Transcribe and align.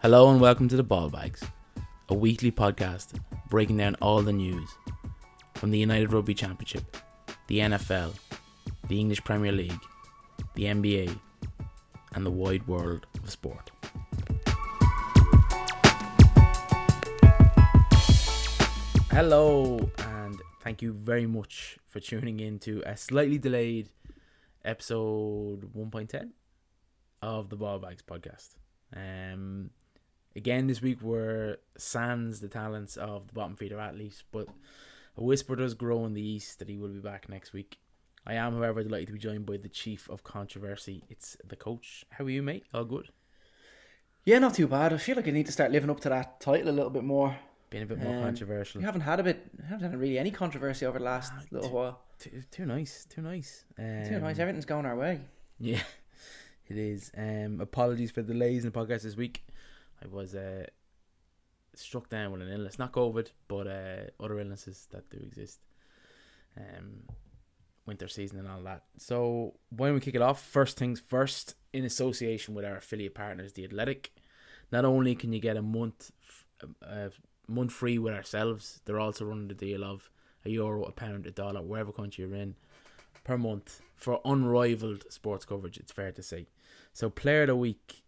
Hello 0.00 0.30
and 0.30 0.40
welcome 0.40 0.68
to 0.68 0.76
the 0.76 0.84
Ball 0.84 1.10
Bags, 1.10 1.42
a 2.08 2.14
weekly 2.14 2.52
podcast 2.52 3.20
breaking 3.50 3.78
down 3.78 3.96
all 4.00 4.22
the 4.22 4.32
news 4.32 4.70
from 5.56 5.72
the 5.72 5.78
United 5.78 6.12
Rugby 6.12 6.34
Championship, 6.34 6.96
the 7.48 7.58
NFL, 7.58 8.14
the 8.86 9.00
English 9.00 9.24
Premier 9.24 9.50
League, 9.50 9.80
the 10.54 10.66
NBA, 10.66 11.18
and 12.14 12.24
the 12.24 12.30
wide 12.30 12.64
world 12.68 13.08
of 13.20 13.28
sport. 13.28 13.72
Hello, 19.10 19.90
and 19.98 20.40
thank 20.62 20.80
you 20.80 20.92
very 20.92 21.26
much 21.26 21.76
for 21.88 21.98
tuning 21.98 22.38
in 22.38 22.60
to 22.60 22.84
a 22.86 22.96
slightly 22.96 23.36
delayed 23.38 23.88
episode 24.64 25.74
1.10 25.74 26.30
of 27.20 27.50
the 27.50 27.56
Ball 27.56 27.80
Bags 27.80 28.04
podcast. 28.08 28.50
Um, 28.94 29.70
again, 30.38 30.66
this 30.68 30.80
week 30.80 31.02
we're 31.02 31.56
sans 31.76 32.40
the 32.40 32.48
talents 32.48 32.96
of 32.96 33.26
the 33.28 33.34
bottom 33.34 33.56
feeder 33.56 33.78
athletes, 33.78 34.22
but 34.32 34.46
a 35.16 35.22
whisper 35.22 35.54
does 35.56 35.74
grow 35.74 36.06
in 36.06 36.14
the 36.14 36.22
east 36.26 36.58
that 36.60 36.68
he 36.68 36.78
will 36.78 36.88
be 36.88 37.00
back 37.00 37.28
next 37.28 37.52
week. 37.52 37.78
I 38.26 38.34
am, 38.34 38.54
however, 38.54 38.82
delighted 38.82 39.08
to 39.08 39.12
be 39.14 39.18
joined 39.18 39.44
by 39.46 39.56
the 39.58 39.68
chief 39.68 40.08
of 40.08 40.22
controversy. 40.24 41.02
It's 41.08 41.36
the 41.46 41.56
coach. 41.56 42.04
How 42.10 42.24
are 42.24 42.30
you, 42.30 42.42
mate? 42.42 42.64
All 42.72 42.84
good? 42.84 43.08
Yeah, 44.24 44.38
not 44.38 44.54
too 44.54 44.66
bad. 44.68 44.92
I 44.92 44.98
feel 44.98 45.16
like 45.16 45.28
I 45.28 45.30
need 45.30 45.46
to 45.46 45.52
start 45.52 45.70
living 45.72 45.90
up 45.90 46.00
to 46.00 46.08
that 46.10 46.40
title 46.40 46.68
a 46.68 46.72
little 46.78 46.90
bit 46.90 47.04
more. 47.04 47.36
Being 47.70 47.84
a 47.84 47.86
bit 47.86 47.98
more 47.98 48.14
Um, 48.16 48.22
controversial. 48.22 48.80
We 48.80 48.84
haven't 48.84 49.02
had 49.02 49.20
a 49.20 49.22
bit, 49.22 49.44
haven't 49.68 49.90
had 49.90 49.98
really 50.00 50.18
any 50.18 50.30
controversy 50.30 50.86
over 50.86 50.98
the 50.98 51.04
last 51.04 51.32
Ah, 51.36 51.42
little 51.50 51.68
t- 51.68 51.74
while. 51.74 52.00
Too, 52.18 52.42
too 52.50 52.66
nice. 52.66 53.04
Too 53.06 53.22
nice. 53.22 53.64
Um, 53.78 54.04
Too 54.06 54.18
nice. 54.20 54.38
Everything's 54.38 54.64
going 54.66 54.86
our 54.86 54.96
way. 54.96 55.20
Yeah, 55.60 55.82
it 56.68 56.76
is. 56.76 57.10
Um, 57.16 57.60
apologies 57.60 58.10
for 58.12 58.22
the 58.22 58.32
delays 58.32 58.64
in 58.64 58.70
the 58.70 58.78
podcast 58.78 59.02
this 59.02 59.16
week. 59.16 59.42
I 60.02 60.08
was 60.08 60.34
uh, 60.34 60.66
struck 61.74 62.08
down 62.08 62.32
with 62.32 62.42
an 62.42 62.52
illness, 62.52 62.78
not 62.78 62.92
COVID, 62.92 63.28
but 63.48 63.66
uh, 63.66 64.10
other 64.20 64.38
illnesses 64.40 64.86
that 64.90 65.10
do 65.10 65.18
exist. 65.18 65.60
Um, 66.56 67.02
winter 67.88 68.06
season 68.06 68.38
and 68.38 68.46
all 68.46 68.60
that. 68.62 68.84
So 68.98 69.54
don't 69.74 69.94
we 69.94 70.00
kick 70.00 70.14
it 70.14 70.22
off? 70.22 70.40
First 70.40 70.78
things 70.78 71.00
first. 71.00 71.54
In 71.72 71.84
association 71.84 72.54
with 72.54 72.64
our 72.64 72.76
affiliate 72.76 73.14
partners, 73.14 73.52
the 73.52 73.64
Athletic, 73.64 74.12
not 74.70 74.84
only 74.84 75.14
can 75.14 75.32
you 75.32 75.40
get 75.40 75.56
a 75.56 75.62
month, 75.62 76.12
month 77.46 77.72
free 77.72 77.98
with 77.98 78.14
ourselves, 78.14 78.80
they're 78.84 79.00
also 79.00 79.24
running 79.24 79.48
the 79.48 79.54
deal 79.54 79.84
of 79.84 80.10
a 80.44 80.50
euro, 80.50 80.84
a 80.84 80.92
pound, 80.92 81.26
a 81.26 81.30
dollar, 81.30 81.62
wherever 81.62 81.92
country 81.92 82.24
you're 82.24 82.34
in, 82.34 82.54
per 83.24 83.36
month 83.36 83.80
for 83.96 84.20
unrivaled 84.24 85.04
sports 85.10 85.44
coverage. 85.44 85.78
It's 85.78 85.92
fair 85.92 86.12
to 86.12 86.22
say. 86.22 86.46
So, 86.92 87.10
player 87.10 87.42
of 87.42 87.48
the 87.48 87.56
week. 87.56 88.02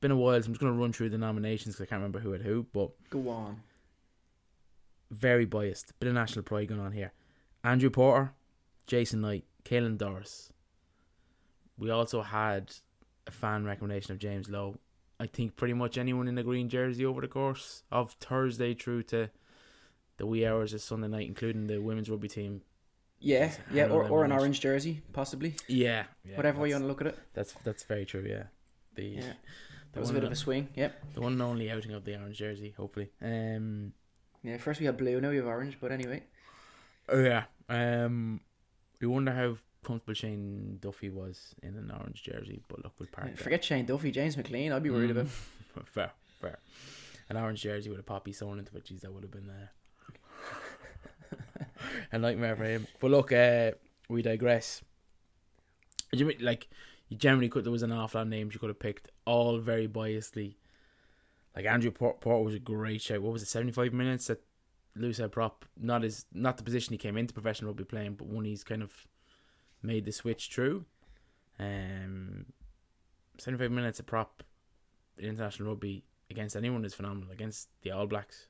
Been 0.00 0.10
a 0.12 0.16
while, 0.16 0.40
so 0.40 0.46
I'm 0.46 0.52
just 0.52 0.60
going 0.60 0.72
to 0.72 0.78
run 0.78 0.92
through 0.92 1.10
the 1.10 1.18
nominations 1.18 1.74
because 1.74 1.86
I 1.86 1.88
can't 1.88 2.00
remember 2.00 2.20
who 2.20 2.32
had 2.32 2.42
who, 2.42 2.66
but 2.72 2.90
Go 3.10 3.28
on. 3.30 3.60
very 5.10 5.44
biased. 5.44 5.98
Bit 5.98 6.08
of 6.08 6.14
national 6.14 6.44
pride 6.44 6.68
going 6.68 6.80
on 6.80 6.92
here. 6.92 7.12
Andrew 7.64 7.90
Porter, 7.90 8.32
Jason 8.86 9.20
Knight, 9.20 9.44
Caelan 9.64 9.98
Doris. 9.98 10.52
We 11.76 11.90
also 11.90 12.22
had 12.22 12.72
a 13.26 13.30
fan 13.30 13.64
recommendation 13.64 14.12
of 14.12 14.18
James 14.18 14.48
Lowe. 14.48 14.78
I 15.20 15.26
think 15.26 15.56
pretty 15.56 15.74
much 15.74 15.98
anyone 15.98 16.28
in 16.28 16.38
a 16.38 16.44
green 16.44 16.68
jersey 16.68 17.04
over 17.04 17.20
the 17.20 17.28
course 17.28 17.82
of 17.90 18.12
Thursday 18.20 18.74
through 18.74 19.02
to 19.04 19.30
the 20.16 20.26
wee 20.26 20.46
hours 20.46 20.72
of 20.72 20.80
Sunday 20.80 21.08
night, 21.08 21.26
including 21.26 21.66
the 21.66 21.78
women's 21.78 22.08
rugby 22.08 22.28
team. 22.28 22.62
Yeah, 23.20 23.50
yeah, 23.72 23.86
or, 23.86 24.04
or 24.08 24.24
an 24.24 24.30
orange. 24.30 24.32
orange 24.32 24.60
jersey, 24.60 25.02
possibly. 25.12 25.56
Yeah, 25.66 26.04
yeah 26.24 26.36
Whatever 26.36 26.60
way 26.60 26.68
you 26.68 26.74
want 26.76 26.84
to 26.84 26.88
look 26.88 27.00
at 27.00 27.08
it. 27.08 27.18
That's 27.34 27.52
that's 27.64 27.82
very 27.82 28.06
true. 28.06 28.24
Yeah, 28.28 28.44
the 28.94 29.02
Yeah. 29.04 29.32
That 29.98 30.02
was 30.02 30.10
a 30.10 30.14
bit 30.14 30.24
of 30.24 30.32
a 30.32 30.36
swing. 30.36 30.68
Yep. 30.76 31.14
the 31.14 31.20
one 31.20 31.32
and 31.32 31.42
only 31.42 31.70
outing 31.70 31.92
of 31.92 32.04
the 32.04 32.16
orange 32.16 32.38
jersey. 32.38 32.74
Hopefully. 32.76 33.10
Um. 33.20 33.92
Yeah. 34.42 34.56
First 34.58 34.80
we 34.80 34.86
had 34.86 34.96
blue, 34.96 35.20
now 35.20 35.30
we 35.30 35.36
have 35.36 35.46
orange. 35.46 35.76
But 35.80 35.92
anyway, 35.92 36.22
Oh 37.08 37.20
yeah. 37.20 37.44
Um. 37.68 38.40
We 39.00 39.06
wonder 39.06 39.32
how 39.32 39.56
comfortable 39.84 40.14
Shane 40.14 40.78
Duffy 40.80 41.08
was 41.10 41.54
in 41.62 41.76
an 41.76 41.90
orange 41.90 42.22
jersey, 42.22 42.60
but 42.68 42.82
look, 42.84 42.92
we'll 42.98 43.08
park 43.12 43.28
yeah, 43.30 43.36
forget 43.42 43.64
Shane 43.64 43.86
Duffy, 43.86 44.10
James 44.10 44.36
McClean. 44.36 44.72
I'd 44.72 44.82
be 44.82 44.90
worried 44.90 45.10
Mm. 45.10 45.20
about. 45.20 45.28
fair, 45.88 46.10
fair. 46.40 46.58
An 47.28 47.36
orange 47.36 47.62
jersey 47.62 47.90
with 47.90 47.98
a 48.00 48.02
poppy 48.04 48.32
sewn 48.32 48.58
into 48.58 48.76
it. 48.76 48.84
Geez, 48.84 49.02
that 49.02 49.12
would 49.12 49.22
have 49.22 49.30
been 49.30 49.48
uh, 49.50 49.68
a 52.12 52.18
nightmare 52.18 52.56
for 52.56 52.64
him. 52.64 52.86
But 53.00 53.10
look, 53.10 53.32
uh, 53.32 53.72
we 54.08 54.22
digress. 54.22 54.82
Do 56.12 56.18
you 56.18 56.24
mean, 56.26 56.38
like 56.40 56.68
you 57.08 57.16
generally 57.16 57.48
could? 57.48 57.64
There 57.64 57.72
was 57.72 57.82
an 57.82 57.92
awful 57.92 58.18
lot 58.18 58.22
of 58.22 58.28
names 58.28 58.54
you 58.54 58.60
could 58.60 58.70
have 58.70 58.78
picked, 58.78 59.08
all 59.24 59.58
very 59.58 59.88
biasly. 59.88 60.56
Like 61.56 61.66
Andrew 61.66 61.90
Port, 61.90 62.20
Port 62.20 62.44
was 62.44 62.54
a 62.54 62.58
great 62.58 63.02
shout. 63.02 63.22
What 63.22 63.32
was 63.32 63.42
it? 63.42 63.48
Seventy 63.48 63.72
five 63.72 63.92
minutes 63.92 64.30
at 64.30 64.40
loose 64.94 65.18
head 65.18 65.32
prop. 65.32 65.64
Not 65.76 66.02
his, 66.02 66.26
not 66.32 66.56
the 66.56 66.62
position 66.62 66.92
he 66.92 66.98
came 66.98 67.16
into 67.16 67.34
professional 67.34 67.70
rugby 67.70 67.84
playing, 67.84 68.14
but 68.14 68.26
one 68.28 68.44
he's 68.44 68.64
kind 68.64 68.82
of 68.82 68.92
made 69.82 70.04
the 70.04 70.12
switch 70.12 70.50
through. 70.52 70.84
Um, 71.58 72.46
seventy 73.38 73.62
five 73.64 73.72
minutes 73.72 73.98
at 74.00 74.06
prop 74.06 74.42
in 75.18 75.30
international 75.30 75.70
rugby 75.70 76.04
against 76.30 76.54
anyone 76.56 76.84
is 76.84 76.94
phenomenal. 76.94 77.30
Against 77.32 77.68
the 77.82 77.90
All 77.90 78.06
Blacks, 78.06 78.46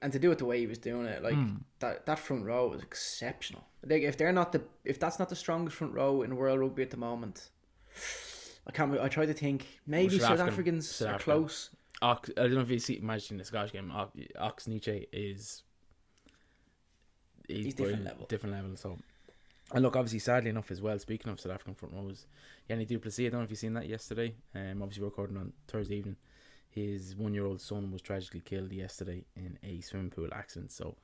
And 0.00 0.12
to 0.12 0.18
do 0.18 0.30
it 0.30 0.38
the 0.38 0.44
way 0.46 0.60
he 0.60 0.66
was 0.66 0.78
doing 0.78 1.06
it, 1.06 1.22
like 1.22 1.34
Mm. 1.34 1.62
that, 1.80 2.06
that 2.06 2.18
front 2.18 2.44
row 2.44 2.68
was 2.68 2.80
exceptional. 2.82 3.64
Like 3.84 4.02
if 4.02 4.16
they're 4.16 4.32
not 4.32 4.52
the, 4.52 4.62
if 4.84 4.98
that's 4.98 5.18
not 5.18 5.28
the 5.28 5.36
strongest 5.36 5.76
front 5.76 5.92
row 5.92 6.22
in 6.22 6.36
world 6.36 6.60
rugby 6.60 6.82
at 6.82 6.90
the 6.90 6.96
moment, 6.96 7.50
I 8.66 8.70
can't. 8.72 8.98
I 9.00 9.08
try 9.08 9.26
to 9.26 9.34
think 9.34 9.66
maybe 9.86 10.18
South 10.18 10.20
South 10.20 10.30
African- 10.40 10.52
Africans 10.52 10.88
South 10.90 11.08
are 11.08 11.14
African. 11.14 11.32
close. 11.42 11.70
Ox, 12.00 12.30
I 12.36 12.42
don't 12.42 12.54
know 12.54 12.60
if 12.60 12.70
you 12.70 12.78
see 12.78 12.98
imagine 12.98 13.38
the 13.38 13.44
Scottish 13.44 13.72
game. 13.72 13.90
Ox, 13.90 14.66
Nché 14.66 15.06
is 15.12 15.62
He's 17.48 17.74
different 17.74 18.04
level. 18.04 18.26
Different 18.26 18.54
level. 18.54 18.76
So, 18.76 18.98
and 19.72 19.82
look, 19.82 19.96
obviously, 19.96 20.18
sadly 20.18 20.50
enough, 20.50 20.70
as 20.70 20.82
well. 20.82 20.98
Speaking 20.98 21.32
of 21.32 21.40
South 21.40 21.52
African 21.52 21.74
front 21.74 21.94
rows, 21.94 22.26
Jannie 22.68 22.84
du 22.84 22.98
Plessis. 22.98 23.26
I 23.26 23.30
don't 23.30 23.40
know 23.40 23.44
if 23.44 23.50
you've 23.50 23.58
seen 23.58 23.72
that 23.74 23.88
yesterday. 23.88 24.34
Um, 24.54 24.82
obviously, 24.82 25.02
we're 25.02 25.08
recording 25.08 25.38
on 25.38 25.52
Thursday 25.66 25.96
evening. 25.96 26.16
His 26.70 27.16
one-year-old 27.16 27.60
son 27.62 27.90
was 27.90 28.02
tragically 28.02 28.40
killed 28.40 28.70
yesterday 28.72 29.24
in 29.34 29.58
a 29.62 29.80
swimming 29.80 30.10
pool 30.10 30.28
accident. 30.32 30.70
So, 30.70 30.96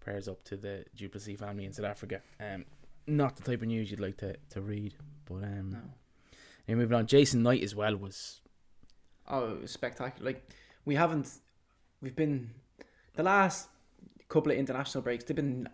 prayers 0.00 0.26
up 0.28 0.42
to 0.44 0.56
the 0.56 0.84
du 0.96 1.08
Plessis 1.08 1.38
family 1.38 1.64
in 1.64 1.72
South 1.72 1.86
Africa. 1.86 2.20
Um, 2.40 2.64
not 3.06 3.36
the 3.36 3.42
type 3.44 3.62
of 3.62 3.68
news 3.68 3.90
you'd 3.92 4.00
like 4.00 4.16
to, 4.18 4.36
to 4.50 4.60
read, 4.60 4.94
but 5.24 5.44
um, 5.44 5.70
No. 5.70 5.78
And 6.68 6.78
moving 6.78 6.96
on. 6.96 7.06
Jason 7.06 7.42
Knight 7.42 7.62
as 7.62 7.74
well 7.74 7.96
was 7.96 8.40
Oh, 9.28 9.54
it 9.54 9.62
was 9.62 9.70
spectacular! 9.72 10.24
Like 10.30 10.48
we 10.84 10.94
haven't, 10.94 11.28
we've 12.00 12.14
been 12.16 12.50
the 13.14 13.22
last 13.24 13.68
couple 14.28 14.52
of 14.52 14.58
international 14.58 15.02
breaks. 15.02 15.24
They've 15.24 15.34
been 15.36 15.68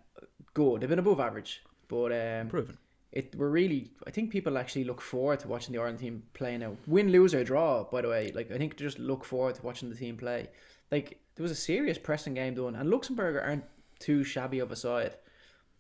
good. 0.54 0.80
They've 0.80 0.88
been 0.88 0.98
above 0.98 1.20
average, 1.20 1.62
but 1.88 2.12
um, 2.12 2.48
proven. 2.48 2.78
it 3.12 3.34
we're 3.36 3.50
really. 3.50 3.91
I 4.06 4.10
think 4.10 4.30
people 4.30 4.56
actually 4.56 4.84
look 4.84 5.00
forward 5.03 5.41
to 5.41 5.48
watching 5.48 5.75
the 5.75 5.80
Ireland 5.80 5.98
team 5.98 6.22
play 6.32 6.56
now. 6.56 6.76
Win, 6.86 7.10
lose 7.12 7.34
or 7.34 7.44
draw. 7.44 7.84
By 7.84 8.00
the 8.03 8.09
way, 8.09 8.32
like 8.34 8.50
I 8.50 8.56
think 8.59 8.78
they 8.78 8.84
just 8.84 8.98
look 8.98 9.24
forward 9.24 9.56
to 9.56 9.62
watching 9.62 9.91
the 9.91 9.97
team 9.97 10.16
play. 10.16 10.48
Like 10.91 11.19
there 11.34 11.42
was 11.42 11.53
a 11.53 11.56
serious 11.56 11.98
pressing 11.98 12.34
game 12.34 12.54
done, 12.54 12.74
and 12.74 12.88
Luxembourg 12.91 13.36
aren't 13.36 13.64
too 13.98 14.24
shabby 14.24 14.60
of 14.60 14.70
a 14.72 14.76
side. 14.76 15.16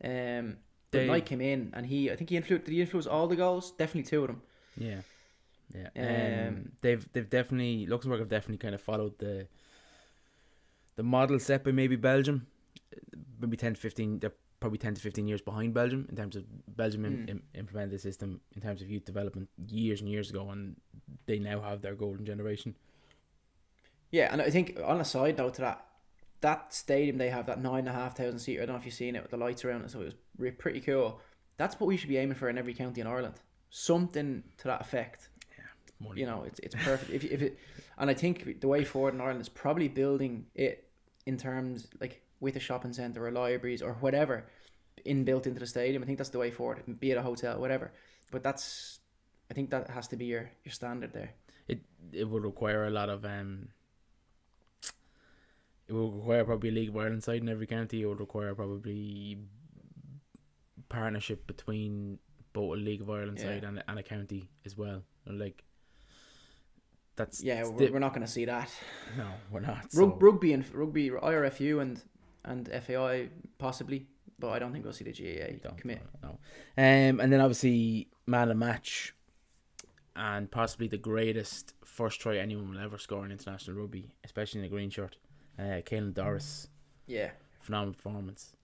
Um, 0.04 0.58
They- 0.90 1.06
Knight 1.06 1.24
came 1.24 1.40
in, 1.40 1.70
and 1.72 1.86
he. 1.86 2.10
I 2.10 2.16
think 2.16 2.28
he 2.28 2.36
influenced. 2.36 2.66
Did 2.66 2.72
he 2.74 2.80
influence 2.82 3.06
all 3.06 3.28
the 3.28 3.36
goals? 3.36 3.70
Definitely 3.72 4.10
two 4.10 4.20
of 4.22 4.26
them. 4.26 4.42
Yeah, 4.76 5.00
yeah. 5.74 5.88
Um, 5.96 6.48
Um, 6.48 6.72
they've 6.80 7.12
they've 7.12 7.28
definitely 7.28 7.86
Luxembourg 7.86 8.20
have 8.20 8.28
definitely 8.28 8.58
kind 8.58 8.74
of 8.74 8.80
followed 8.80 9.18
the 9.18 9.46
the 10.96 11.02
model 11.02 11.38
set 11.38 11.64
by 11.64 11.72
maybe 11.72 11.96
Belgium, 11.96 12.46
maybe 13.40 13.56
ten 13.56 13.74
to 13.74 13.80
fifteen. 13.80 14.18
They're 14.18 14.32
probably 14.60 14.78
ten 14.78 14.94
to 14.94 15.00
fifteen 15.00 15.26
years 15.26 15.40
behind 15.40 15.74
Belgium 15.74 16.06
in 16.08 16.16
terms 16.16 16.36
of 16.36 16.44
Belgium 16.76 17.02
Mm. 17.04 17.28
im- 17.30 17.42
implemented 17.54 17.92
the 17.92 17.98
system 17.98 18.40
in 18.54 18.62
terms 18.62 18.80
of 18.82 18.88
youth 18.90 19.04
development 19.04 19.48
years 19.68 20.00
and 20.00 20.08
years 20.08 20.30
ago, 20.30 20.50
and 20.50 20.76
they 21.26 21.38
now 21.38 21.60
have 21.60 21.80
their 21.82 21.94
golden 21.94 22.24
generation. 22.24 22.74
Yeah, 24.10 24.28
and 24.32 24.42
I 24.42 24.50
think 24.50 24.78
on 24.84 25.00
a 25.00 25.04
side 25.04 25.38
note 25.38 25.54
to 25.54 25.62
that, 25.62 25.86
that 26.42 26.74
stadium 26.74 27.16
they 27.18 27.30
have 27.30 27.46
that 27.46 27.60
nine 27.62 27.80
and 27.80 27.88
a 27.88 27.92
half 27.92 28.16
thousand 28.16 28.38
seat. 28.40 28.58
I 28.60 28.66
don't 28.66 28.74
know 28.74 28.78
if 28.80 28.84
you've 28.84 28.94
seen 28.94 29.16
it 29.16 29.22
with 29.22 29.30
the 29.30 29.36
lights 29.38 29.64
around 29.64 29.82
it, 29.84 29.90
so 29.90 30.00
it 30.02 30.14
was 30.38 30.52
pretty 30.58 30.80
cool. 30.80 31.20
That's 31.56 31.78
what 31.80 31.86
we 31.86 31.96
should 31.96 32.08
be 32.08 32.18
aiming 32.18 32.34
for 32.36 32.48
in 32.48 32.58
every 32.58 32.74
county 32.74 33.00
in 33.00 33.06
Ireland. 33.06 33.34
Something 33.74 34.44
to 34.58 34.64
that 34.64 34.82
effect. 34.82 35.30
Yeah, 35.56 36.06
money. 36.06 36.20
You 36.20 36.26
know, 36.26 36.44
it's 36.46 36.60
it's 36.60 36.74
perfect. 36.74 37.10
if 37.10 37.24
if 37.24 37.40
it, 37.40 37.58
and 37.96 38.10
I 38.10 38.14
think 38.14 38.60
the 38.60 38.68
way 38.68 38.84
forward 38.84 39.14
in 39.14 39.20
Ireland 39.22 39.40
is 39.40 39.48
probably 39.48 39.88
building 39.88 40.44
it 40.54 40.88
in 41.24 41.38
terms 41.38 41.88
like 41.98 42.20
with 42.38 42.54
a 42.56 42.60
shopping 42.60 42.92
centre 42.92 43.26
or 43.26 43.30
libraries 43.30 43.80
or 43.80 43.94
whatever 43.94 44.44
inbuilt 45.06 45.46
into 45.46 45.58
the 45.58 45.66
stadium. 45.66 46.02
I 46.02 46.06
think 46.06 46.18
that's 46.18 46.28
the 46.28 46.38
way 46.38 46.50
forward. 46.50 46.82
Be 47.00 47.12
it 47.12 47.16
a 47.16 47.22
hotel, 47.22 47.58
whatever. 47.58 47.92
But 48.30 48.42
that's, 48.42 49.00
I 49.50 49.54
think 49.54 49.70
that 49.70 49.88
has 49.88 50.06
to 50.08 50.16
be 50.16 50.26
your 50.26 50.50
your 50.64 50.72
standard 50.72 51.14
there. 51.14 51.30
it 51.66 51.80
it 52.12 52.28
would 52.28 52.44
require 52.44 52.86
a 52.86 52.90
lot 52.90 53.08
of 53.08 53.24
um. 53.24 53.68
It 55.88 55.94
would 55.94 56.14
require 56.14 56.44
probably 56.44 56.68
a 56.68 56.72
League 56.72 56.88
of 56.90 56.96
Ireland 56.98 57.24
side 57.24 57.40
in 57.40 57.48
every 57.48 57.66
county. 57.66 58.02
It 58.02 58.06
would 58.06 58.20
require 58.20 58.54
probably 58.54 59.38
partnership 60.88 61.46
between 61.46 62.18
both 62.52 62.74
a 62.74 62.80
League 62.80 63.00
of 63.00 63.10
Ireland 63.10 63.38
Yeah. 63.38 63.44
side 63.46 63.64
and, 63.64 63.82
and 63.86 63.98
a 63.98 64.02
county 64.02 64.48
as 64.64 64.76
well. 64.76 65.02
And, 65.26 65.38
Like 65.38 65.64
that's 67.16 67.42
Yeah, 67.42 67.64
we're, 67.68 67.92
we're 67.92 67.98
not 67.98 68.14
going 68.14 68.26
to 68.26 68.32
see 68.32 68.44
that. 68.46 68.70
no, 69.16 69.26
we're 69.50 69.60
not. 69.60 69.82
Rug, 69.94 70.12
so- 70.12 70.18
rugby 70.20 70.52
and 70.52 70.64
rugby, 70.74 71.10
IRFU 71.10 71.80
and 71.82 72.02
and 72.44 72.68
FAI 72.84 73.28
possibly, 73.58 74.06
but 74.38 74.48
I 74.50 74.58
don't 74.58 74.72
think 74.72 74.82
we'll 74.84 74.92
see 74.92 75.04
the 75.04 75.12
GAA 75.12 75.58
Don't 75.62 75.78
commit. 75.78 76.02
No. 76.22 76.30
Um, 76.76 77.20
and 77.20 77.32
then 77.32 77.40
obviously 77.40 78.08
man 78.26 78.42
of 78.42 78.48
the 78.48 78.54
match, 78.56 79.14
and 80.16 80.50
possibly 80.50 80.88
the 80.88 80.98
greatest 80.98 81.74
first 81.84 82.20
try 82.20 82.38
anyone 82.38 82.70
will 82.70 82.80
ever 82.80 82.98
score 82.98 83.24
in 83.24 83.30
international 83.30 83.76
rugby, 83.76 84.10
especially 84.24 84.60
in 84.60 84.66
a 84.66 84.68
green 84.68 84.90
shirt. 84.90 85.16
Uh, 85.58 85.82
Caelan 85.84 86.14
Doris, 86.14 86.68
Yeah, 87.06 87.30
phenomenal 87.60 87.94
performance. 87.94 88.56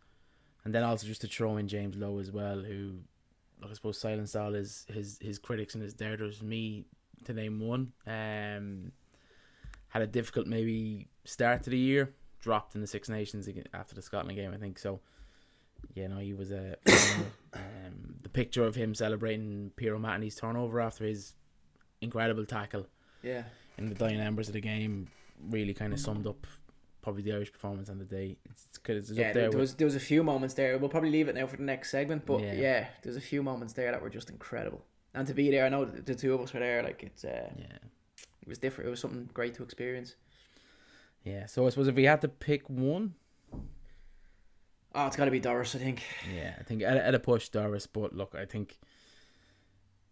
And 0.64 0.74
then 0.74 0.82
also 0.82 1.06
just 1.06 1.20
to 1.20 1.28
throw 1.28 1.56
in 1.58 1.68
James 1.68 1.96
Lowe 1.96 2.18
as 2.18 2.32
well, 2.32 2.60
who 2.62 2.94
I 3.64 3.72
suppose 3.72 3.98
silenced 3.98 4.36
all 4.36 4.52
his 4.52 4.86
his 4.92 5.18
his 5.20 5.38
critics 5.38 5.74
and 5.74 5.82
his 5.82 5.94
doubters. 5.94 6.42
Me 6.42 6.86
to 7.24 7.32
name 7.32 7.60
one. 7.60 7.92
Um, 8.06 8.92
had 9.88 10.02
a 10.02 10.06
difficult 10.06 10.46
maybe 10.46 11.08
start 11.24 11.62
to 11.64 11.70
the 11.70 11.78
year, 11.78 12.14
dropped 12.40 12.74
in 12.74 12.80
the 12.80 12.86
Six 12.86 13.08
Nations 13.08 13.48
after 13.72 13.94
the 13.94 14.02
Scotland 14.02 14.36
game, 14.36 14.52
I 14.52 14.58
think. 14.58 14.78
So, 14.78 15.00
yeah, 15.94 16.08
no, 16.08 16.18
he 16.18 16.34
was 16.34 16.52
a. 16.52 16.76
um, 17.54 18.16
the 18.22 18.28
picture 18.28 18.64
of 18.64 18.74
him 18.74 18.94
celebrating 18.94 19.72
Peter 19.76 19.94
O'Mahony's 19.94 20.36
turnover 20.36 20.80
after 20.80 21.04
his 21.04 21.34
incredible 22.00 22.44
tackle 22.44 22.86
yeah. 23.22 23.42
in 23.76 23.88
the 23.88 23.94
dying 23.94 24.20
embers 24.20 24.48
of 24.48 24.54
the 24.54 24.60
game 24.60 25.08
really 25.50 25.74
kind 25.74 25.92
of 25.92 26.00
summed 26.00 26.26
up 26.26 26.46
probably 27.08 27.22
the 27.22 27.32
Irish 27.32 27.52
performance 27.52 27.88
on 27.88 27.98
the 27.98 28.04
day. 28.04 28.36
It's, 28.50 28.66
it's, 28.68 28.78
'cause 28.78 28.96
it's 28.96 29.10
Yeah, 29.10 29.28
up 29.28 29.34
there, 29.34 29.50
there. 29.50 29.58
was 29.58 29.74
there 29.76 29.86
was 29.86 29.94
a 29.96 30.00
few 30.00 30.22
moments 30.22 30.54
there. 30.54 30.76
We'll 30.78 30.90
probably 30.90 31.10
leave 31.10 31.28
it 31.28 31.34
now 31.34 31.46
for 31.46 31.56
the 31.56 31.62
next 31.62 31.90
segment, 31.90 32.26
but 32.26 32.40
Yeah. 32.42 32.52
yeah, 32.54 32.86
there's 33.02 33.16
a 33.16 33.20
few 33.20 33.42
moments 33.42 33.72
there 33.72 33.90
that 33.92 34.02
were 34.02 34.10
just 34.10 34.28
incredible. 34.30 34.84
And 35.14 35.26
to 35.26 35.34
be 35.34 35.50
there, 35.50 35.64
I 35.64 35.68
know 35.70 35.84
the, 35.86 36.02
the 36.02 36.14
two 36.14 36.34
of 36.34 36.40
us 36.42 36.52
were 36.52 36.60
there. 36.60 36.82
Like 36.82 37.02
it's 37.02 37.24
uh, 37.24 37.50
yeah. 37.56 37.78
it 38.42 38.48
was 38.48 38.58
different. 38.58 38.88
It 38.88 38.90
was 38.90 39.00
something 39.00 39.28
great 39.32 39.54
to 39.54 39.62
experience. 39.62 40.16
Yeah, 41.24 41.46
so 41.46 41.66
I 41.66 41.70
suppose 41.70 41.88
if 41.88 41.94
we 41.94 42.04
had 42.04 42.20
to 42.20 42.28
pick 42.28 42.68
one, 42.68 43.14
Oh, 44.94 45.06
it's 45.06 45.16
got 45.16 45.26
to 45.26 45.30
be 45.30 45.40
Doris, 45.40 45.74
I 45.74 45.78
think. 45.78 46.02
yeah, 46.34 46.54
I 46.58 46.62
think 46.62 46.82
at, 46.82 46.96
at 46.96 47.14
a 47.14 47.18
push 47.18 47.48
Doris, 47.50 47.86
but 47.86 48.14
look, 48.14 48.34
I 48.34 48.44
think 48.46 48.78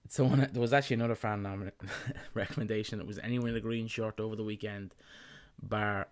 someone 0.08 0.48
there 0.52 0.60
was 0.60 0.72
actually 0.72 0.94
another 0.94 1.14
fan 1.14 1.42
nomin- 1.42 1.72
recommendation. 2.34 3.00
It 3.00 3.06
was 3.06 3.18
anyone 3.18 3.50
in 3.50 3.56
a 3.56 3.60
green 3.60 3.86
shirt 3.88 4.20
over 4.20 4.36
the 4.36 4.44
weekend, 4.44 4.94
bar 5.62 6.08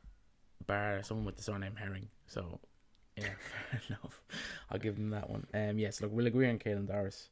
bar 0.67 1.03
someone 1.03 1.27
with 1.27 1.37
the 1.37 1.43
surname 1.43 1.77
Herring. 1.77 2.09
So 2.27 2.61
yeah, 3.17 3.25
fair 3.71 3.81
enough. 3.89 4.23
I'll 4.71 4.79
give 4.79 4.97
them 4.97 5.11
that 5.11 5.31
one. 5.31 5.47
Um, 5.55 5.79
yes, 5.79 6.01
look, 6.01 6.11
we'll 6.13 6.27
agree 6.27 6.49
on 6.49 6.59
Caelan 6.59 6.87
Doris. 6.87 7.29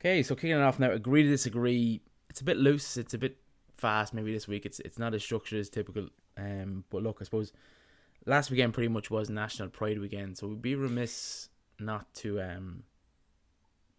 Okay, 0.00 0.22
so 0.22 0.34
kicking 0.34 0.50
it 0.50 0.62
off 0.62 0.78
now. 0.78 0.90
Agree 0.90 1.22
to 1.22 1.28
disagree. 1.28 2.00
It's 2.28 2.40
a 2.40 2.44
bit 2.44 2.56
loose. 2.56 2.96
It's 2.96 3.14
a 3.14 3.18
bit 3.18 3.36
fast. 3.76 4.14
Maybe 4.14 4.32
this 4.32 4.48
week 4.48 4.66
it's 4.66 4.80
it's 4.80 4.98
not 4.98 5.14
as 5.14 5.22
structured 5.22 5.60
as 5.60 5.68
typical. 5.68 6.08
Um, 6.36 6.84
but 6.90 7.02
look, 7.02 7.18
I 7.20 7.24
suppose 7.24 7.52
last 8.26 8.50
weekend 8.50 8.74
pretty 8.74 8.88
much 8.88 9.10
was 9.10 9.30
National 9.30 9.68
Pride 9.68 10.00
weekend, 10.00 10.38
so 10.38 10.48
we'd 10.48 10.62
be 10.62 10.74
remiss 10.74 11.48
not 11.78 12.12
to 12.14 12.40
um 12.40 12.84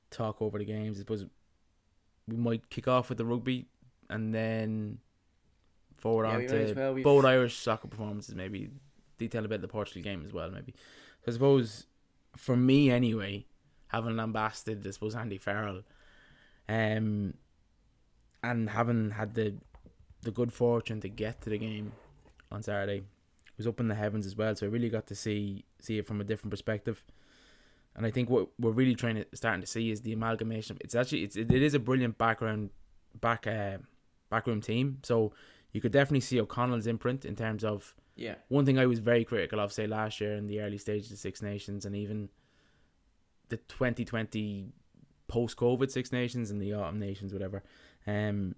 talk 0.09 0.41
over 0.41 0.57
the 0.57 0.65
games. 0.65 0.97
I 0.97 0.99
suppose 0.99 1.25
we 2.27 2.37
might 2.37 2.69
kick 2.69 2.87
off 2.87 3.09
with 3.09 3.17
the 3.17 3.25
rugby 3.25 3.67
and 4.09 4.33
then 4.33 4.99
forward 6.03 6.27
Yeah, 6.27 6.35
on 6.35 6.47
to 6.47 6.73
well. 6.75 6.95
Both 6.95 7.25
Irish 7.25 7.57
soccer 7.57 7.87
performances. 7.87 8.35
Maybe 8.35 8.69
detail 9.17 9.45
a 9.45 9.47
bit 9.47 9.55
of 9.55 9.61
the 9.61 9.67
Portugal 9.69 10.03
game 10.03 10.23
as 10.25 10.33
well. 10.33 10.51
Maybe 10.51 10.73
so 11.21 11.31
I 11.31 11.33
suppose 11.33 11.87
for 12.35 12.57
me 12.57 12.91
anyway, 12.91 13.45
having 13.87 14.17
lambasted 14.17 14.85
I 14.85 14.91
suppose 14.91 15.15
Andy 15.15 15.37
Farrell, 15.37 15.81
um, 16.67 17.33
and 18.43 18.69
having 18.69 19.11
had 19.11 19.33
the 19.33 19.55
the 20.21 20.31
good 20.31 20.51
fortune 20.51 20.99
to 21.01 21.09
get 21.09 21.41
to 21.41 21.49
the 21.49 21.57
game 21.57 21.93
on 22.51 22.61
Saturday 22.63 23.03
was 23.57 23.67
up 23.67 23.79
in 23.79 23.87
the 23.87 23.95
heavens 23.95 24.25
as 24.25 24.35
well. 24.35 24.55
So 24.55 24.65
I 24.65 24.69
really 24.69 24.89
got 24.89 25.07
to 25.07 25.15
see 25.15 25.63
see 25.79 25.97
it 25.99 26.07
from 26.07 26.19
a 26.21 26.23
different 26.23 26.51
perspective. 26.51 27.03
And 27.95 28.05
I 28.05 28.11
think 28.11 28.29
what 28.29 28.49
we're 28.59 28.71
really 28.71 28.95
trying 28.95 29.15
to 29.15 29.25
starting 29.33 29.61
to 29.61 29.67
see 29.67 29.91
is 29.91 30.01
the 30.01 30.13
amalgamation. 30.13 30.75
Of, 30.75 30.81
it's 30.81 30.95
actually 30.95 31.23
it's 31.23 31.35
it 31.35 31.51
is 31.51 31.73
a 31.73 31.79
brilliant 31.79 32.17
background 32.17 32.71
back 33.21 33.45
uh, 33.47 33.77
backroom 34.29 34.61
team. 34.61 34.99
So 35.03 35.33
you 35.73 35.81
could 35.81 35.91
definitely 35.91 36.21
see 36.21 36.39
O'Connell's 36.39 36.87
imprint 36.87 37.25
in 37.25 37.35
terms 37.35 37.63
of 37.63 37.93
Yeah, 38.15 38.35
one 38.47 38.65
thing 38.65 38.79
I 38.79 38.85
was 38.85 38.99
very 38.99 39.25
critical 39.25 39.59
of, 39.59 39.73
say 39.73 39.87
last 39.87 40.21
year 40.21 40.35
in 40.35 40.47
the 40.47 40.61
early 40.61 40.77
stages 40.77 41.11
of 41.11 41.17
Six 41.17 41.41
Nations 41.41 41.85
and 41.85 41.95
even 41.95 42.29
the 43.49 43.57
2020 43.57 44.69
post 45.27 45.57
COVID 45.57 45.91
Six 45.91 46.11
Nations 46.11 46.51
and 46.51 46.61
the 46.61 46.73
Autumn 46.73 46.99
Nations, 46.99 47.33
whatever, 47.33 47.63
um, 48.05 48.55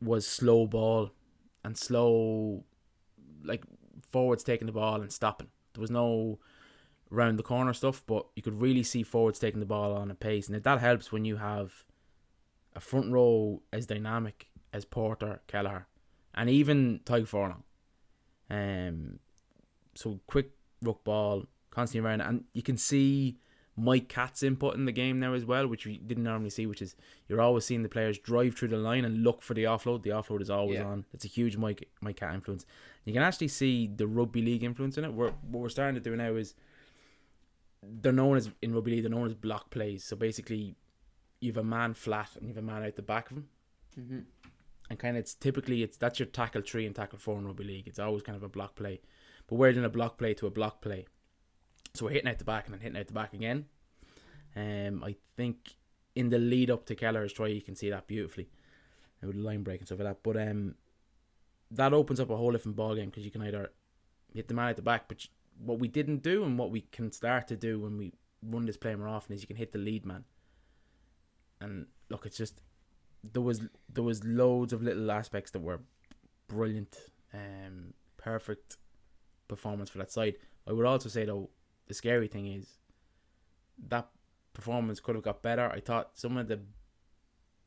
was 0.00 0.26
slow 0.26 0.66
ball 0.66 1.10
and 1.64 1.76
slow, 1.76 2.64
like 3.42 3.62
forwards 4.10 4.42
taking 4.42 4.66
the 4.66 4.72
ball 4.72 5.00
and 5.00 5.12
stopping. 5.12 5.48
There 5.74 5.80
was 5.80 5.90
no 5.90 6.38
round 7.10 7.38
the 7.38 7.42
corner 7.42 7.72
stuff, 7.72 8.02
but 8.06 8.26
you 8.36 8.42
could 8.42 8.60
really 8.60 8.82
see 8.82 9.02
forwards 9.02 9.38
taking 9.38 9.60
the 9.60 9.66
ball 9.66 9.92
on 9.94 10.10
a 10.10 10.14
pace, 10.14 10.48
and 10.48 10.62
that 10.62 10.80
helps 10.80 11.12
when 11.12 11.24
you 11.24 11.36
have 11.36 11.84
a 12.74 12.80
front 12.80 13.12
row 13.12 13.62
as 13.72 13.86
dynamic 13.86 14.48
as 14.72 14.84
Porter, 14.84 15.40
Kelleher, 15.46 15.86
and 16.34 16.50
even 16.50 17.00
Tadhg 17.04 17.28
Furlong. 17.28 17.62
Um, 18.50 19.18
so 19.94 20.20
quick 20.26 20.50
ruck 20.82 21.04
ball, 21.04 21.44
constantly 21.70 22.08
around, 22.08 22.20
and 22.20 22.44
you 22.52 22.62
can 22.62 22.76
see 22.76 23.38
Mike 23.76 24.08
Catt's 24.08 24.42
input 24.42 24.74
in 24.76 24.84
the 24.84 24.92
game 24.92 25.18
now 25.18 25.32
as 25.34 25.44
well, 25.44 25.66
which 25.66 25.84
we 25.86 25.98
didn't 25.98 26.24
normally 26.24 26.50
see. 26.50 26.66
Which 26.66 26.82
is 26.82 26.94
you're 27.28 27.40
always 27.40 27.64
seeing 27.64 27.82
the 27.82 27.88
players 27.88 28.18
drive 28.18 28.54
through 28.54 28.68
the 28.68 28.76
line 28.76 29.04
and 29.04 29.22
look 29.24 29.42
for 29.42 29.54
the 29.54 29.64
offload. 29.64 30.02
The 30.02 30.10
offload 30.10 30.42
is 30.42 30.50
always 30.50 30.78
Yeah. 30.78 30.86
on. 30.86 31.04
It's 31.12 31.24
a 31.24 31.28
huge 31.28 31.56
Mike 31.56 31.88
Mike 32.00 32.16
Catt 32.16 32.34
influence. 32.34 32.66
You 33.04 33.12
can 33.12 33.22
actually 33.22 33.48
see 33.48 33.86
the 33.88 34.06
rugby 34.06 34.42
league 34.42 34.62
influence 34.62 34.96
in 34.96 35.04
it. 35.04 35.12
We're, 35.12 35.30
what 35.30 35.62
we're 35.62 35.68
starting 35.68 35.94
to 35.96 36.00
do 36.00 36.14
now 36.16 36.34
is 36.34 36.54
they're 37.82 38.12
known 38.12 38.36
as 38.36 38.50
in 38.62 38.72
rugby 38.74 38.92
league. 38.92 39.02
They're 39.02 39.10
known 39.10 39.26
as 39.26 39.34
block 39.34 39.70
plays. 39.70 40.04
So 40.04 40.16
basically, 40.16 40.76
you 41.40 41.50
have 41.52 41.58
a 41.58 41.64
man 41.64 41.94
flat 41.94 42.30
and 42.36 42.44
you 42.44 42.54
have 42.54 42.62
a 42.62 42.66
man 42.66 42.82
out 42.82 42.96
the 42.96 43.02
back 43.02 43.30
of 43.30 43.36
him 43.38 43.48
hmm 43.94 44.18
and 44.90 44.98
kind 44.98 45.16
of 45.16 45.20
it's 45.20 45.34
typically 45.34 45.82
it's 45.82 45.96
that's 45.96 46.18
your 46.18 46.26
tackle 46.26 46.62
three 46.62 46.86
and 46.86 46.94
tackle 46.94 47.18
four 47.18 47.38
in 47.38 47.46
rugby 47.46 47.64
league. 47.64 47.88
It's 47.88 47.98
always 47.98 48.22
kind 48.22 48.36
of 48.36 48.42
a 48.42 48.48
block 48.48 48.74
play, 48.74 49.00
but 49.46 49.56
we're 49.56 49.72
doing 49.72 49.84
a 49.84 49.90
block 49.90 50.18
play 50.18 50.34
to 50.34 50.46
a 50.46 50.50
block 50.50 50.80
play, 50.80 51.06
so 51.94 52.04
we're 52.04 52.12
hitting 52.12 52.30
out 52.30 52.38
the 52.38 52.44
back 52.44 52.66
and 52.66 52.74
then 52.74 52.80
hitting 52.80 52.98
out 52.98 53.06
the 53.06 53.12
back 53.12 53.32
again. 53.32 53.66
Um, 54.56 55.02
I 55.04 55.16
think 55.36 55.74
in 56.14 56.30
the 56.30 56.38
lead 56.38 56.70
up 56.70 56.86
to 56.86 56.94
Kelleher's 56.94 57.32
try, 57.32 57.48
you 57.48 57.62
can 57.62 57.74
see 57.74 57.90
that 57.90 58.06
beautifully, 58.06 58.48
with 59.22 59.36
the 59.36 59.42
line 59.42 59.62
break 59.62 59.80
and 59.80 59.88
stuff 59.88 59.98
like 59.98 60.08
that. 60.08 60.22
But 60.22 60.36
um, 60.36 60.76
that 61.70 61.92
opens 61.92 62.20
up 62.20 62.30
a 62.30 62.36
whole 62.36 62.52
different 62.52 62.76
ball 62.76 62.94
game 62.94 63.06
because 63.06 63.24
you 63.24 63.30
can 63.30 63.42
either 63.42 63.72
hit 64.32 64.48
the 64.48 64.54
man 64.54 64.68
at 64.68 64.76
the 64.76 64.82
back, 64.82 65.08
but 65.08 65.26
what 65.58 65.78
we 65.78 65.88
didn't 65.88 66.22
do 66.22 66.44
and 66.44 66.58
what 66.58 66.70
we 66.70 66.82
can 66.92 67.12
start 67.12 67.48
to 67.48 67.56
do 67.56 67.80
when 67.80 67.96
we 67.96 68.12
run 68.42 68.66
this 68.66 68.76
play 68.76 68.94
more 68.94 69.08
often 69.08 69.34
is 69.34 69.40
you 69.40 69.46
can 69.46 69.56
hit 69.56 69.72
the 69.72 69.78
lead 69.78 70.04
man. 70.04 70.24
And 71.60 71.86
look, 72.10 72.26
it's 72.26 72.36
just 72.36 72.60
there 73.32 73.42
was 73.42 73.62
there 73.92 74.04
was 74.04 74.24
loads 74.24 74.72
of 74.72 74.82
little 74.82 75.10
aspects 75.10 75.50
that 75.52 75.60
were 75.60 75.80
brilliant, 76.48 76.96
um, 77.32 77.94
perfect 78.16 78.76
performance 79.48 79.90
for 79.90 79.98
that 79.98 80.10
side. 80.10 80.36
I 80.66 80.72
would 80.72 80.86
also 80.86 81.08
say 81.08 81.24
though, 81.24 81.50
the 81.86 81.94
scary 81.94 82.28
thing 82.28 82.46
is 82.46 82.78
that 83.88 84.08
performance 84.52 85.00
could 85.00 85.14
have 85.14 85.24
got 85.24 85.42
better. 85.42 85.70
I 85.70 85.80
thought 85.80 86.10
some 86.14 86.36
of 86.36 86.48
the 86.48 86.60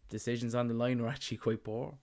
decisions 0.09 0.55
on 0.55 0.67
the 0.67 0.73
line 0.73 1.01
were 1.01 1.09
actually 1.15 1.37
quite 1.37 1.63
poor. 1.63 1.95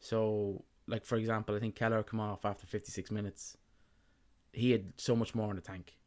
So, 0.00 0.64
like 0.86 1.04
for 1.04 1.16
example, 1.16 1.56
I 1.56 1.60
think 1.60 1.74
Kelleher 1.74 2.02
come 2.02 2.20
off 2.20 2.44
after 2.44 2.66
fifty 2.66 2.92
six 2.92 3.10
minutes. 3.10 3.56
He 4.52 4.70
had 4.70 4.92
so 4.96 5.14
much 5.14 5.34
more 5.34 5.50
in 5.50 5.56
the 5.56 5.62
tank. 5.62 5.98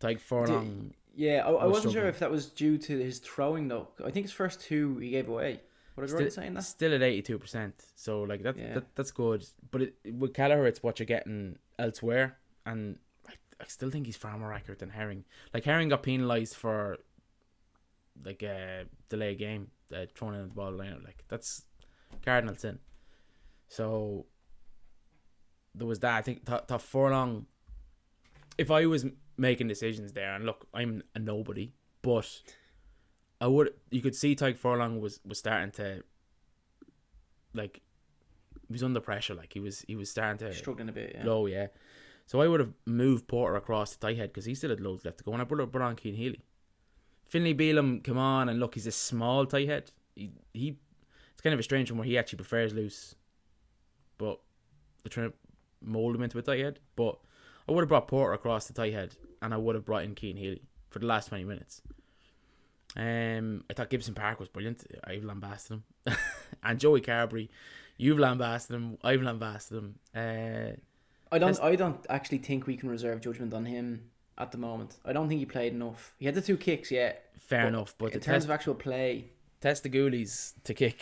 Tadhg 0.00 0.20
Furlong, 0.20 0.94
Yeah, 1.14 1.44
I, 1.46 1.50
I 1.50 1.64
was 1.64 1.72
wasn't 1.74 1.94
sure 1.94 2.06
if 2.06 2.18
that 2.20 2.30
was 2.30 2.46
due 2.46 2.78
to 2.78 2.98
his 2.98 3.18
throwing 3.18 3.68
though. 3.68 3.88
I 4.04 4.10
think 4.10 4.24
his 4.24 4.32
first 4.32 4.60
two 4.60 4.98
he 4.98 5.10
gave 5.10 5.28
away. 5.28 5.60
What 6.00 6.02
was 6.02 6.14
I 6.14 6.16
right 6.18 6.24
in 6.26 6.30
saying 6.30 6.54
that? 6.54 6.62
still 6.64 6.94
at 6.94 7.02
eighty 7.02 7.22
two 7.22 7.38
percent. 7.38 7.74
So 7.94 8.22
like 8.22 8.42
that, 8.42 8.56
Yeah. 8.56 8.74
that 8.74 8.94
that's 8.96 9.10
good. 9.10 9.46
But 9.70 9.82
it, 9.82 9.94
with 10.12 10.34
Kelleher, 10.34 10.66
it's 10.66 10.82
what 10.82 10.98
you're 10.98 11.06
getting 11.06 11.56
elsewhere, 11.78 12.38
and 12.66 12.98
I, 13.28 13.32
I 13.60 13.64
still 13.66 13.90
think 13.90 14.06
he's 14.06 14.16
far 14.16 14.36
more 14.38 14.52
accurate 14.52 14.78
than 14.80 14.90
Herring. 14.90 15.24
Like 15.54 15.64
Herring 15.64 15.88
got 15.88 16.02
penalised 16.02 16.56
for 16.56 16.98
like 18.24 18.42
a 18.42 18.82
uh, 18.82 18.84
delay 19.08 19.34
game, 19.34 19.70
uh, 19.94 20.06
throwing 20.14 20.34
in 20.34 20.42
the 20.48 20.54
ball 20.54 20.72
line. 20.72 21.00
Like 21.04 21.24
that's 21.28 21.64
cardinal 22.24 22.54
sin. 22.56 22.78
So 23.68 24.26
there 25.74 25.86
was 25.86 26.00
that. 26.00 26.16
I 26.16 26.22
think 26.22 26.46
th- 26.46 26.66
th- 26.68 26.80
Furlong. 26.80 27.46
If 28.58 28.70
I 28.70 28.84
was 28.86 29.06
making 29.38 29.68
decisions 29.68 30.12
there, 30.12 30.34
and 30.34 30.44
look, 30.44 30.66
I'm 30.74 31.02
a 31.14 31.18
nobody, 31.18 31.72
but 32.02 32.42
I 33.40 33.46
would. 33.46 33.72
You 33.90 34.02
could 34.02 34.14
see 34.14 34.36
Tadhg 34.36 34.56
Furlong 34.56 35.00
was 35.00 35.20
was 35.24 35.38
starting 35.38 35.70
to 35.72 36.02
like 37.54 37.80
he 38.66 38.72
was 38.72 38.82
under 38.82 39.00
pressure. 39.00 39.34
Like 39.34 39.52
he 39.52 39.60
was 39.60 39.84
he 39.88 39.96
was 39.96 40.10
starting 40.10 40.46
to 40.46 40.54
Struggling 40.54 40.88
a 40.88 40.92
bit. 40.92 41.16
Yeah. 41.16 41.24
low, 41.24 41.46
yeah. 41.46 41.68
So 42.26 42.40
I 42.40 42.46
would 42.46 42.60
have 42.60 42.72
moved 42.86 43.26
Porter 43.26 43.56
across 43.56 43.92
to 43.92 43.98
tight 43.98 44.16
head 44.16 44.28
because 44.28 44.44
he 44.44 44.54
still 44.54 44.70
had 44.70 44.80
loads 44.80 45.04
left 45.04 45.18
to 45.18 45.24
go. 45.24 45.32
And 45.32 45.42
I 45.42 45.44
brought, 45.44 45.74
on 45.74 45.96
Cian 45.96 46.14
Healy. 46.14 46.44
Finlay 47.26 47.54
Bealham, 47.54 48.04
come 48.04 48.18
on 48.18 48.48
and 48.48 48.60
look, 48.60 48.74
he's 48.74 48.86
a 48.86 48.92
small 48.92 49.46
tight 49.46 49.68
head. 49.68 49.90
He, 50.14 50.30
he 50.52 50.76
it's 51.32 51.40
kind 51.40 51.54
of 51.54 51.60
a 51.60 51.64
strange 51.64 51.90
one 51.90 51.98
where 51.98 52.06
he 52.06 52.18
actually 52.18 52.36
prefers 52.36 52.72
loose 52.72 53.14
but 54.20 54.38
they're 55.02 55.08
trying 55.08 55.30
to 55.30 55.36
mold 55.80 56.14
him 56.14 56.22
into 56.22 56.38
a 56.38 56.42
tight 56.42 56.60
head. 56.60 56.78
But 56.94 57.18
I 57.66 57.72
would 57.72 57.80
have 57.80 57.88
brought 57.88 58.06
Porter 58.06 58.34
across 58.34 58.66
the 58.66 58.74
tight 58.74 58.92
head, 58.92 59.16
and 59.40 59.54
I 59.54 59.56
would 59.56 59.74
have 59.74 59.86
brought 59.86 60.04
in 60.04 60.14
Cian 60.14 60.36
Healy 60.36 60.62
for 60.90 60.98
the 60.98 61.06
last 61.06 61.28
twenty 61.28 61.44
minutes. 61.44 61.80
Um, 62.96 63.64
I 63.70 63.74
thought 63.74 63.90
Gibson 63.90 64.14
Park 64.14 64.40
was 64.40 64.48
brilliant. 64.48 64.84
I've 65.04 65.24
lambasted 65.24 65.78
him, 66.06 66.16
and 66.64 66.78
Joey 66.80 67.00
Carbery, 67.00 67.48
you've 67.96 68.18
lambasted 68.18 68.74
him. 68.74 68.98
I've 69.04 69.22
lambasted 69.22 69.78
him. 69.78 69.94
Uh, 70.14 70.76
I 71.32 71.38
don't. 71.38 71.60
I 71.62 71.76
don't 71.76 72.04
actually 72.10 72.38
think 72.38 72.66
we 72.66 72.76
can 72.76 72.88
reserve 72.90 73.20
judgment 73.20 73.54
on 73.54 73.64
him 73.64 74.10
at 74.38 74.50
the 74.50 74.58
moment. 74.58 74.96
I 75.04 75.12
don't 75.12 75.28
think 75.28 75.38
he 75.38 75.46
played 75.46 75.72
enough. 75.72 76.14
He 76.18 76.26
had 76.26 76.34
the 76.34 76.40
two 76.40 76.56
kicks, 76.56 76.90
yeah. 76.90 77.12
fair 77.38 77.62
But 77.64 77.68
enough, 77.68 77.94
but 77.98 78.06
in 78.06 78.12
terms 78.20 78.24
test, 78.24 78.44
of 78.46 78.50
actual 78.50 78.74
play, 78.74 79.26
test 79.60 79.84
the 79.84 79.90
goalies 79.90 80.54
to 80.64 80.74
kick. 80.74 80.98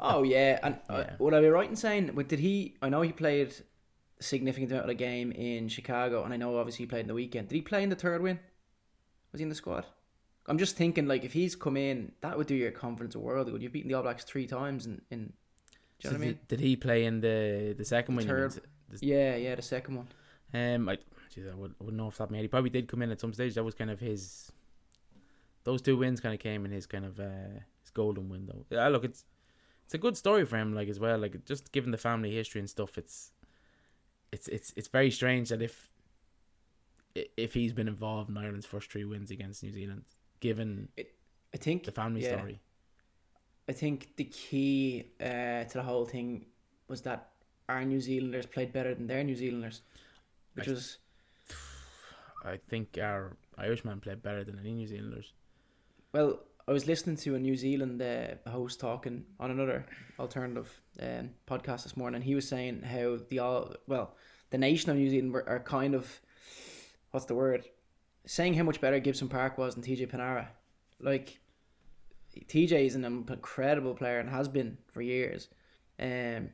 oh 0.00 0.22
yeah. 0.24 0.58
And 0.64 0.78
uh, 0.90 1.04
Yeah. 1.06 1.16
would 1.20 1.34
I 1.34 1.40
be 1.40 1.46
right 1.48 1.68
in 1.70 1.76
saying? 1.76 2.10
But 2.14 2.26
did 2.28 2.40
he? 2.40 2.74
I 2.82 2.88
know 2.88 3.02
he 3.02 3.12
played 3.12 3.54
a 4.18 4.22
significant 4.22 4.72
amount 4.72 4.86
of 4.86 4.88
the 4.88 4.94
game 4.94 5.30
in 5.30 5.68
Chicago, 5.68 6.24
and 6.24 6.34
I 6.34 6.36
know 6.36 6.58
obviously 6.58 6.84
he 6.84 6.88
played 6.88 7.02
in 7.02 7.06
the 7.08 7.14
weekend. 7.14 7.48
Did 7.48 7.54
he 7.54 7.62
play 7.62 7.84
in 7.84 7.90
the 7.90 7.96
third 7.96 8.20
win? 8.22 8.40
Was 9.30 9.38
he 9.38 9.44
in 9.44 9.48
the 9.48 9.54
squad? 9.54 9.84
I'm 10.48 10.58
just 10.58 10.76
thinking 10.76 11.06
like 11.06 11.24
if 11.24 11.32
he's 11.32 11.56
come 11.56 11.76
in, 11.76 12.12
that 12.20 12.36
would 12.38 12.46
do 12.46 12.54
your 12.54 12.70
confidence 12.70 13.14
a 13.14 13.18
world. 13.18 13.50
You've 13.60 13.72
beaten 13.72 13.88
the 13.88 13.94
All 13.94 14.02
Blacks 14.02 14.24
three 14.24 14.46
times 14.46 14.86
in. 14.86 15.02
in 15.10 15.32
do 15.98 16.08
you 16.08 16.10
know 16.10 16.10
So 16.10 16.10
what 16.10 16.16
I 16.16 16.18
mean? 16.18 16.28
did, 16.34 16.48
did 16.48 16.60
he 16.60 16.76
play 16.76 17.04
in 17.04 17.20
the 17.20 17.74
the 17.76 17.84
second 17.84 18.14
The 18.16 18.20
one? 18.20 18.26
third. 18.28 18.54
Yeah, 19.00 19.36
yeah, 19.36 19.54
the 19.54 19.62
second 19.62 19.96
one. 19.96 20.08
Um, 20.54 20.88
I, 20.88 20.98
geez, 21.34 21.46
I 21.50 21.54
would, 21.54 21.74
wouldn't 21.80 21.96
know 21.96 22.08
if 22.08 22.18
that 22.18 22.30
made. 22.30 22.42
He 22.42 22.48
probably 22.48 22.70
did 22.70 22.86
come 22.86 23.02
in 23.02 23.10
at 23.10 23.20
some 23.20 23.32
stage. 23.32 23.54
That 23.54 23.64
was 23.64 23.74
kind 23.74 23.90
of 23.90 23.98
his. 24.00 24.52
Those 25.64 25.82
two 25.82 25.96
wins 25.96 26.20
kind 26.20 26.32
of 26.34 26.40
came 26.40 26.64
in 26.64 26.70
his 26.70 26.86
kind 26.86 27.04
of 27.04 27.18
uh, 27.18 27.60
his 27.82 27.90
golden 27.92 28.28
window. 28.28 28.64
Yeah, 28.70 28.88
look, 28.88 29.04
it's 29.04 29.24
it's 29.84 29.94
a 29.94 29.98
good 29.98 30.16
story 30.16 30.44
for 30.44 30.56
him, 30.56 30.74
like 30.74 30.88
as 30.88 31.00
well. 31.00 31.18
Like 31.18 31.44
just 31.44 31.72
given 31.72 31.90
the 31.90 31.98
family 31.98 32.32
history 32.34 32.60
and 32.60 32.70
stuff, 32.70 32.96
it's 32.96 33.32
it's 34.30 34.46
it's 34.48 34.72
it's 34.76 34.88
very 34.88 35.10
strange 35.10 35.48
that 35.48 35.62
if 35.62 35.90
if 37.36 37.54
he's 37.54 37.72
been 37.72 37.88
involved 37.88 38.28
in 38.30 38.36
Ireland's 38.36 38.66
first 38.66 38.90
three 38.92 39.04
wins 39.04 39.30
against 39.30 39.62
New 39.62 39.72
Zealand, 39.72 40.04
given 40.40 40.88
it, 40.96 41.14
I 41.54 41.58
think 41.58 41.84
the 41.84 41.92
family 41.92 42.22
yeah. 42.22 42.36
story. 42.36 42.60
I 43.68 43.72
think 43.72 44.16
the 44.16 44.24
key 44.24 45.12
uh, 45.20 45.64
to 45.64 45.70
the 45.74 45.82
whole 45.82 46.04
thing 46.04 46.46
was 46.88 47.02
that 47.02 47.30
our 47.68 47.84
New 47.84 48.00
Zealanders 48.00 48.46
played 48.46 48.72
better 48.72 48.94
than 48.94 49.06
their 49.06 49.24
New 49.24 49.34
Zealanders, 49.34 49.82
which 50.54 50.68
I- 50.68 50.70
was 50.70 50.98
I 52.44 52.58
think 52.68 52.98
our 53.00 53.36
Irishman 53.58 54.00
played 54.00 54.22
better 54.22 54.44
than 54.44 54.58
any 54.58 54.72
New 54.72 54.86
Zealanders. 54.86 55.32
well. 56.12 56.40
I 56.68 56.72
was 56.72 56.88
listening 56.88 57.14
to 57.18 57.36
a 57.36 57.38
New 57.38 57.54
Zealand 57.54 58.02
uh, 58.02 58.50
host 58.50 58.80
talking 58.80 59.24
on 59.38 59.52
another 59.52 59.86
alternative 60.18 60.80
um, 61.00 61.30
podcast 61.46 61.84
this 61.84 61.96
morning, 61.96 62.16
and 62.16 62.24
he 62.24 62.34
was 62.34 62.48
saying 62.48 62.82
how 62.82 63.18
the 63.28 63.38
all 63.38 63.72
well 63.86 64.16
the 64.50 64.58
nation 64.58 64.90
of 64.90 64.96
New 64.96 65.08
Zealand 65.08 65.32
were, 65.32 65.48
are 65.48 65.60
kind 65.60 65.94
of 65.94 66.20
what's 67.12 67.26
the 67.26 67.36
word 67.36 67.66
saying 68.26 68.54
how 68.54 68.64
much 68.64 68.80
better 68.80 68.98
Gibson 68.98 69.28
Park 69.28 69.56
was 69.56 69.74
than 69.74 69.84
TJ 69.84 70.10
Perenara. 70.10 70.48
Like 71.00 71.38
TJ 72.48 72.86
is 72.86 72.94
an 72.94 73.04
incredible 73.04 73.94
player 73.94 74.18
and 74.18 74.28
has 74.28 74.48
been 74.48 74.78
for 74.92 75.00
years. 75.00 75.48
Um, 75.98 76.50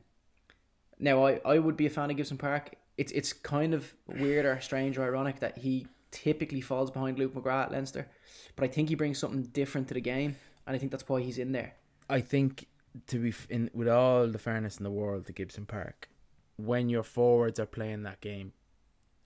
now 0.99 1.25
I, 1.25 1.41
I 1.43 1.59
would 1.59 1.75
be 1.75 1.85
a 1.85 1.89
fan 1.89 2.09
of 2.09 2.17
Gibson 2.17 2.37
Park. 2.37 2.75
It's 2.97 3.11
it's 3.11 3.33
kind 3.33 3.73
of 3.73 3.93
weird 4.07 4.45
or 4.45 4.59
strange 4.61 4.97
or 4.97 5.03
ironic 5.03 5.39
that 5.39 5.57
he 5.57 5.87
typically 6.11 6.61
falls 6.61 6.91
behind 6.91 7.17
Luke 7.17 7.33
McGrath 7.33 7.65
at 7.65 7.71
Leinster, 7.71 8.07
but 8.55 8.65
I 8.65 8.67
think 8.67 8.89
he 8.89 8.95
brings 8.95 9.17
something 9.17 9.41
different 9.41 9.87
to 9.87 9.95
the 9.95 10.01
game, 10.01 10.35
and 10.67 10.75
I 10.75 10.79
think 10.79 10.91
that's 10.91 11.09
why 11.09 11.21
he's 11.21 11.39
in 11.39 11.51
there. 11.51 11.73
I 12.07 12.21
think 12.21 12.67
to 13.07 13.17
be 13.17 13.33
in 13.49 13.71
with 13.73 13.89
all 13.89 14.27
the 14.27 14.37
fairness 14.37 14.77
in 14.77 14.83
the 14.83 14.91
world 14.91 15.25
to 15.25 15.33
Gibson 15.33 15.65
Park, 15.65 16.09
when 16.57 16.87
your 16.87 17.01
forwards 17.01 17.59
are 17.59 17.65
playing 17.65 18.03
that 18.03 18.21
game, 18.21 18.53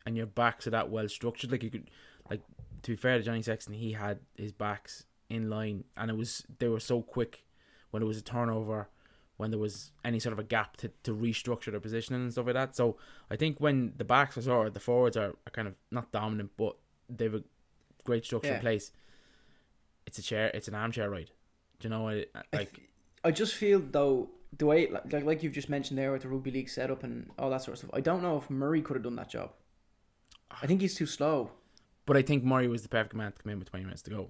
and 0.06 0.16
your 0.16 0.25
backs 0.25 0.66
are 0.66 0.72
that 0.72 0.89
well 0.89 1.10
structured, 1.10 1.51
like 1.51 1.63
you 1.63 1.70
could, 1.70 1.92
like 2.29 2.41
to 2.84 2.91
be 2.91 2.96
fair 2.96 3.17
to 3.17 3.24
Johnny 3.24 3.41
Sexton, 3.41 3.74
he 3.74 3.93
had 3.93 4.19
his 4.36 4.51
backs 4.51 5.05
in 5.29 5.50
line, 5.50 5.84
and 5.96 6.10
it 6.12 6.17
was 6.17 6.43
they 6.60 6.67
were 6.67 6.79
so 6.79 7.01
quick 7.01 7.43
when 7.91 8.01
there 8.01 8.07
was 8.07 8.17
a 8.17 8.22
turnover, 8.24 8.89
when 9.38 9.50
there 9.51 9.60
was 9.60 9.91
any 10.05 10.19
sort 10.19 10.34
of 10.34 10.39
a 10.39 10.43
gap 10.43 10.77
to, 10.77 10.91
to 11.03 11.13
restructure 11.13 11.72
their 11.72 11.79
positioning 11.79 12.22
and 12.22 12.31
stuff 12.31 12.46
like 12.46 12.55
that. 12.55 12.75
So 12.75 12.98
I 13.31 13.36
think 13.36 13.60
when 13.60 13.93
the 13.98 14.03
backs 14.05 14.38
are 14.38 14.41
sort 14.41 14.67
of 14.67 14.74
the 14.74 14.79
forwards 14.79 15.17
are, 15.17 15.29
are 15.46 15.51
kind 15.51 15.67
of 15.67 15.75
not 15.91 16.12
dominant, 16.12 16.51
but 16.57 16.75
they've 17.10 17.34
a 17.34 17.43
great 18.03 18.25
structure 18.25 18.50
Yeah. 18.50 18.55
in 18.55 18.62
place. 18.62 18.91
It's 20.05 20.19
a 20.19 20.22
chair. 20.22 20.51
It's 20.53 20.67
an 20.67 20.75
armchair 20.75 21.10
ride. 21.10 21.31
Do 21.79 21.88
you 21.88 21.89
know? 21.89 22.07
I- 22.10 22.25
I 22.53 22.57
Like 22.57 22.89
I 23.24 23.31
just 23.31 23.55
feel 23.55 23.79
though 23.79 24.29
the 24.57 24.65
way 24.65 24.88
like 24.89 25.12
like- 25.12 25.25
like 25.25 25.43
you've 25.43 25.53
just 25.53 25.69
mentioned 25.69 25.98
there 25.98 26.12
with 26.13 26.22
the 26.22 26.29
rugby 26.29 26.51
league 26.51 26.69
setup 26.69 27.03
and 27.03 27.29
all 27.38 27.50
that 27.50 27.62
sort 27.63 27.74
of 27.74 27.79
stuff. 27.79 27.91
I 27.93 28.00
don't 28.01 28.22
know 28.22 28.38
if 28.38 28.50
Murray 28.50 28.81
could 28.81 28.96
have 28.96 29.03
done 29.03 29.17
that 29.17 29.29
job. 29.29 29.51
I 30.50 30.65
think 30.67 30.79
he's 30.81 30.96
too 30.96 31.05
slow. 31.05 31.51
But 32.08 32.16
I 32.18 32.22
think 32.24 32.44
Murray 32.44 32.68
was 32.68 32.82
the 32.82 32.90
perfect 32.90 33.14
man 33.14 33.34
to 33.34 33.44
come 33.44 33.52
in 33.52 33.60
with 33.60 33.70
20 33.70 33.84
minutes 33.86 34.02
to 34.04 34.10
go. 34.10 34.30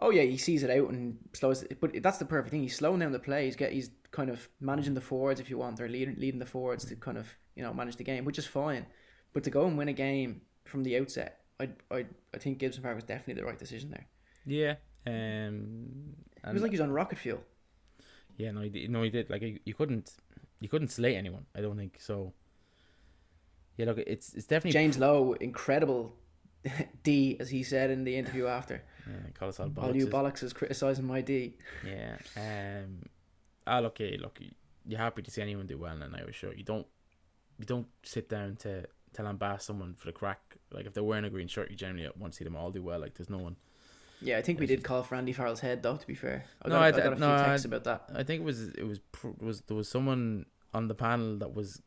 Oh 0.00 0.10
yeah, 0.10 0.22
he 0.22 0.38
sees 0.38 0.62
it 0.62 0.70
out 0.70 0.88
and 0.90 1.18
slows. 1.34 1.62
It, 1.64 1.80
but 1.80 2.02
that's 2.02 2.18
the 2.18 2.24
perfect 2.24 2.50
thing. 2.50 2.62
He's 2.62 2.74
slowing 2.74 3.00
down 3.00 3.12
the 3.12 3.18
play. 3.18 3.44
He's 3.44 3.56
get 3.56 3.72
he's 3.72 3.90
kind 4.10 4.30
of 4.30 4.48
managing 4.60 4.94
the 4.94 5.00
forwards 5.00 5.38
if 5.38 5.50
you 5.50 5.58
want, 5.58 5.80
or 5.80 5.88
leading 5.88 6.16
leading 6.18 6.38
the 6.40 6.46
forwards 6.46 6.84
to 6.86 6.96
kind 6.96 7.18
of 7.18 7.28
you 7.56 7.62
know 7.62 7.74
manage 7.74 7.96
the 7.96 8.04
game, 8.04 8.24
which 8.24 8.38
is 8.38 8.46
fine. 8.46 8.86
But 9.34 9.44
to 9.44 9.50
go 9.50 9.66
and 9.66 9.76
win 9.76 9.88
a 9.88 9.92
game 9.92 10.40
from 10.64 10.82
the 10.82 10.96
outset, 10.98 11.40
I 11.60 11.68
I 11.90 12.06
I 12.32 12.38
think 12.38 12.58
Gibson 12.58 12.82
Park 12.82 12.94
was 12.94 13.04
definitely 13.04 13.42
the 13.42 13.46
right 13.46 13.58
decision 13.58 13.90
there. 13.90 14.06
Yeah. 14.46 14.74
Um. 15.06 16.14
It 16.46 16.52
was 16.54 16.62
like 16.62 16.70
he 16.70 16.76
was 16.76 16.80
on 16.80 16.92
rocket 16.92 17.18
fuel. 17.18 17.40
yeah, 18.38 18.52
no, 18.52 18.62
he 18.62 18.70
did. 18.70 18.88
No, 18.90 19.02
he 19.02 19.10
did. 19.10 19.28
Like 19.28 19.42
you, 19.42 19.58
you 19.64 19.74
couldn't, 19.74 20.12
you 20.60 20.68
couldn't 20.68 20.88
slate 20.88 21.16
anyone. 21.16 21.44
I 21.54 21.60
don't 21.60 21.76
think 21.76 21.98
so. 22.00 22.32
Yeah, 23.76 23.86
look, 23.86 23.98
it's 23.98 24.32
it's 24.34 24.46
definitely 24.46 24.72
James 24.72 24.96
Lowe, 24.96 25.32
incredible 25.34 26.14
D, 27.02 27.36
as 27.40 27.50
he 27.50 27.62
said 27.62 27.90
in 27.90 28.04
the 28.04 28.16
interview 28.16 28.46
after. 28.58 28.82
Yeah, 29.06 29.30
call 29.34 29.48
us 29.48 29.60
all 29.60 29.70
All 29.78 29.96
you 29.96 30.06
bollocks. 30.06 30.10
bollocks 30.38 30.42
is 30.42 30.52
criticising 30.52 31.06
my 31.06 31.20
D. 31.20 31.54
Yeah. 31.86 32.16
Um. 32.36 33.02
Ah, 33.66 33.78
look, 33.80 34.00
yeah, 34.00 34.16
look, 34.20 34.38
you're 34.86 34.98
happy 34.98 35.22
to 35.22 35.30
see 35.30 35.42
anyone 35.42 35.66
do 35.66 35.76
well 35.78 35.94
in 35.94 36.02
an 36.02 36.14
Irish 36.14 36.36
shirt. 36.38 36.56
You 36.56 36.64
don't, 36.64 36.86
you 37.58 37.64
don't 37.66 37.86
sit 38.02 38.28
down 38.28 38.56
to 38.56 38.82
to 39.14 39.22
lambast 39.22 39.62
someone 39.62 39.94
for 39.94 40.06
the 40.06 40.12
crack. 40.12 40.56
Like 40.70 40.86
if 40.86 40.94
they're 40.94 41.02
wearing 41.04 41.24
a 41.24 41.30
green 41.30 41.48
shirt, 41.48 41.70
you 41.70 41.76
generally 41.76 42.08
want 42.18 42.32
to 42.32 42.36
see 42.36 42.44
them 42.44 42.56
all 42.56 42.70
do 42.70 42.82
well. 42.82 42.98
Like 42.98 43.14
there's 43.14 43.30
no 43.30 43.38
one. 43.38 43.56
Yeah, 44.20 44.36
I 44.38 44.42
think 44.42 44.58
we 44.58 44.66
did 44.66 44.82
call 44.82 45.04
for 45.04 45.14
Andy 45.14 45.32
Farrell's 45.32 45.60
head, 45.60 45.82
though. 45.82 45.96
To 45.96 46.06
be 46.06 46.14
fair, 46.16 46.44
I 46.62 46.68
No, 46.68 46.74
got, 46.74 46.82
I 46.82 46.86
I, 46.88 46.90
got 46.90 46.98
a 47.12 47.16
few 47.16 47.20
no, 47.20 47.34
I- 47.34 47.44
texts 47.44 47.64
about 47.66 47.84
that. 47.84 48.10
I 48.14 48.24
think 48.24 48.40
it 48.40 48.44
was 48.44 48.68
it 48.68 48.82
was 48.86 49.00
was 49.38 49.60
there 49.62 49.76
was 49.76 49.88
someone 49.88 50.44
on 50.74 50.88
the 50.88 50.94
panel 50.94 51.36
that 51.38 51.54
was 51.54 51.80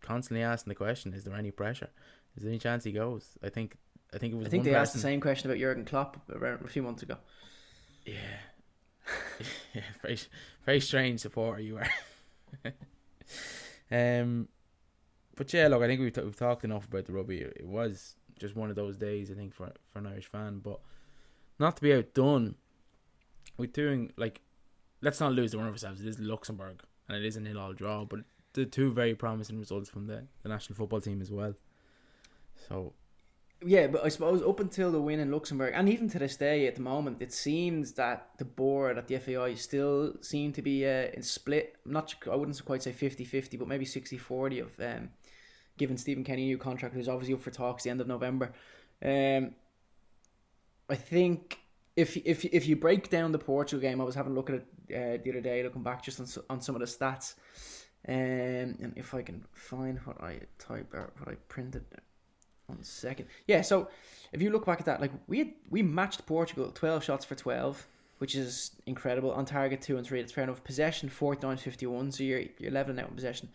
constantly 0.00 0.42
asking 0.44 0.70
the 0.70 0.74
question: 0.76 1.12
Is 1.12 1.24
there 1.24 1.34
any 1.34 1.50
pressure? 1.50 1.90
Is 2.36 2.42
there 2.44 2.50
any 2.50 2.58
chance 2.60 2.84
he 2.84 2.92
goes? 2.92 3.36
I 3.42 3.48
think 3.48 3.76
I 4.14 4.18
think 4.18 4.32
it 4.32 4.36
was. 4.36 4.46
I 4.46 4.50
think 4.50 4.64
they 4.64 4.74
asked 4.74 4.94
the 4.94 4.98
same 4.98 5.20
question 5.20 5.50
about 5.50 5.60
Jurgen 5.60 5.84
Klopp 5.84 6.18
around 6.30 6.64
a 6.64 6.68
few 6.68 6.82
months 6.82 7.02
ago. 7.02 7.16
Yeah, 8.06 8.14
yeah, 9.74 9.82
very 10.02 10.18
very 10.64 10.80
strange 10.80 11.20
supporter 11.20 11.60
you 11.60 11.78
are. 11.78 12.72
um, 13.90 14.48
but 15.36 15.52
yeah, 15.52 15.68
look, 15.68 15.82
I 15.82 15.86
think 15.86 16.00
we've 16.00 16.12
t- 16.12 16.22
we've 16.22 16.36
talked 16.36 16.64
enough 16.64 16.86
about 16.86 17.04
the 17.04 17.12
rugby. 17.12 17.40
It 17.40 17.66
was 17.66 18.16
just 18.38 18.56
one 18.56 18.70
of 18.70 18.76
those 18.76 18.96
days, 18.96 19.30
I 19.30 19.34
think, 19.34 19.54
for 19.54 19.72
for 19.92 19.98
an 19.98 20.06
Irish 20.06 20.26
fan. 20.26 20.60
But 20.60 20.80
not 21.58 21.76
to 21.76 21.82
be 21.82 21.92
outdone, 21.92 22.54
we're 23.58 23.66
doing 23.66 24.12
like, 24.16 24.40
let's 25.02 25.20
not 25.20 25.32
lose 25.32 25.52
the 25.52 25.58
one 25.58 25.66
of 25.66 25.74
ourselves. 25.74 26.00
It 26.00 26.08
is 26.08 26.18
Luxembourg, 26.18 26.82
and 27.08 27.18
it 27.18 27.24
is 27.24 27.36
a 27.36 27.40
nil 27.40 27.58
all 27.58 27.74
draw, 27.74 28.04
but 28.04 28.20
the 28.54 28.64
two 28.64 28.92
very 28.92 29.14
promising 29.14 29.58
results 29.58 29.90
from 29.90 30.06
the 30.06 30.24
the 30.42 30.48
national 30.48 30.76
football 30.76 31.00
team 31.00 31.20
as 31.20 31.30
well. 31.30 31.54
So 32.68 32.94
Yeah, 33.64 33.88
but 33.88 34.04
I 34.04 34.08
suppose 34.08 34.40
up 34.42 34.60
until 34.60 34.92
the 34.92 35.00
win 35.00 35.18
in 35.18 35.32
Luxembourg, 35.32 35.72
and 35.74 35.88
even 35.88 36.08
to 36.10 36.18
this 36.20 36.36
day 36.36 36.68
at 36.68 36.76
the 36.76 36.80
moment, 36.80 37.20
it 37.20 37.32
seems 37.32 37.92
that 37.92 38.28
the 38.38 38.44
board 38.44 38.98
at 38.98 39.08
the 39.08 39.18
FAI 39.18 39.54
still 39.54 40.14
seem 40.20 40.52
to 40.52 40.62
be 40.62 40.86
uh, 40.86 41.08
in 41.12 41.22
split. 41.22 41.74
I'm 41.84 41.92
not, 41.92 42.14
I 42.30 42.36
wouldn't 42.36 42.64
quite 42.64 42.84
say 42.84 42.92
50-50, 42.92 43.58
but 43.58 43.66
maybe 43.66 43.84
60-40 43.84 44.62
of 44.62 44.80
um, 44.80 45.10
giving 45.76 45.96
Stephen 45.96 46.22
Kenny 46.22 46.44
a 46.44 46.46
new 46.46 46.58
contract, 46.58 46.94
who's 46.94 47.08
obviously 47.08 47.34
up 47.34 47.42
for 47.42 47.50
talks 47.50 47.82
the 47.82 47.90
end 47.90 48.00
of 48.00 48.06
November. 48.06 48.52
Um, 49.04 49.54
I 50.88 50.94
think 50.94 51.58
if 51.96 52.16
if 52.16 52.44
if 52.44 52.66
you 52.68 52.76
break 52.76 53.10
down 53.10 53.32
the 53.32 53.38
Portugal 53.38 53.80
game, 53.80 54.00
I 54.00 54.04
was 54.04 54.14
having 54.14 54.32
a 54.32 54.34
look 54.34 54.50
at 54.50 54.56
it 54.56 54.66
uh, 54.94 55.22
the 55.22 55.30
other 55.30 55.40
day, 55.40 55.62
looking 55.64 55.82
back 55.82 56.02
just 56.02 56.20
on 56.20 56.26
on 56.48 56.60
some 56.60 56.76
of 56.76 56.80
the 56.80 56.86
stats. 56.86 57.34
Um, 58.06 58.78
and 58.80 58.92
if 58.96 59.14
I 59.14 59.22
can 59.22 59.44
find 59.52 59.98
what 60.04 60.22
I 60.22 60.40
type 60.58 60.94
or 60.94 61.12
what 61.18 61.28
I 61.28 61.34
printed, 61.48 61.84
one 62.68 62.82
second. 62.82 63.26
Yeah, 63.46 63.62
so 63.62 63.88
if 64.32 64.42
you 64.42 64.50
look 64.50 64.66
back 64.66 64.80
at 64.80 64.86
that, 64.86 65.00
like 65.00 65.10
we 65.26 65.38
had, 65.38 65.52
we 65.70 65.82
matched 65.82 66.24
Portugal 66.26 66.70
twelve 66.72 67.02
shots 67.02 67.24
for 67.24 67.34
twelve, 67.34 67.86
which 68.18 68.34
is 68.34 68.72
incredible. 68.86 69.32
On 69.32 69.44
target 69.44 69.82
two 69.82 69.96
and 69.96 70.06
three, 70.06 70.20
that's 70.20 70.32
fair 70.32 70.44
enough. 70.44 70.62
Possession 70.62 71.08
49-51, 71.08 72.14
so 72.14 72.22
you're 72.22 72.42
you're 72.58 72.70
leveling 72.70 73.00
out 73.00 73.08
in 73.08 73.14
possession. 73.14 73.48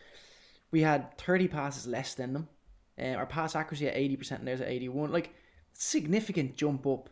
We 0.72 0.82
had 0.82 1.17
thirty 1.17 1.48
passes 1.48 1.88
less 1.88 2.15
than 2.15 2.34
them. 2.34 2.48
Uh, 3.00 3.13
our 3.13 3.25
pass 3.25 3.55
accuracy 3.55 3.88
at 3.88 3.96
eighty 3.96 4.15
percent, 4.15 4.39
and 4.39 4.48
theirs 4.48 4.62
at 4.62 4.67
eighty 4.67 4.89
one. 4.89 5.12
Like 5.12 5.34
significant 5.74 6.55
jump 6.55 6.86
up 6.88 7.10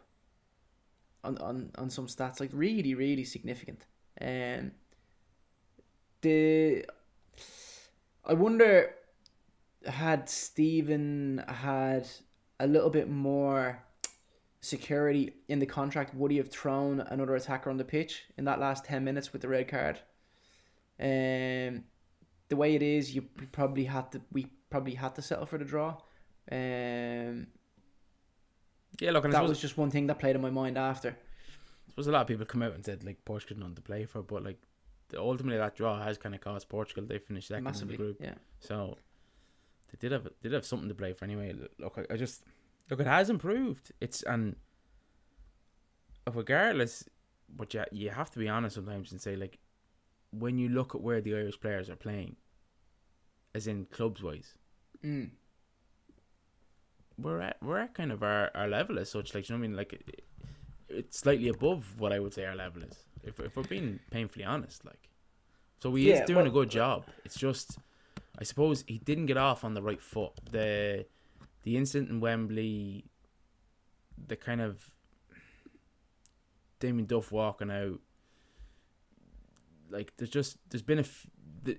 on, 1.24 1.38
on 1.38 1.72
on 1.78 1.90
some 1.90 2.08
stats, 2.08 2.40
like 2.40 2.50
really 2.54 2.96
really 2.96 3.24
significant. 3.24 3.86
Um, 4.20 4.72
the 6.22 6.86
I 8.26 8.34
wonder 8.34 8.94
had 9.86 10.30
Stephen 10.30 11.44
had 11.48 12.08
a 12.60 12.68
little 12.68 12.90
bit 12.90 13.10
more 13.10 13.84
security 14.60 15.34
in 15.48 15.60
the 15.60 15.66
contract, 15.66 16.14
would 16.14 16.32
he 16.32 16.38
have 16.38 16.50
thrown 16.50 17.00
another 17.00 17.36
attacker 17.36 17.70
on 17.70 17.78
the 17.78 17.84
pitch 17.84 18.26
in 18.38 18.46
that 18.46 18.60
last 18.60 18.86
ten 18.86 19.04
minutes 19.04 19.34
with 19.34 19.42
the 19.42 19.48
red 19.48 19.68
card? 19.68 20.00
Um, 21.00 21.84
the 22.50 22.56
way 22.56 22.76
it 22.76 22.84
is, 22.84 23.16
you 23.16 23.24
probably 23.52 23.86
had 23.86 24.12
to. 24.12 24.22
We 24.32 24.48
probably 24.70 24.94
had 24.94 25.16
to 25.16 25.22
settle 25.22 25.46
for 25.46 25.58
the 25.58 25.66
draw. 25.66 25.98
Um, 26.52 27.48
Yeah, 29.00 29.12
look, 29.12 29.24
that 29.24 29.32
suppose, 29.32 29.50
was 29.50 29.60
just 29.60 29.78
one 29.78 29.90
thing 29.90 30.08
that 30.08 30.20
played 30.20 30.36
in 30.36 30.42
my 30.42 30.50
mind 30.50 30.78
after. 30.78 31.10
I 31.10 31.90
suppose 31.90 32.08
a 32.08 32.12
lot 32.12 32.22
of 32.22 32.28
people 32.28 32.46
come 32.46 32.62
out 32.62 32.74
and 32.74 32.86
said 32.86 33.04
like 33.04 33.24
Portugal 33.26 33.58
not 33.66 33.76
to 33.76 33.82
play 33.82 34.06
for, 34.06 34.22
but 34.22 34.44
like 34.44 34.60
ultimately 35.18 35.58
that 35.58 35.76
draw 35.76 36.02
has 36.02 36.18
kind 36.18 36.36
of 36.36 36.42
cost 36.42 36.70
Portugal. 36.70 37.04
They 37.06 37.18
finished 37.20 37.48
second 37.50 37.64
Massively, 37.64 37.96
in 37.96 37.98
the 38.00 38.04
group, 38.06 38.18
yeah. 38.22 38.36
so 38.60 38.98
they 39.92 39.98
did 40.00 40.12
have 40.12 40.28
did 40.42 40.54
have 40.54 40.66
something 40.66 40.90
to 40.90 40.96
play 40.96 41.14
for 41.14 41.26
anyway. 41.26 41.54
Look, 41.80 41.98
I, 41.98 42.14
I 42.14 42.18
just 42.18 42.44
look, 42.90 43.00
it 43.00 43.08
has 43.08 43.30
improved. 43.30 43.92
It's 44.02 44.24
and 44.24 44.56
regardless, 46.34 47.08
but 47.50 47.74
you 47.74 47.84
you 47.92 48.10
have 48.10 48.30
to 48.32 48.40
be 48.40 48.48
honest 48.48 48.76
sometimes 48.76 49.12
and 49.12 49.22
say 49.22 49.36
like 49.36 49.60
when 50.32 50.58
you 50.58 50.70
look 50.70 50.96
at 50.96 51.02
where 51.02 51.20
the 51.22 51.36
Irish 51.36 51.60
players 51.60 51.90
are 51.90 51.96
playing, 51.96 52.36
as 53.54 53.68
in 53.68 53.86
clubs 53.86 54.24
wise, 54.24 54.54
Mm. 55.04 55.32
we're 57.18 57.42
at 57.42 57.58
we're 57.62 57.80
at 57.80 57.94
kind 57.94 58.12
of 58.12 58.24
our, 58.24 58.52
our 58.56 58.68
level 58.68 59.00
as 59.00 59.10
such. 59.10 59.34
Like 59.34 59.50
you 59.50 59.56
know 59.56 59.60
what 59.60 59.66
I 59.66 59.68
mean? 59.68 59.78
Like 59.78 59.94
it, 59.94 60.22
it's 60.90 61.20
slightly 61.20 61.48
above 61.50 62.00
what 62.00 62.12
I 62.14 62.20
would 62.20 62.34
say 62.34 62.46
our 62.46 62.56
level 62.56 62.84
is. 62.84 62.98
If 63.24 63.40
if 63.40 63.56
we're 63.56 63.64
being 63.64 64.00
painfully 64.10 64.46
honest, 64.46 64.86
like 64.86 65.10
so 65.80 65.90
we 65.90 66.08
Yeah, 66.10 66.22
is 66.22 66.28
doing 66.28 66.38
well- 66.46 66.48
a 66.48 66.52
good 66.52 66.70
job. 66.70 67.06
It's 67.26 67.38
just 67.38 67.78
I 68.40 68.44
suppose 68.44 68.84
he 68.88 68.98
didn't 68.98 69.26
get 69.28 69.38
off 69.38 69.64
on 69.64 69.74
the 69.74 69.82
right 69.82 70.02
foot. 70.02 70.32
The 70.52 71.06
the 71.64 71.78
incident 71.78 72.10
in 72.10 72.20
Wembley, 72.20 73.06
the 74.28 74.36
kind 74.36 74.62
of 74.62 74.92
Damien 76.80 77.06
Duff 77.06 77.32
walking 77.32 77.70
out. 77.72 78.00
Like 79.90 80.14
there's 80.18 80.30
just 80.30 80.58
there's 80.70 80.82
been 80.82 81.00
a 81.00 81.02
f- 81.02 81.28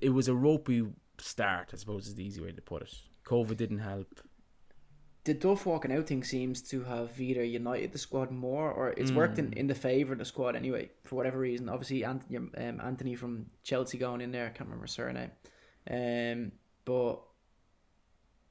it 0.01 0.11
was 0.11 0.29
a 0.29 0.35
ropey 0.35 0.85
start. 1.19 1.71
I 1.73 1.77
suppose 1.77 2.07
is 2.07 2.15
the 2.15 2.25
easy 2.25 2.41
way 2.41 2.53
to 2.53 2.63
put 2.63 2.83
it. 2.83 2.95
COVID 3.25 3.57
didn't 3.57 3.79
help. 3.79 4.21
the 5.25 5.33
Duff 5.35 5.67
walking 5.67 5.93
out 5.93 6.09
thing 6.09 6.25
seems 6.25 6.61
to 6.63 6.83
have 6.83 7.21
either 7.21 7.45
united 7.45 7.93
the 7.93 7.99
squad 7.99 8.33
more 8.33 8.73
or 8.73 8.91
it's 8.97 9.13
worked 9.13 9.39
in, 9.39 9.53
Mm. 9.53 9.57
in 9.57 9.67
the 9.69 9.75
favour 9.75 10.15
of 10.15 10.19
the 10.19 10.25
squad 10.25 10.57
anyway, 10.57 10.91
for 11.05 11.15
whatever 11.15 11.39
reason. 11.39 11.69
Obviously, 11.69 12.05
Anthony, 12.05 12.39
um, 12.39 12.81
Anthony 12.81 13.15
from 13.15 13.47
Chelsea 13.63 13.99
going 13.99 14.21
in 14.21 14.33
there, 14.33 14.47
I 14.47 14.49
can't 14.49 14.63
remember 14.69 14.87
his 14.87 14.93
surname. 14.95 15.31
Um, 15.91 16.53
but 16.85 17.21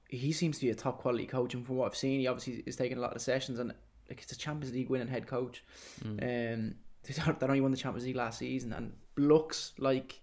he 0.09 0.31
seems 0.33 0.57
to 0.59 0.65
be 0.65 0.71
a 0.71 0.75
top 0.75 0.99
quality 0.99 1.25
coach, 1.25 1.53
and 1.53 1.65
from 1.65 1.77
what 1.77 1.85
I've 1.87 1.95
seen, 1.95 2.19
he 2.19 2.27
obviously 2.27 2.63
is 2.65 2.75
taking 2.75 2.97
a 2.97 3.01
lot 3.01 3.15
of 3.15 3.21
sessions 3.21 3.59
and 3.59 3.73
like 4.09 4.21
it's 4.21 4.31
a 4.33 4.37
Champions 4.37 4.73
League 4.75 4.89
winning 4.89 5.07
head 5.07 5.25
coach. 5.27 5.63
Mm. 6.03 6.09
Um, 6.21 6.75
they 7.03 7.13
don't- 7.13 7.39
they 7.39 7.47
only 7.47 7.61
won 7.61 7.71
the 7.71 7.77
Champions 7.77 8.05
League 8.05 8.15
last 8.17 8.39
season 8.39 8.73
and 8.73 8.93
looks 9.15 9.73
like, 9.77 10.19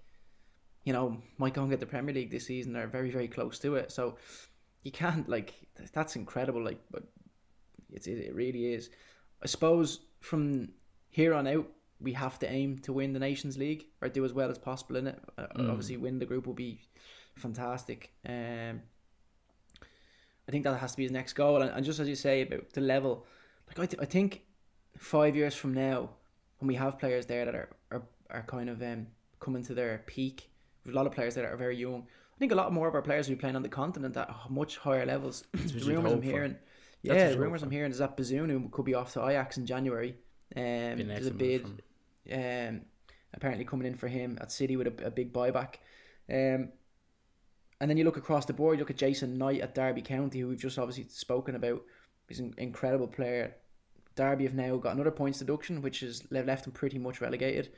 you 0.84 0.92
know, 0.92 1.20
might 1.38 1.54
go 1.54 1.62
and 1.62 1.70
get 1.70 1.80
the 1.80 1.86
Premier 1.86 2.14
League 2.14 2.30
this 2.30 2.46
season. 2.46 2.72
They're 2.72 2.86
very, 2.86 3.10
very 3.10 3.28
close 3.28 3.58
to 3.60 3.76
it. 3.76 3.90
So 3.90 4.16
you 4.82 4.92
can't 4.92 5.28
like 5.28 5.54
that's 5.92 6.16
incredible. 6.16 6.62
Like, 6.62 6.80
but 6.90 7.04
it's 7.90 8.06
it, 8.06 8.18
it 8.18 8.34
really 8.34 8.72
is. 8.74 8.90
I 9.42 9.46
suppose 9.46 10.00
from 10.20 10.68
here 11.10 11.32
on 11.34 11.46
out, 11.46 11.66
we 12.00 12.12
have 12.12 12.38
to 12.40 12.50
aim 12.50 12.78
to 12.80 12.92
win 12.92 13.12
the 13.12 13.18
Nations 13.18 13.58
League 13.58 13.86
or 14.00 14.08
do 14.08 14.24
as 14.24 14.32
well 14.32 14.50
as 14.50 14.58
possible 14.58 14.96
in 14.96 15.06
it. 15.08 15.18
Uh, 15.36 15.46
Mm. 15.56 15.70
Obviously, 15.70 15.96
win 15.96 16.18
the 16.18 16.26
group 16.26 16.46
will 16.46 16.54
be 16.54 16.80
fantastic. 17.36 18.12
Um, 18.26 18.82
I 20.48 20.50
think 20.50 20.64
that 20.64 20.78
has 20.78 20.92
to 20.92 20.96
be 20.96 21.02
his 21.02 21.12
next 21.12 21.34
goal. 21.34 21.60
And, 21.62 21.70
and 21.70 21.84
just 21.84 22.00
as 22.00 22.08
you 22.08 22.14
say 22.14 22.42
about 22.42 22.70
the 22.72 22.80
level, 22.80 23.26
like 23.68 23.78
I, 23.78 23.86
th- 23.86 24.02
I 24.02 24.06
think 24.06 24.42
five 24.96 25.36
years 25.36 25.54
from 25.54 25.74
now, 25.74 26.10
when 26.58 26.68
we 26.68 26.74
have 26.76 26.98
players 26.98 27.26
there 27.26 27.44
that 27.44 27.54
are 27.54 27.68
are, 27.90 28.02
are 28.30 28.42
kind 28.42 28.68
of 28.70 28.82
um, 28.82 29.06
coming 29.40 29.62
to 29.64 29.74
their 29.74 30.02
peak, 30.06 30.50
with 30.84 30.94
a 30.94 30.96
lot 30.96 31.06
of 31.06 31.12
players 31.12 31.34
that 31.34 31.44
are 31.44 31.56
very 31.56 31.76
young. 31.76 32.06
I 32.34 32.38
think 32.38 32.52
a 32.52 32.54
lot 32.54 32.72
more 32.72 32.86
of 32.88 32.94
our 32.94 33.02
players 33.02 33.28
will 33.28 33.34
be 33.34 33.40
playing 33.40 33.56
on 33.56 33.62
the 33.62 33.68
continent 33.68 34.16
at 34.16 34.30
much 34.48 34.76
higher 34.78 35.04
levels. 35.04 35.44
The 35.52 35.84
rumors 35.84 36.12
I'm 36.12 36.22
hearing, 36.22 36.56
yeah, 37.02 37.30
the 37.30 37.38
rumors 37.38 37.62
I'm 37.62 37.70
hearing 37.70 37.90
is 37.90 37.98
that 37.98 38.16
Bazunu 38.16 38.70
could 38.70 38.84
be 38.84 38.94
off 38.94 39.12
to 39.14 39.26
Ajax 39.26 39.56
in 39.58 39.66
January. 39.66 40.16
Um, 40.56 40.62
there's 41.08 41.26
a 41.26 41.30
bid 41.32 41.82
um, 42.32 42.82
apparently 43.34 43.64
coming 43.64 43.86
in 43.86 43.94
for 43.94 44.08
him 44.08 44.38
at 44.40 44.52
City 44.52 44.76
with 44.76 44.86
a, 44.86 45.06
a 45.06 45.10
big 45.10 45.32
buyback. 45.32 45.76
Um, 46.30 46.70
and 47.80 47.88
then 47.88 47.96
you 47.96 48.04
look 48.04 48.16
across 48.16 48.44
the 48.44 48.52
board, 48.52 48.76
you 48.76 48.80
look 48.80 48.90
at 48.90 48.96
Jason 48.96 49.38
Knight 49.38 49.60
at 49.60 49.74
Derby 49.74 50.02
County, 50.02 50.40
who 50.40 50.48
we've 50.48 50.58
just 50.58 50.78
obviously 50.78 51.04
spoken 51.08 51.54
about. 51.54 51.82
He's 52.28 52.40
an 52.40 52.54
incredible 52.58 53.06
player. 53.06 53.54
Derby 54.16 54.44
have 54.44 54.54
now 54.54 54.76
got 54.76 54.94
another 54.94 55.12
points 55.12 55.38
deduction, 55.38 55.80
which 55.80 56.00
has 56.00 56.26
left 56.30 56.66
him 56.66 56.72
pretty 56.72 56.98
much 56.98 57.20
relegated. 57.20 57.70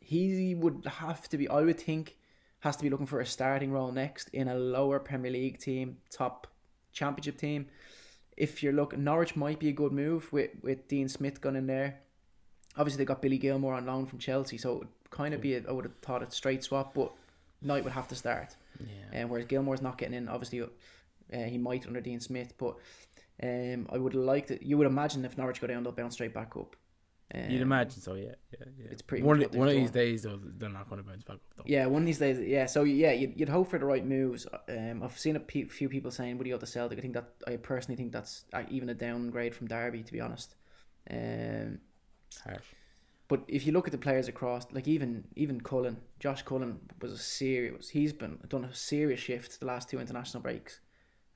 He 0.00 0.54
would 0.54 0.86
have 0.86 1.28
to 1.30 1.36
be, 1.36 1.48
I 1.48 1.62
would 1.62 1.80
think, 1.80 2.16
has 2.60 2.76
to 2.76 2.82
be 2.82 2.90
looking 2.90 3.06
for 3.06 3.20
a 3.20 3.26
starting 3.26 3.72
role 3.72 3.92
next 3.92 4.28
in 4.28 4.48
a 4.48 4.54
lower 4.54 5.00
Premier 5.00 5.32
League 5.32 5.58
team, 5.58 5.98
top 6.10 6.46
championship 6.92 7.38
team. 7.38 7.66
If 8.36 8.62
you're 8.62 8.72
looking, 8.72 9.02
Norwich 9.02 9.34
might 9.34 9.58
be 9.58 9.68
a 9.68 9.72
good 9.72 9.92
move 9.92 10.32
with, 10.32 10.50
with 10.62 10.86
Dean 10.86 11.08
Smith 11.08 11.40
gone 11.40 11.56
in 11.56 11.66
there. 11.66 12.00
Obviously, 12.78 12.98
they 12.98 13.04
got 13.04 13.20
Billy 13.20 13.38
Gilmour 13.38 13.74
on 13.74 13.84
loan 13.84 14.06
from 14.06 14.18
Chelsea, 14.18 14.56
so 14.56 14.72
it 14.72 14.78
would 14.78 14.88
kind 15.10 15.34
of 15.34 15.40
be, 15.40 15.54
a, 15.56 15.62
I 15.68 15.72
would 15.72 15.84
have 15.84 15.96
thought 16.00 16.22
a 16.22 16.30
straight 16.30 16.64
swap, 16.64 16.94
but 16.94 17.12
Knight 17.60 17.84
would 17.84 17.92
have 17.92 18.08
to 18.08 18.14
start. 18.14 18.56
Yeah. 18.80 18.86
And 19.12 19.30
whereas 19.30 19.46
Gilmour's 19.46 19.82
not 19.82 19.98
getting 19.98 20.14
in, 20.14 20.28
obviously, 20.28 20.62
uh, 20.62 20.66
he 21.32 21.58
might 21.58 21.86
under 21.86 22.00
Dean 22.00 22.20
Smith, 22.20 22.54
but 22.56 22.76
um, 23.42 23.88
I 23.92 23.98
would 23.98 24.14
like 24.14 24.46
to. 24.46 24.64
You 24.64 24.78
would 24.78 24.86
imagine 24.86 25.24
if 25.24 25.36
Norwich 25.36 25.60
go 25.60 25.66
down, 25.66 25.82
they'll 25.82 25.92
bounce 25.92 26.14
straight 26.14 26.34
back 26.34 26.56
up. 26.56 26.76
Um, 27.34 27.50
You'd 27.50 27.60
imagine 27.60 28.00
so, 28.00 28.14
yeah, 28.14 28.36
yeah, 28.52 28.66
yeah. 28.78 28.86
It's 28.90 29.02
pretty 29.02 29.22
one 29.22 29.42
of, 29.42 29.54
one 29.54 29.68
of 29.68 29.74
these 29.74 29.90
days 29.90 30.22
though. 30.22 30.40
They're 30.42 30.70
not 30.70 30.88
going 30.88 31.02
to 31.02 31.06
bounce 31.06 31.24
back 31.24 31.34
up 31.34 31.42
though. 31.56 31.64
Yeah, 31.66 31.84
one 31.84 32.02
of 32.02 32.06
these 32.06 32.18
days. 32.18 32.38
Yeah, 32.40 32.64
so 32.64 32.84
yeah, 32.84 33.12
you'd, 33.12 33.38
you'd 33.38 33.50
hope 33.50 33.68
for 33.68 33.78
the 33.78 33.84
right 33.84 34.04
moves. 34.04 34.46
Um, 34.68 35.02
I've 35.02 35.18
seen 35.18 35.36
a 35.36 35.40
pe- 35.40 35.64
few 35.64 35.90
people 35.90 36.10
saying, 36.10 36.38
"Would 36.38 36.46
he 36.46 36.52
go 36.52 36.58
to 36.58 36.66
Celtic?" 36.66 36.98
I 36.98 37.02
think 37.02 37.14
that 37.14 37.28
I 37.46 37.56
personally 37.56 37.96
think 37.96 38.12
that's 38.12 38.44
uh, 38.54 38.62
even 38.70 38.88
a 38.88 38.94
downgrade 38.94 39.54
from 39.54 39.66
Derby, 39.66 40.02
to 40.02 40.12
be 40.12 40.20
honest. 40.20 40.54
Um, 41.10 41.80
Harsh. 42.44 42.64
but 43.28 43.42
if 43.48 43.66
you 43.66 43.72
look 43.72 43.86
at 43.86 43.92
the 43.92 43.98
players 43.98 44.28
across, 44.28 44.66
like 44.72 44.88
even 44.88 45.24
even 45.36 45.60
Cullen, 45.60 45.98
Josh 46.20 46.42
Cullen 46.42 46.80
was 47.00 47.12
a 47.12 47.18
serious. 47.18 47.88
He's 47.90 48.12
been 48.12 48.38
done 48.48 48.64
a 48.64 48.74
serious 48.74 49.20
shift 49.20 49.60
the 49.60 49.66
last 49.66 49.88
two 49.88 50.00
international 50.00 50.42
breaks, 50.42 50.80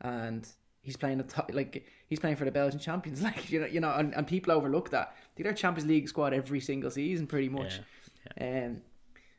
and 0.00 0.48
he's 0.82 0.96
playing 0.96 1.20
a 1.20 1.22
top, 1.22 1.50
like 1.52 1.86
he's 2.08 2.18
playing 2.18 2.36
for 2.36 2.44
the 2.44 2.50
Belgian 2.50 2.80
champions. 2.80 3.22
Like 3.28 3.50
you 3.50 3.60
know, 3.60 3.66
you 3.66 3.80
know, 3.80 3.92
and, 3.92 4.14
and 4.14 4.26
people 4.26 4.52
overlook 4.52 4.90
that. 4.90 5.16
They're 5.36 5.52
Champions 5.54 5.88
League 5.88 6.08
squad 6.08 6.34
every 6.34 6.60
single 6.60 6.90
season, 6.90 7.26
pretty 7.26 7.48
much. 7.48 7.80
Um, 8.40 8.82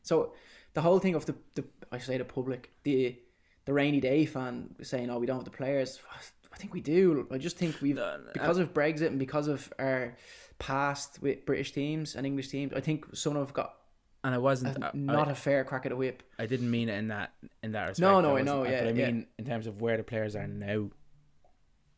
so 0.02 0.34
the 0.74 0.82
whole 0.82 1.00
thing 1.00 1.16
of 1.16 1.26
the, 1.26 1.36
the 1.56 1.64
I 1.92 2.00
say 2.00 2.18
the 2.18 2.26
public, 2.26 2.72
the 2.84 3.18
the 3.66 3.74
rainy 3.74 4.00
day 4.00 4.26
fan 4.26 4.76
saying, 4.82 5.10
"Oh, 5.10 5.20
we 5.20 5.26
don't 5.26 5.38
have 5.38 5.46
the 5.46 5.52
players." 5.52 6.00
I 6.54 6.56
think 6.56 6.72
we 6.72 6.82
do. 6.82 7.28
I 7.32 7.40
just 7.40 7.58
think 7.58 7.82
we've 7.82 8.00
because 8.32 8.60
of 8.60 8.76
Brexit 8.76 9.08
and 9.08 9.18
because 9.18 9.48
of 9.48 9.74
our 9.80 10.16
past 10.60 11.22
with 11.22 11.46
British 11.46 11.72
teams 11.72 12.16
and 12.16 12.26
English 12.26 12.50
teams. 12.50 12.74
I 12.74 12.80
think 12.80 13.06
some 13.16 13.36
have 13.36 13.54
got 13.54 13.76
And 14.24 14.34
I 14.34 14.38
wasn't. 14.38 14.78
a, 14.78 14.88
I, 14.88 14.92
not 14.94 15.30
a 15.30 15.36
fair 15.36 15.64
crack 15.64 15.86
at 15.86 15.90
the 15.90 15.96
whip. 15.96 16.24
I, 16.40 16.44
I 16.44 16.46
didn't 16.46 16.70
mean 16.72 16.90
it 16.90 16.98
in 16.98 17.08
that 17.10 17.34
in 17.62 17.72
that 17.74 17.90
respect. 17.90 18.00
No, 18.02 18.22
no, 18.22 18.38
I 18.38 18.42
know, 18.42 18.64
yeah, 18.64 18.82
but 18.84 18.88
I 18.90 18.92
yeah. 18.92 19.06
mean 19.08 19.28
in 19.38 19.46
terms 19.46 19.68
of 19.68 19.82
where 19.82 19.98
the 19.98 20.04
players 20.04 20.36
are 20.36 20.48
now, 20.48 20.90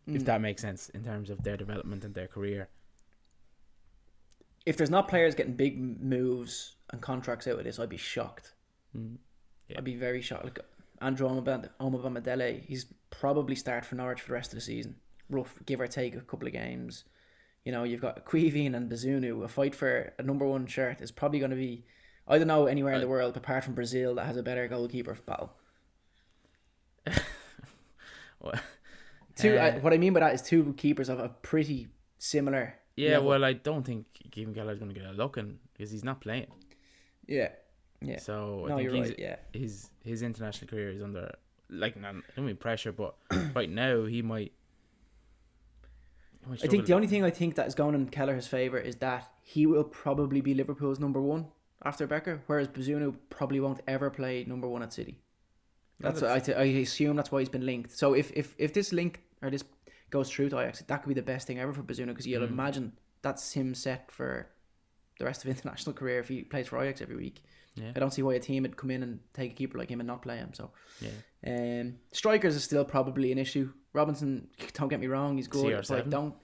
if 0.08 0.22
Mm. 0.22 0.26
that 0.26 0.42
makes 0.42 0.62
sense, 0.62 0.90
in 0.90 1.04
terms 1.04 1.30
of 1.30 1.44
their 1.44 1.58
development 1.58 2.04
and 2.06 2.14
their 2.14 2.28
career. 2.28 2.70
If 4.66 4.78
there's 4.78 4.90
not 4.90 5.08
players 5.08 5.36
getting 5.36 5.54
big 5.54 5.80
moves 5.80 6.76
and 6.92 7.02
contracts 7.02 7.48
out 7.48 7.60
of 7.60 7.64
this, 7.66 7.80
I'd 7.80 7.90
be 7.90 7.98
shocked. 7.98 8.54
Mm. 8.98 9.18
Yeah. 9.68 9.78
I'd 9.80 9.84
be 9.84 9.96
very 9.96 10.22
shocked. 10.22 10.44
Like 10.46 10.60
Andrew 11.02 11.28
Omobamidele, 11.28 12.64
he's 12.66 12.86
probably 13.10 13.56
start 13.56 13.86
for 13.86 13.96
Norwich 13.96 14.22
for 14.22 14.28
the 14.30 14.34
rest 14.34 14.52
of 14.54 14.56
the 14.58 14.62
season. 14.62 14.96
Rough, 15.30 15.56
give 15.66 15.82
or 15.82 15.88
take 15.88 16.16
a 16.16 16.22
couple 16.22 16.48
of 16.48 16.54
games. 16.54 17.04
You 17.66 17.72
know, 17.74 17.84
you've 17.84 18.00
got 18.02 18.26
Caoimhín 18.26 18.76
and 18.76 18.90
Bazunu. 18.90 19.44
A 19.44 19.48
fight 19.48 19.76
for 19.76 20.14
a 20.18 20.24
number 20.24 20.46
one 20.48 20.68
shirt 20.68 21.02
is 21.02 21.12
probably 21.12 21.40
going 21.40 21.52
to 21.52 21.58
be, 21.58 21.84
I 22.28 22.38
don't 22.38 22.48
know 22.48 22.68
anywhere 22.68 22.94
in 22.94 23.02
the 23.02 23.08
world 23.08 23.36
apart 23.36 23.64
from 23.66 23.74
Brazil 23.74 24.16
that 24.16 24.26
has 24.28 24.38
a 24.38 24.44
better 24.44 24.68
goalkeeper 24.68 25.18
battle. 25.26 25.52
Well, 28.40 28.54
Two, 29.36 29.58
Uh, 29.58 29.62
I, 29.62 29.80
what 29.80 29.92
I 29.94 29.98
mean 29.98 30.14
by 30.14 30.20
that 30.22 30.34
is 30.34 30.42
two 30.42 30.74
keepers 30.78 31.10
of 31.10 31.20
a 31.20 31.30
pretty 31.30 31.88
similar. 32.18 32.76
yeah, 32.96 33.14
level. 33.14 33.30
well, 33.30 33.44
I 33.44 33.54
don't 33.54 33.84
think 33.84 34.06
Kevin 34.32 34.54
Kelleher's 34.54 34.80
going 34.80 34.94
to 34.94 35.00
get 35.00 35.10
a 35.10 35.14
look 35.14 35.38
in 35.38 35.60
because 35.74 35.92
he's 35.92 36.04
not 36.04 36.22
playing. 36.22 36.48
yeah, 37.28 37.50
yeah. 38.02 38.20
So 38.20 38.66
I 38.66 38.70
no, 38.70 38.78
think 38.78 38.92
he's, 38.92 39.10
right. 39.10 39.20
Yeah, 39.20 39.36
his 39.52 39.90
his 40.04 40.22
international 40.22 40.70
career 40.70 40.92
is 40.92 41.02
under 41.02 41.36
like 41.70 41.98
not, 41.98 42.16
I 42.16 42.22
don't 42.36 42.46
mean 42.46 42.56
pressure, 42.56 42.92
but 42.92 43.16
right 43.56 43.70
now 43.70 44.06
he 44.06 44.22
might. 44.22 44.54
I 46.52 46.68
think 46.68 46.86
the 46.86 46.94
only 46.94 47.08
thing 47.08 47.24
I 47.24 47.30
think 47.30 47.56
that 47.56 47.68
is 47.68 47.76
going 47.76 47.96
in 47.96 48.08
Kelleher's 48.10 48.48
favour 48.48 48.78
is 48.78 48.98
that 48.98 49.32
he 49.42 49.66
will 49.66 49.84
probably 49.84 50.42
be 50.42 50.54
Liverpool's 50.54 51.00
number 51.00 51.22
one 51.22 51.48
after 51.84 52.08
Becker, 52.08 52.42
whereas 52.48 52.68
Bazunu 52.68 53.16
probably 53.30 53.60
won't 53.60 53.82
ever 53.88 54.10
play 54.10 54.44
number 54.48 54.68
one 54.68 54.82
at 54.84 54.94
City. 54.94 55.18
That's 56.00 56.22
No, 56.22 56.34
I, 56.34 56.40
th- 56.40 56.58
I 56.58 56.64
assume 56.64 57.16
that's 57.16 57.32
why 57.32 57.40
he's 57.40 57.50
been 57.50 57.66
linked. 57.66 57.92
So 57.92 58.14
if 58.14 58.32
if 58.34 58.54
if 58.58 58.74
this 58.74 58.92
link 58.92 59.22
or 59.42 59.50
this 59.50 59.64
goes 60.10 60.30
through 60.30 60.50
to 60.50 60.60
Ajax, 60.60 60.82
that 60.82 61.02
could 61.04 61.08
be 61.10 61.14
the 61.14 61.22
best 61.22 61.48
thing 61.48 61.60
ever 61.60 61.74
for 61.74 61.84
Bazunu 61.84 62.08
because 62.08 62.28
you'll 62.28 62.42
Mm. 62.48 62.52
imagine 62.52 62.92
that's 63.22 63.54
him 63.54 63.74
set 63.74 64.12
for 64.12 64.48
the 65.20 65.26
rest 65.26 65.44
of 65.44 65.48
his 65.48 65.56
international 65.62 65.94
career 65.94 66.20
if 66.20 66.28
he 66.28 66.44
plays 66.44 66.68
for 66.68 66.82
Ajax 66.84 67.02
every 67.02 67.16
week. 67.16 67.44
Yeah. 67.76 67.92
I 67.96 68.00
don't 68.00 68.12
see 68.14 68.22
why 68.22 68.36
a 68.36 68.40
team 68.40 68.64
would 68.64 68.78
come 68.78 68.92
in 68.92 69.04
and 69.04 69.20
take 69.34 69.52
a 69.52 69.56
keeper 69.56 69.78
like 69.78 69.90
him 69.90 70.00
and 70.00 70.08
not 70.08 70.22
play 70.22 70.38
him. 70.38 70.54
So 70.54 70.72
Yeah. 71.02 71.10
Um, 71.46 71.96
strikers 72.12 72.56
is 72.56 72.64
still 72.64 72.86
probably 72.86 73.32
an 73.32 73.38
issue. 73.38 73.72
Robinson, 73.94 74.48
don't 74.74 74.90
get 74.90 75.00
me 75.00 75.08
wrong, 75.08 75.38
he's 75.38 75.48
good. 75.48 75.66
CR7. 75.66 75.90
But 75.90 76.10
don't. 76.10 76.36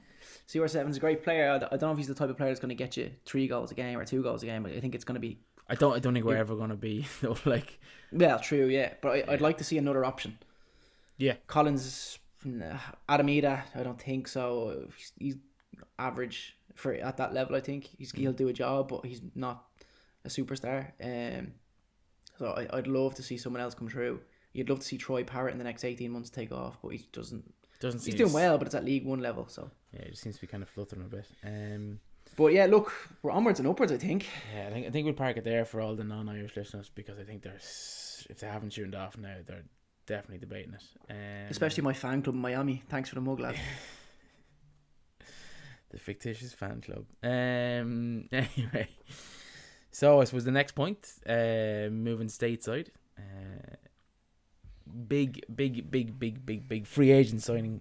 CR7's 0.47 0.97
a 0.97 0.99
great 0.99 1.23
player. 1.23 1.51
I 1.51 1.57
don't 1.57 1.81
know 1.81 1.91
if 1.91 1.97
he's 1.97 2.07
the 2.07 2.13
type 2.13 2.29
of 2.29 2.37
player 2.37 2.49
that's 2.49 2.59
going 2.59 2.69
to 2.69 2.75
get 2.75 2.97
you 2.97 3.11
three 3.25 3.47
goals 3.47 3.71
a 3.71 3.75
game 3.75 3.97
or 3.97 4.05
two 4.05 4.21
goals 4.21 4.43
a 4.43 4.45
game. 4.45 4.63
But 4.63 4.73
I 4.73 4.79
think 4.79 4.95
it's 4.95 5.03
going 5.03 5.15
to 5.15 5.21
be 5.21 5.39
I 5.71 5.75
don't. 5.75 5.95
I 5.95 5.99
don't 5.99 6.13
think 6.13 6.25
we're 6.25 6.35
ever 6.35 6.55
gonna 6.55 6.75
be 6.75 7.07
though, 7.21 7.37
like. 7.45 7.79
well, 8.11 8.39
true, 8.39 8.65
yeah. 8.65 8.93
But 9.01 9.29
I, 9.29 9.33
I'd 9.33 9.41
like 9.41 9.57
to 9.59 9.63
see 9.63 9.77
another 9.77 10.03
option. 10.03 10.37
Yeah. 11.17 11.35
Collins, 11.47 12.19
nah, 12.43 12.77
Adam 13.07 13.27
Idah, 13.27 13.63
I 13.73 13.83
don't 13.83 13.99
think 13.99 14.27
so. 14.27 14.87
He's, 14.97 15.13
he's 15.17 15.35
average 15.97 16.57
for 16.75 16.93
at 16.93 17.15
that 17.17 17.33
level. 17.33 17.55
I 17.55 17.61
think 17.61 17.89
he's, 17.97 18.11
he'll 18.11 18.33
do 18.33 18.49
a 18.49 18.53
job, 18.53 18.89
but 18.89 19.05
he's 19.05 19.21
not 19.33 19.63
a 20.25 20.27
superstar. 20.27 20.91
Um, 21.01 21.53
so 22.37 22.47
I, 22.47 22.67
I'd 22.77 22.87
love 22.87 23.15
to 23.15 23.23
see 23.23 23.37
someone 23.37 23.61
else 23.61 23.73
come 23.73 23.87
through. 23.87 24.19
You'd 24.53 24.69
love 24.69 24.79
to 24.79 24.85
see 24.85 24.97
Troy 24.97 25.23
Parrott 25.23 25.53
in 25.53 25.57
the 25.57 25.63
next 25.63 25.83
eighteen 25.83 26.11
months 26.11 26.29
take 26.29 26.51
off, 26.51 26.77
but 26.81 26.89
he 26.89 27.05
doesn't. 27.11 27.53
Doesn't 27.79 28.05
He's 28.05 28.13
doing 28.13 28.33
well, 28.33 28.59
but 28.59 28.67
it's 28.67 28.75
at 28.75 28.85
League 28.85 29.05
One 29.05 29.21
level. 29.21 29.47
So, 29.47 29.71
Yeah, 29.91 30.01
it 30.01 30.11
just 30.11 30.21
seems 30.21 30.35
to 30.35 30.41
be 30.41 30.47
kind 30.47 30.61
of 30.61 30.69
fluttering 30.69 31.01
a 31.01 31.05
bit. 31.05 31.25
Um, 31.43 31.99
but 32.37 32.53
yeah, 32.53 32.67
look, 32.67 32.93
we're 33.23 33.31
onwards 33.31 33.59
and 33.59 33.67
upwards. 33.67 33.91
I 33.91 33.97
think. 33.97 34.27
yeah, 34.53 34.67
I 34.67 34.71
think 34.71 34.87
I 34.87 34.89
think 34.91 35.05
we'll 35.05 35.15
park 35.15 35.37
it 35.37 35.43
there 35.43 35.65
for 35.65 35.81
all 35.81 35.95
the 35.95 36.03
non-Irish 36.03 36.55
listeners 36.55 36.91
because 36.93 37.17
I 37.17 37.23
think 37.23 37.41
there's 37.41 38.27
if 38.29 38.39
they 38.39 38.47
haven't 38.47 38.73
tuned 38.73 38.93
off 38.93 39.17
now, 39.17 39.35
they're 39.45 39.63
definitely 40.05 40.39
debating 40.39 40.73
it. 40.73 40.83
Um, 41.09 41.49
Especially 41.49 41.83
my 41.83 41.93
fan 41.93 42.21
club 42.21 42.35
in 42.35 42.41
Miami. 42.41 42.83
Thanks 42.87 43.09
for 43.09 43.15
the 43.15 43.21
mug, 43.21 43.39
lad. 43.39 43.55
the 45.89 45.99
fictitious 45.99 46.53
fan 46.53 46.81
club. 46.81 47.05
Um. 47.23 48.29
Anyway, 48.31 48.87
so 49.91 50.21
I 50.21 50.25
suppose 50.25 50.45
the 50.45 50.51
next 50.51 50.73
point, 50.73 51.07
uh, 51.27 51.89
moving 51.91 52.27
stateside, 52.27 52.89
uh, 53.17 53.75
big, 55.07 55.43
big, 55.53 55.89
big, 55.89 56.19
big, 56.19 56.45
big, 56.45 56.67
big 56.67 56.87
free 56.87 57.11
agent 57.11 57.41
signing. 57.41 57.79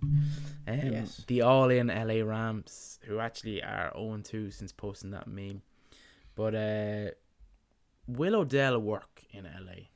Um, 0.66 0.92
Yes. 0.92 1.24
The 1.26 1.42
all-in 1.42 1.88
LA 1.88 2.22
Rams, 2.24 2.98
who 3.06 3.18
actually 3.18 3.62
are 3.62 3.92
0-2 3.96 4.52
since 4.52 4.72
posting 4.72 5.10
that 5.10 5.26
meme, 5.26 5.62
but 6.34 6.54
uh, 6.54 7.10
will 8.06 8.36
Odell 8.36 8.78
work 8.78 9.22
in 9.32 9.44
LA? 9.44 9.88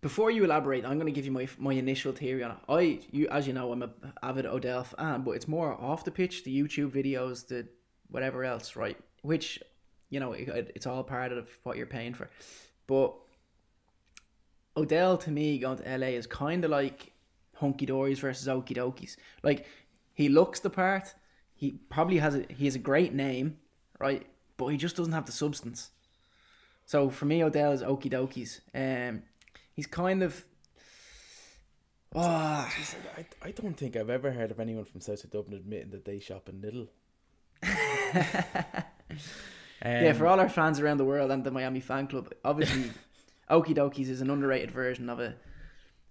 Before 0.00 0.30
you 0.30 0.44
elaborate, 0.44 0.84
I'm 0.84 0.98
going 0.98 1.06
to 1.06 1.12
give 1.12 1.24
you 1.24 1.32
my 1.32 1.48
my 1.56 1.72
initial 1.72 2.12
theory 2.12 2.42
on 2.42 2.50
it. 2.50 2.56
I, 2.68 3.00
you, 3.10 3.26
as 3.28 3.46
you 3.46 3.54
know, 3.54 3.72
I'm 3.72 3.82
a 3.82 3.90
avid 4.22 4.44
Odell 4.44 4.84
fan, 4.84 5.22
but 5.22 5.30
it's 5.32 5.48
more 5.48 5.72
off 5.72 6.04
the 6.04 6.10
pitch, 6.10 6.44
the 6.44 6.54
YouTube 6.62 6.90
videos, 6.90 7.46
the 7.46 7.66
whatever 8.10 8.44
else, 8.44 8.76
right? 8.76 8.98
Which, 9.22 9.62
you 10.10 10.20
know, 10.20 10.32
it, 10.32 10.72
it's 10.74 10.86
all 10.86 11.02
part 11.04 11.32
of 11.32 11.48
what 11.62 11.78
you're 11.78 11.86
paying 11.86 12.12
for. 12.12 12.28
But 12.86 13.14
Odell, 14.76 15.16
to 15.18 15.30
me, 15.30 15.58
going 15.58 15.78
to 15.78 15.98
LA 15.98 16.08
is 16.08 16.26
kind 16.26 16.64
of 16.64 16.70
like 16.70 17.12
hunky 17.54 17.86
dories 17.86 18.18
versus 18.18 18.48
okie 18.48 18.76
dokies. 18.76 19.16
Like 19.42 19.66
he 20.14 20.28
looks 20.28 20.60
the 20.60 20.70
part. 20.70 21.14
He 21.54 21.78
probably 21.88 22.18
has 22.18 22.34
a 22.34 22.44
he 22.48 22.64
has 22.64 22.74
a 22.74 22.80
great 22.80 23.14
name, 23.14 23.58
right? 24.00 24.26
But 24.56 24.68
he 24.68 24.76
just 24.76 24.96
doesn't 24.96 25.12
have 25.12 25.26
the 25.26 25.32
substance. 25.32 25.90
So 26.86 27.08
for 27.10 27.24
me, 27.24 27.42
Odell 27.42 27.72
is 27.72 27.82
okie 27.82 28.10
dokies. 28.10 28.60
Um, 28.74 29.22
he's 29.72 29.86
kind 29.86 30.22
of. 30.22 30.44
Ah, 32.16 32.72
Jeez, 32.76 32.94
I, 33.16 33.48
I 33.48 33.50
don't 33.50 33.76
think 33.76 33.96
I've 33.96 34.10
ever 34.10 34.30
heard 34.30 34.52
of 34.52 34.60
anyone 34.60 34.84
from 34.84 35.00
South 35.00 35.24
of 35.24 35.30
Dublin 35.30 35.56
admitting 35.56 35.90
that 35.90 36.04
they 36.04 36.20
shop 36.20 36.48
in 36.48 36.60
Lidl. 36.60 36.88
yeah, 39.84 40.10
Um, 40.10 40.14
for 40.14 40.26
all 40.28 40.38
our 40.38 40.48
fans 40.48 40.78
around 40.78 40.98
the 40.98 41.04
world 41.04 41.30
and 41.32 41.42
the 41.42 41.50
Miami 41.50 41.80
fan 41.80 42.06
club, 42.06 42.32
obviously, 42.44 42.90
okie 43.50 43.74
dokies 43.74 44.08
is 44.08 44.20
an 44.20 44.30
underrated 44.30 44.70
version 44.70 45.08
of 45.08 45.20
a 45.20 45.34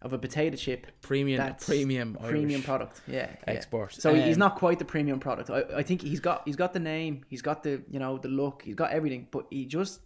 of 0.02 0.12
a 0.12 0.17
potato 0.17 0.58
chip 0.58 0.88
premium, 1.02 1.38
that's 1.38 1.65
premium, 1.65 2.17
premium 2.22 2.56
Irish 2.56 2.65
product. 2.65 3.02
Yeah, 3.08 3.30
yeah. 3.30 3.54
export. 3.54 3.93
So 3.93 4.13
he's 4.13 4.36
Um, 4.36 4.39
not 4.39 4.56
quite 4.58 4.78
the 4.78 4.86
premium 4.86 5.19
product. 5.19 5.50
I, 5.50 5.63
I 5.78 5.84
think 5.84 6.02
he's 6.02 6.19
got 6.19 6.43
he's 6.46 6.58
got 6.58 6.74
the 6.74 6.80
name, 6.80 7.24
he's 7.30 7.41
got 7.41 7.63
the 7.63 7.82
you 7.89 8.00
know 8.00 8.17
the 8.17 8.28
look, 8.28 8.63
he's 8.65 8.76
got 8.76 8.91
everything, 8.91 9.28
but 9.32 9.48
he 9.50 9.65
just 9.65 10.02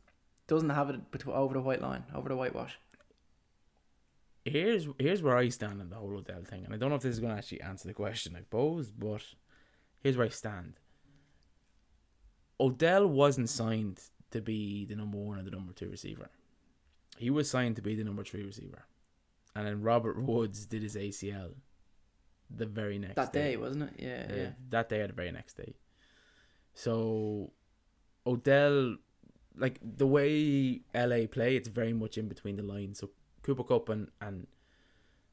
doesn't 0.48 0.70
have 0.70 0.90
it 0.92 1.00
over 1.28 1.54
the 1.56 1.62
white 1.62 1.82
line, 1.82 2.04
over 2.14 2.30
the 2.30 2.36
whitewash. 2.36 2.80
Here's 4.46 4.88
here's 5.00 5.22
where 5.24 5.36
I 5.36 5.50
stand 5.50 5.82
on 5.82 5.90
the 5.90 5.96
whole 5.96 6.16
Odell 6.16 6.44
thing, 6.44 6.64
and 6.64 6.74
I 6.74 6.78
don't 6.78 6.90
know 6.90 6.96
if 6.96 7.02
this 7.02 7.14
is 7.14 7.20
going 7.20 7.34
to 7.34 7.38
actually 7.38 7.62
answer 7.62 7.88
the 7.88 7.94
question 7.94 8.36
I 8.36 8.42
posed, 8.42 8.98
but 8.98 9.24
here's 10.00 10.16
where 10.16 10.28
I 10.28 10.30
stand. 10.30 10.80
Odell 12.60 13.08
wasn't 13.08 13.50
signed 13.50 14.00
to 14.32 14.42
be 14.42 14.86
the 14.86 14.96
number 14.96 15.18
one 15.18 15.40
or 15.40 15.44
the 15.44 15.52
number 15.52 15.74
two 15.74 15.90
receiver. 15.90 16.30
He 17.18 17.30
was 17.30 17.50
signed 17.50 17.76
to 17.78 17.82
be 17.82 17.96
the 17.96 18.04
number 18.04 18.24
three 18.24 18.44
receiver, 18.44 18.86
and 19.56 19.66
then 19.66 19.82
Robert 19.82 20.22
Woods 20.22 20.66
did 20.66 20.84
his 20.84 20.96
ACL 20.96 21.54
the 22.50 22.66
very 22.66 22.98
next 22.98 23.16
That 23.16 23.34
day, 23.34 23.58
wasn't 23.58 23.84
it? 23.84 23.94
Yeah, 23.98 24.34
uh, 24.34 24.38
yeah. 24.38 24.50
that 24.70 24.90
day 24.90 25.02
or 25.02 25.08
the 25.08 25.14
very 25.14 25.32
next 25.32 25.58
day. 25.58 25.76
So 26.74 27.52
Odell, 28.26 28.98
like 29.56 29.80
the 29.82 30.08
way 30.08 30.82
LA 30.94 31.28
play, 31.30 31.56
it's 31.56 31.68
very 31.68 31.94
much 31.94 32.18
in 32.18 32.28
between 32.28 32.56
the 32.56 32.64
lines. 32.64 33.00
So 33.00 33.10
Cooper 33.42 33.64
Kupp 33.64 33.90
and 33.90 34.10
and 34.22 34.48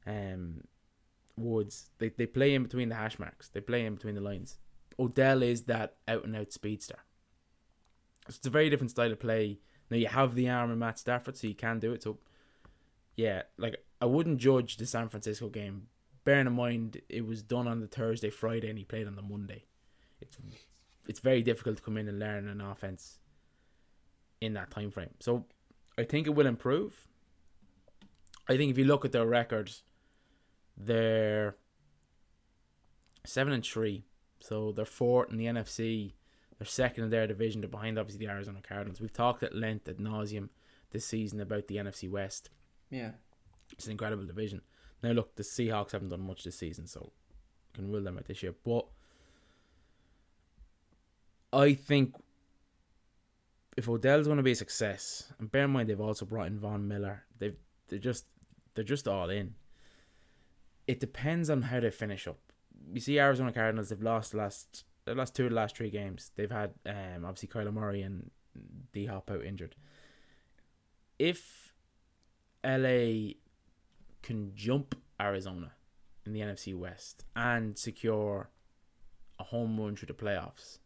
um 0.05 0.61
Woods, 1.37 1.89
they 1.99 2.09
they 2.09 2.25
play 2.25 2.55
in 2.55 2.63
between 2.63 2.89
the 2.89 2.95
hash 2.95 3.19
marks. 3.19 3.49
They 3.49 3.61
play 3.61 3.85
in 3.85 3.95
between 3.95 4.15
the 4.15 4.21
lines. 4.21 4.57
Odell 4.97 5.43
is 5.43 5.63
that 5.63 5.95
out 6.07 6.23
and 6.23 6.35
out 6.35 6.51
speedster. 6.53 6.99
So 8.27 8.35
it's 8.37 8.47
a 8.47 8.49
very 8.49 8.69
different 8.69 8.91
style 8.91 9.11
of 9.11 9.19
play. 9.19 9.59
Now 9.89 9.97
you 9.97 10.07
have 10.07 10.35
the 10.35 10.49
arm 10.49 10.71
in 10.71 10.79
Matt 10.79 10.99
Stafford, 10.99 11.37
so 11.37 11.47
you 11.47 11.55
can 11.55 11.79
do 11.79 11.93
it. 11.93 12.03
So 12.03 12.17
yeah, 13.15 13.43
like 13.57 13.77
I 14.01 14.05
wouldn't 14.05 14.39
judge 14.39 14.77
the 14.77 14.85
San 14.85 15.09
Francisco 15.09 15.49
game 15.49 15.87
bearing 16.25 16.47
in 16.47 16.53
mind 16.53 16.99
it 17.07 17.25
was 17.25 17.41
done 17.41 17.67
on 17.67 17.79
the 17.79 17.87
Thursday, 17.87 18.29
Friday, 18.29 18.69
and 18.69 18.77
he 18.77 18.83
played 18.83 19.07
on 19.07 19.15
the 19.15 19.21
Monday. 19.21 19.63
It's 20.19 20.37
it's 21.07 21.19
very 21.19 21.41
difficult 21.41 21.77
to 21.77 21.83
come 21.83 21.97
in 21.97 22.09
and 22.09 22.19
learn 22.19 22.47
an 22.47 22.59
offense 22.59 23.19
in 24.41 24.53
that 24.53 24.71
time 24.71 24.91
frame. 24.91 25.11
So 25.19 25.45
I 25.97 26.03
think 26.03 26.27
it 26.27 26.31
will 26.31 26.47
improve. 26.47 27.07
I 28.49 28.57
think 28.57 28.71
if 28.71 28.77
you 28.77 28.85
look 28.85 29.05
at 29.05 29.11
their 29.11 29.25
records, 29.25 29.83
they're 30.75 31.55
seven 33.23 33.53
and 33.53 33.63
three. 33.63 34.03
So 34.39 34.71
they're 34.71 34.85
fourth 34.85 35.31
in 35.31 35.37
the 35.37 35.45
NFC. 35.45 36.13
They're 36.57 36.65
second 36.65 37.03
in 37.03 37.09
their 37.09 37.27
division. 37.27 37.61
They're 37.61 37.69
behind 37.69 37.99
obviously 37.99 38.25
the 38.25 38.31
Arizona 38.31 38.59
Cardinals. 38.67 39.01
We've 39.01 39.11
talked 39.11 39.43
at 39.43 39.55
length 39.55 39.87
at 39.87 39.97
nauseum 39.97 40.49
this 40.91 41.05
season 41.05 41.41
about 41.41 41.67
the 41.67 41.77
NFC 41.77 42.09
West. 42.09 42.49
Yeah. 42.89 43.11
It's 43.73 43.85
an 43.85 43.91
incredible 43.91 44.25
division. 44.25 44.61
Now 45.03 45.11
look, 45.11 45.35
the 45.35 45.43
Seahawks 45.43 45.91
haven't 45.91 46.09
done 46.09 46.21
much 46.21 46.43
this 46.43 46.57
season, 46.57 46.87
so 46.87 47.11
can 47.73 47.91
rule 47.91 48.03
them 48.03 48.17
out 48.17 48.25
this 48.25 48.41
year. 48.41 48.55
But 48.63 48.85
I 51.51 51.73
think 51.73 52.15
if 53.77 53.89
Odell's 53.89 54.27
going 54.27 54.37
to 54.37 54.43
be 54.43 54.51
a 54.51 54.55
success, 54.55 55.31
and 55.39 55.51
bear 55.51 55.65
in 55.65 55.71
mind 55.71 55.89
they've 55.89 55.99
also 55.99 56.25
brought 56.25 56.47
in 56.47 56.59
Von 56.59 56.87
Miller, 56.87 57.23
they've 57.37 57.57
they're 57.87 57.99
just 57.99 58.25
they're 58.73 58.83
just 58.83 59.07
all 59.07 59.29
in. 59.29 59.55
It 60.87 60.99
depends 60.99 61.49
on 61.49 61.63
how 61.63 61.79
they 61.79 61.91
finish 61.91 62.27
up. 62.27 62.39
You 62.93 63.01
see, 63.01 63.19
Arizona 63.19 63.51
Cardinals 63.51 63.89
they've 63.89 64.01
lost 64.01 64.31
the 64.31 64.37
last 64.37 64.85
they 65.05 65.13
last 65.13 65.35
two 65.35 65.45
of 65.45 65.51
the 65.51 65.55
last 65.55 65.77
three 65.77 65.89
games. 65.89 66.31
They've 66.35 66.51
had 66.51 66.73
um 66.85 67.25
obviously 67.25 67.49
Kyler 67.49 67.73
Murray 67.73 68.01
and 68.01 68.31
D 68.93 69.05
Hop 69.05 69.29
out 69.31 69.45
injured. 69.45 69.75
If 71.19 71.73
LA 72.63 73.33
can 74.21 74.51
jump 74.55 74.95
Arizona 75.21 75.71
in 76.25 76.33
the 76.33 76.39
NFC 76.41 76.75
West 76.75 77.23
and 77.35 77.77
secure 77.77 78.49
a 79.39 79.43
home 79.43 79.79
run 79.79 79.95
through 79.95 80.07
the 80.07 80.13
playoffs, 80.13 80.79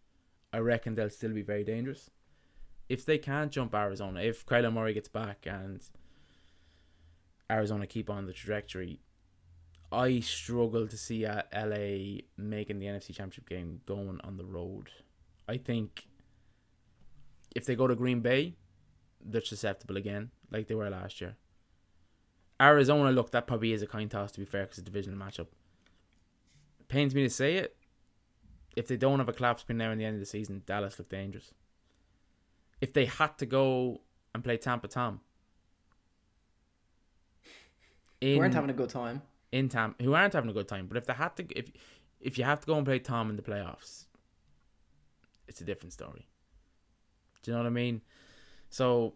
I 0.52 0.58
reckon 0.58 0.96
they'll 0.96 1.10
still 1.10 1.34
be 1.34 1.42
very 1.42 1.64
dangerous. 1.64 2.10
If 2.90 3.06
they 3.06 3.18
can't 3.18 3.52
jump 3.52 3.74
Arizona, 3.74 4.22
if 4.22 4.46
Kyler 4.46 4.74
Murray 4.74 4.94
gets 4.94 5.08
back 5.08 5.46
and 5.46 5.82
Arizona 7.50 7.88
keep 7.88 8.10
on 8.10 8.26
the 8.26 8.34
trajectory, 8.34 9.00
I 9.92 10.20
struggle 10.20 10.88
to 10.88 10.98
see 10.98 11.26
uh, 11.26 11.44
LA 11.54 12.22
making 12.38 12.80
the 12.80 12.86
NFC 12.86 13.08
Championship 13.08 13.50
game 13.50 13.82
going 13.86 14.20
on 14.24 14.38
the 14.38 14.46
road. 14.46 14.90
I 15.48 15.58
think 15.58 16.08
if 17.56 17.66
they 17.66 17.76
go 17.76 17.88
to 17.88 17.96
Green 17.96 18.20
Bay, 18.20 18.56
they're 19.24 19.42
susceptible 19.42 19.98
again, 19.98 20.30
like 20.52 20.68
they 20.68 20.76
were 20.76 20.90
last 20.90 21.20
year. 21.22 21.36
Arizona, 22.62 23.12
look, 23.12 23.32
that 23.32 23.48
probably 23.48 23.74
is 23.74 23.82
a 23.82 23.88
coin 23.88 24.10
toss 24.10 24.32
to 24.34 24.40
be 24.40 24.46
fair, 24.46 24.64
because 24.64 24.78
it's 24.78 24.88
a 24.88 24.92
divisional 24.92 25.18
matchup. 25.18 25.48
Pains 26.88 27.16
me 27.16 27.24
to 27.24 27.30
say 27.30 27.56
it. 27.56 27.76
If 28.76 28.88
they 28.88 28.98
don't 28.98 29.20
have 29.20 29.30
a 29.30 29.34
collapse 29.34 29.64
between 29.64 29.80
now 29.80 29.92
and 29.92 30.00
the 30.00 30.06
end 30.06 30.16
of 30.16 30.20
the 30.20 30.26
season, 30.26 30.62
Dallas 30.66 31.00
look 31.00 31.10
dangerous. 31.10 31.54
If 32.80 32.94
they 32.94 33.06
had 33.06 33.38
to 33.40 33.46
go 33.46 34.02
and 34.34 34.44
play 34.44 34.58
Tampa 34.58 34.88
Tom, 34.88 35.22
in 38.22 38.34
We 38.34 38.38
weren't 38.40 38.54
having 38.54 38.70
a 38.70 38.74
good 38.74 38.90
time. 38.90 39.24
In 39.52 39.70
Tam 39.70 39.96
who 40.02 40.14
aren't 40.14 40.34
having 40.34 40.50
a 40.50 40.54
good 40.54 40.68
time. 40.68 40.88
But 40.88 40.98
if 40.98 41.06
they 41.06 41.14
had 41.14 41.36
to, 41.38 41.46
if 41.58 41.72
if 42.20 42.38
you 42.38 42.44
have 42.44 42.62
to 42.62 42.68
go 42.68 42.76
and 42.76 42.86
play 42.86 43.00
Tom 43.00 43.30
in 43.30 43.36
the 43.36 43.42
playoffs, 43.42 44.06
it's 45.48 45.62
a 45.62 45.64
different 45.64 45.94
story. 45.94 46.28
Do 47.42 47.52
you 47.52 47.58
know 47.58 47.64
what 47.64 47.68
I 47.68 47.72
mean? 47.72 48.02
So, 48.70 49.16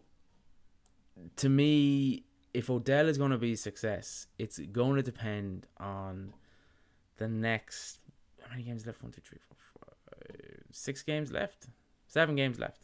to 1.36 1.48
me, 1.48 2.24
if 2.52 2.70
Odell 2.70 3.08
is 3.08 3.18
going 3.18 3.30
to 3.30 3.38
be 3.38 3.52
a 3.52 3.56
success, 3.56 4.26
it's 4.38 4.58
going 4.58 4.96
to 4.96 5.02
depend 5.02 5.66
on 5.78 6.34
the 7.18 7.28
next. 7.28 8.00
How 8.42 8.50
many 8.50 8.62
games 8.62 8.86
left? 8.86 9.02
One, 9.02 9.12
two, 9.12 9.20
three, 9.20 9.38
four, 9.46 9.56
five, 9.80 9.96
six 10.70 11.02
games 11.02 11.30
left. 11.30 11.68
Seven 12.06 12.36
games 12.36 12.58
left. 12.58 12.80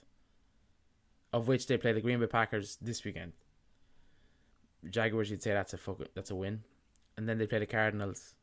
Of 1.33 1.49
which 1.49 1.67
they 1.67 1.77
play 1.77 1.93
the 1.93 2.01
Green 2.01 2.21
Bay 2.21 2.27
Packers 2.27 2.77
this 2.81 3.05
weekend. 3.05 3.33
Jaguars, 4.89 5.31
you'd 5.31 5.43
say 5.43 5.53
that's 5.53 5.75
a 5.75 5.79
fuck, 5.79 6.01
that's 6.15 6.31
a 6.31 6.35
win, 6.35 6.63
and 7.21 7.29
then 7.29 7.37
they 7.37 7.47
play 7.47 7.59
the 7.59 7.67
Cardinals, 7.67 8.35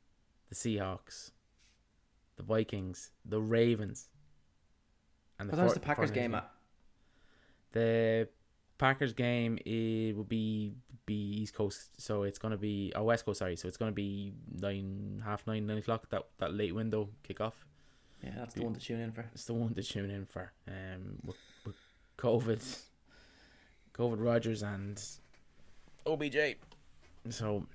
the 0.50 0.56
Seahawks, 0.56 1.32
the 2.36 2.44
Vikings, 2.44 3.10
the 3.26 3.42
Ravens, 3.42 4.08
and 5.40 5.50
What 5.50 5.58
time's 5.58 5.72
Fort- 5.72 5.82
the 5.82 5.88
Packers 5.88 6.12
game 6.12 6.36
at? 6.36 6.48
The 7.72 8.30
Packers 8.78 9.14
game 9.14 9.58
it 9.66 10.16
will 10.16 10.26
be 10.26 10.76
be 11.08 11.16
East 11.42 11.56
Coast, 11.56 12.00
so 12.00 12.22
it's 12.22 12.38
gonna 12.38 12.56
be 12.56 12.94
oh 12.96 13.06
West 13.06 13.26
Coast, 13.26 13.40
sorry. 13.40 13.56
So 13.56 13.68
it's 13.68 13.78
gonna 13.78 13.92
be 13.92 14.34
nine, 14.62 15.24
half 15.26 15.48
nine, 15.48 15.66
nine 15.66 15.80
o'clock. 15.80 16.08
That 16.12 16.28
that 16.38 16.54
late 16.54 16.76
window 16.76 17.10
kickoff. 17.28 17.54
Yeah, 18.24 18.34
that's 18.38 18.54
the 18.54 18.64
one 18.64 18.76
to 18.76 18.80
tune 18.80 19.00
in 19.00 19.12
for. 19.12 19.26
It's 19.34 19.46
the 19.46 19.56
one 19.56 19.74
to 19.74 19.82
tune 19.82 20.12
in 20.12 20.28
for. 20.28 20.52
Um, 20.68 21.18
with, 21.26 21.38
with 21.66 21.76
COVID, 22.20 22.80
COVID 23.96 24.24
Rodgers 24.24 24.62
and 24.62 25.04
OBJ. 26.06 26.58
So 27.30 27.66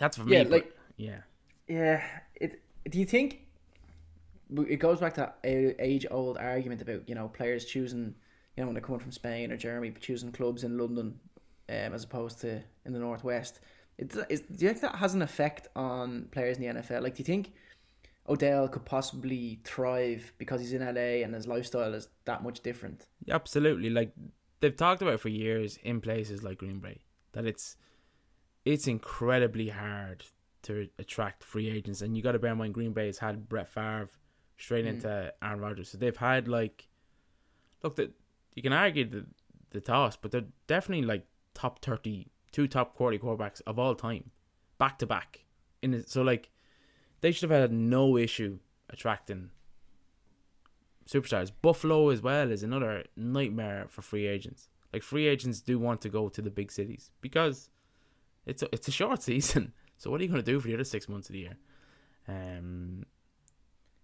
that's 0.00 0.16
for 0.16 0.28
Yeah, 0.28 0.42
me. 0.42 0.50
like 0.50 0.64
but, 0.64 0.76
yeah, 0.96 1.18
yeah. 1.68 2.02
It. 2.34 2.60
Do 2.90 2.98
you 2.98 3.04
think 3.06 3.46
it 4.68 4.80
goes 4.80 4.98
back 4.98 5.14
to 5.14 5.20
that 5.20 5.38
age 5.44 6.06
old 6.10 6.36
argument 6.38 6.82
about 6.82 7.08
you 7.08 7.14
know 7.14 7.28
players 7.28 7.64
choosing 7.64 8.14
you 8.56 8.62
know 8.62 8.66
when 8.66 8.74
they're 8.74 8.82
coming 8.82 8.98
from 9.00 9.12
Spain 9.12 9.52
or 9.52 9.56
Germany 9.56 9.94
choosing 10.00 10.32
clubs 10.32 10.64
in 10.64 10.76
London 10.76 11.20
um, 11.68 11.94
as 11.94 12.02
opposed 12.02 12.40
to 12.40 12.60
in 12.84 12.92
the 12.92 12.98
northwest. 12.98 13.60
It, 13.98 14.12
is, 14.28 14.40
do 14.40 14.64
you 14.64 14.70
think 14.70 14.80
that 14.80 14.96
has 14.96 15.14
an 15.14 15.22
effect 15.22 15.68
on 15.76 16.26
players 16.32 16.56
in 16.56 16.62
the 16.62 16.80
NFL? 16.80 17.02
Like, 17.02 17.14
do 17.14 17.20
you 17.20 17.24
think 17.26 17.52
Odell 18.28 18.66
could 18.68 18.84
possibly 18.84 19.60
thrive 19.64 20.32
because 20.38 20.60
he's 20.60 20.72
in 20.72 20.80
LA 20.82 21.22
and 21.22 21.34
his 21.34 21.46
lifestyle 21.46 21.92
is 21.94 22.08
that 22.24 22.42
much 22.42 22.60
different? 22.60 23.06
Yeah, 23.26 23.34
absolutely. 23.34 23.90
Like 23.90 24.12
they've 24.60 24.76
talked 24.76 25.02
about 25.02 25.20
for 25.20 25.28
years 25.28 25.78
in 25.82 26.00
places 26.00 26.42
like 26.42 26.58
Green 26.58 26.78
Bay 26.80 27.00
that 27.32 27.44
it's 27.46 27.76
it's 28.64 28.86
incredibly 28.86 29.68
hard 29.68 30.24
to 30.62 30.88
attract 30.98 31.42
free 31.42 31.68
agents, 31.70 32.02
and 32.02 32.16
you 32.16 32.22
got 32.22 32.32
to 32.32 32.38
bear 32.38 32.52
in 32.52 32.58
mind 32.58 32.74
Green 32.74 32.92
Bay 32.92 33.06
has 33.06 33.18
had 33.18 33.48
Brett 33.48 33.68
Favre 33.68 34.10
straight 34.58 34.84
Mm. 34.84 34.88
into 34.88 35.32
Aaron 35.42 35.60
Rodgers, 35.60 35.88
so 35.90 35.98
they've 35.98 36.16
had 36.16 36.46
like 36.48 36.88
look 37.82 37.96
that 37.96 38.12
you 38.54 38.62
can 38.62 38.72
argue 38.72 39.04
the 39.08 39.26
the 39.70 39.80
toss, 39.80 40.16
but 40.16 40.30
they're 40.32 40.46
definitely 40.66 41.06
like 41.06 41.26
top 41.54 41.80
thirty 41.82 42.26
two 42.52 42.66
top 42.66 42.94
quality 42.94 43.18
quarterbacks 43.18 43.62
of 43.66 43.78
all 43.78 43.94
time, 43.94 44.30
back 44.78 44.98
to 44.98 45.06
back. 45.06 45.44
In 45.82 45.94
it, 45.94 46.10
so 46.10 46.20
like 46.22 46.50
they 47.22 47.32
should 47.32 47.48
have 47.50 47.60
had 47.60 47.72
no 47.72 48.16
issue 48.18 48.58
attracting 48.90 49.50
superstars. 51.08 51.50
Buffalo 51.62 52.08
as 52.10 52.20
well 52.22 52.50
is 52.50 52.62
another 52.62 53.04
nightmare 53.16 53.86
for 53.88 54.02
free 54.02 54.26
agents. 54.26 54.68
Like 54.92 55.02
free 55.02 55.26
agents 55.26 55.60
do 55.60 55.78
want 55.78 56.00
to 56.02 56.08
go 56.08 56.28
to 56.28 56.42
the 56.42 56.50
big 56.50 56.70
cities 56.72 57.10
because 57.20 57.70
it's 58.46 58.62
a, 58.62 58.68
it's 58.72 58.88
a 58.88 58.92
short 58.92 59.22
season. 59.30 59.72
So 59.98 60.10
what 60.10 60.20
are 60.20 60.24
you 60.24 60.30
going 60.30 60.42
to 60.42 60.50
do 60.52 60.58
for 60.60 60.68
the 60.68 60.74
other 60.74 60.84
six 60.84 61.08
months 61.08 61.28
of 61.28 61.34
the 61.34 61.40
year? 61.40 61.56
Um, 62.28 63.04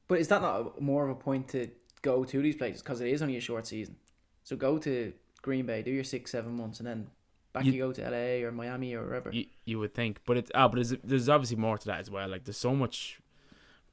But 0.09 0.21
is 0.21 0.29
that 0.29 0.43
not 0.43 0.81
more 0.81 1.05
of 1.05 1.11
a 1.11 1.15
point 1.15 1.49
to 1.49 1.69
go 2.03 2.25
to 2.25 2.43
these 2.43 2.57
places 2.57 2.83
because 2.83 3.01
it 3.01 3.09
is 3.09 3.23
only 3.23 3.37
a 3.37 3.41
short 3.41 3.67
season? 3.67 3.97
So 4.45 4.57
go 4.57 4.79
to 4.79 5.13
Green 5.43 5.67
Bay, 5.67 5.83
do 5.83 5.91
your 5.91 6.05
six, 6.05 6.31
seven 6.31 6.57
months, 6.57 6.81
and 6.81 6.87
then 6.87 7.07
back 7.53 7.65
You- 7.65 7.73
you, 7.73 7.79
go 7.79 7.93
to 7.93 8.03
LA 8.11 8.45
or 8.47 8.53
Miami 8.53 8.95
or 8.95 9.05
wherever. 9.05 9.31
you, 9.33 9.47
you 9.65 9.79
would 9.79 9.95
think, 9.95 10.21
but 10.27 10.37
it's 10.37 10.51
ah, 10.55 10.69
but 10.69 10.77
there's, 10.77 10.95
there's 11.03 11.29
obviously 11.29 11.57
more 11.57 11.79
to 11.79 11.87
that 11.87 12.01
as 12.01 12.11
well. 12.11 12.29
Like 12.29 12.45
there's 12.45 12.57
so 12.59 12.75
much 12.75 13.21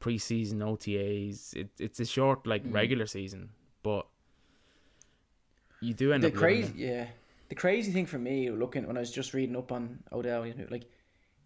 preseason 0.01 0.57
OTAs. 0.57 1.55
It 1.55 1.69
it's 1.79 1.99
a 1.99 2.05
short 2.05 2.45
like 2.45 2.63
Mm. 2.65 2.73
regular 2.73 3.05
season, 3.05 3.49
but 3.81 4.05
you 5.79 5.93
do 5.93 6.11
end 6.13 6.23
the 6.23 6.27
up 6.29 6.33
crazy, 6.35 6.73
yeah, 6.75 7.07
the 7.53 7.59
crazy 7.59 7.91
thing 7.91 8.07
for 8.07 8.17
me, 8.17 8.49
looking 8.49 8.87
when 8.87 8.97
I 8.97 9.01
was 9.01 9.11
just 9.11 9.31
reading 9.35 9.55
up 9.55 9.71
on 9.71 9.99
Odell, 10.11 10.43
you 10.43 10.55
know, 10.55 10.65
like 10.71 10.85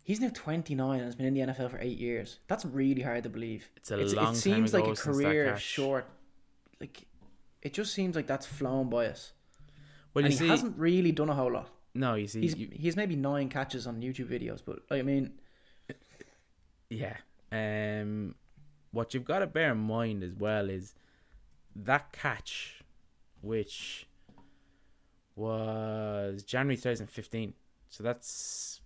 he's 0.04 0.22
now 0.22 0.32
twenty 0.34 0.74
nine 0.74 1.00
and 1.00 1.06
has 1.06 1.16
been 1.16 1.26
in 1.26 1.34
the 1.34 1.42
NFL 1.42 1.70
for 1.70 1.80
eight 1.82 1.98
years. 1.98 2.40
That's 2.48 2.64
really 2.64 3.02
hard 3.02 3.24
to 3.24 3.30
believe. 3.30 3.70
It's 3.76 3.92
a 3.92 4.00
It's, 4.00 4.14
long 4.14 4.34
it 4.34 4.38
seems 4.38 4.72
time 4.72 4.82
like 4.82 4.90
a 4.90 4.96
career 4.96 5.58
short. 5.58 6.06
Like 6.80 7.06
it 7.62 7.74
just 7.74 7.94
seems 7.94 8.16
like 8.16 8.26
that's 8.26 8.46
flown 8.46 8.90
by 8.90 9.08
us. 9.08 9.34
Well, 10.14 10.24
and 10.24 10.34
he 10.34 10.40
see, 10.40 10.48
hasn't 10.48 10.78
really 10.78 11.12
done 11.12 11.28
a 11.28 11.34
whole 11.36 11.52
lot. 11.52 11.70
no, 11.94 12.14
you 12.16 12.28
see, 12.28 12.40
He's 12.40 12.56
you, 12.56 12.70
he's 12.72 12.96
maybe 12.96 13.18
nine 13.18 13.50
catches 13.50 13.86
on 13.86 14.00
YouTube 14.00 14.30
videos, 14.30 14.62
but 14.66 14.80
I 14.90 15.02
mean, 15.02 15.34
Yeah. 16.90 17.18
Um, 17.52 18.36
what 18.92 19.14
you've 19.14 19.26
got 19.26 19.40
to 19.40 19.48
bear 19.48 19.74
in 19.74 19.80
mind 19.80 20.24
as 20.24 20.34
well 20.34 20.70
is 20.70 20.96
that 21.76 22.14
catch, 22.14 22.82
which 23.42 24.08
was 25.38 26.44
January 26.44 26.76
2015. 26.76 27.54
So 27.90 28.04
that's 28.04 28.82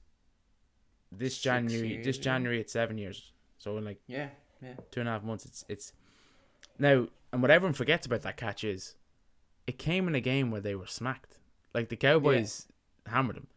this 1.12 1.34
Six 1.34 1.44
January. 1.44 1.88
years 1.90 2.06
this. 2.06 2.18
January, 2.18 2.60
it's 2.60 2.74
seven 2.74 2.98
years. 2.98 3.32
So 3.58 3.78
in 3.78 3.86
like 3.86 4.02
yeah, 4.08 4.30
yeah. 4.62 4.74
two 4.92 5.00
and 5.00 5.10
a 5.10 5.14
half 5.14 5.24
months, 5.24 5.46
it's 5.46 5.66
it's 5.68 5.94
now. 6.78 7.08
And 7.34 7.42
what 7.42 7.50
everyone 7.50 7.74
forgets 7.74 8.06
about 8.06 8.24
that 8.24 8.36
catch 8.36 8.66
is, 8.66 8.96
it 9.66 9.80
came 9.80 10.10
in 10.10 10.16
a 10.16 10.20
game 10.22 10.52
where 10.52 10.60
they 10.60 10.76
were 10.76 10.86
smacked. 10.86 11.40
Like 11.74 11.88
the 11.88 11.96
Cowboys 11.96 12.68
hammered 13.06 13.38
them. 13.38 13.48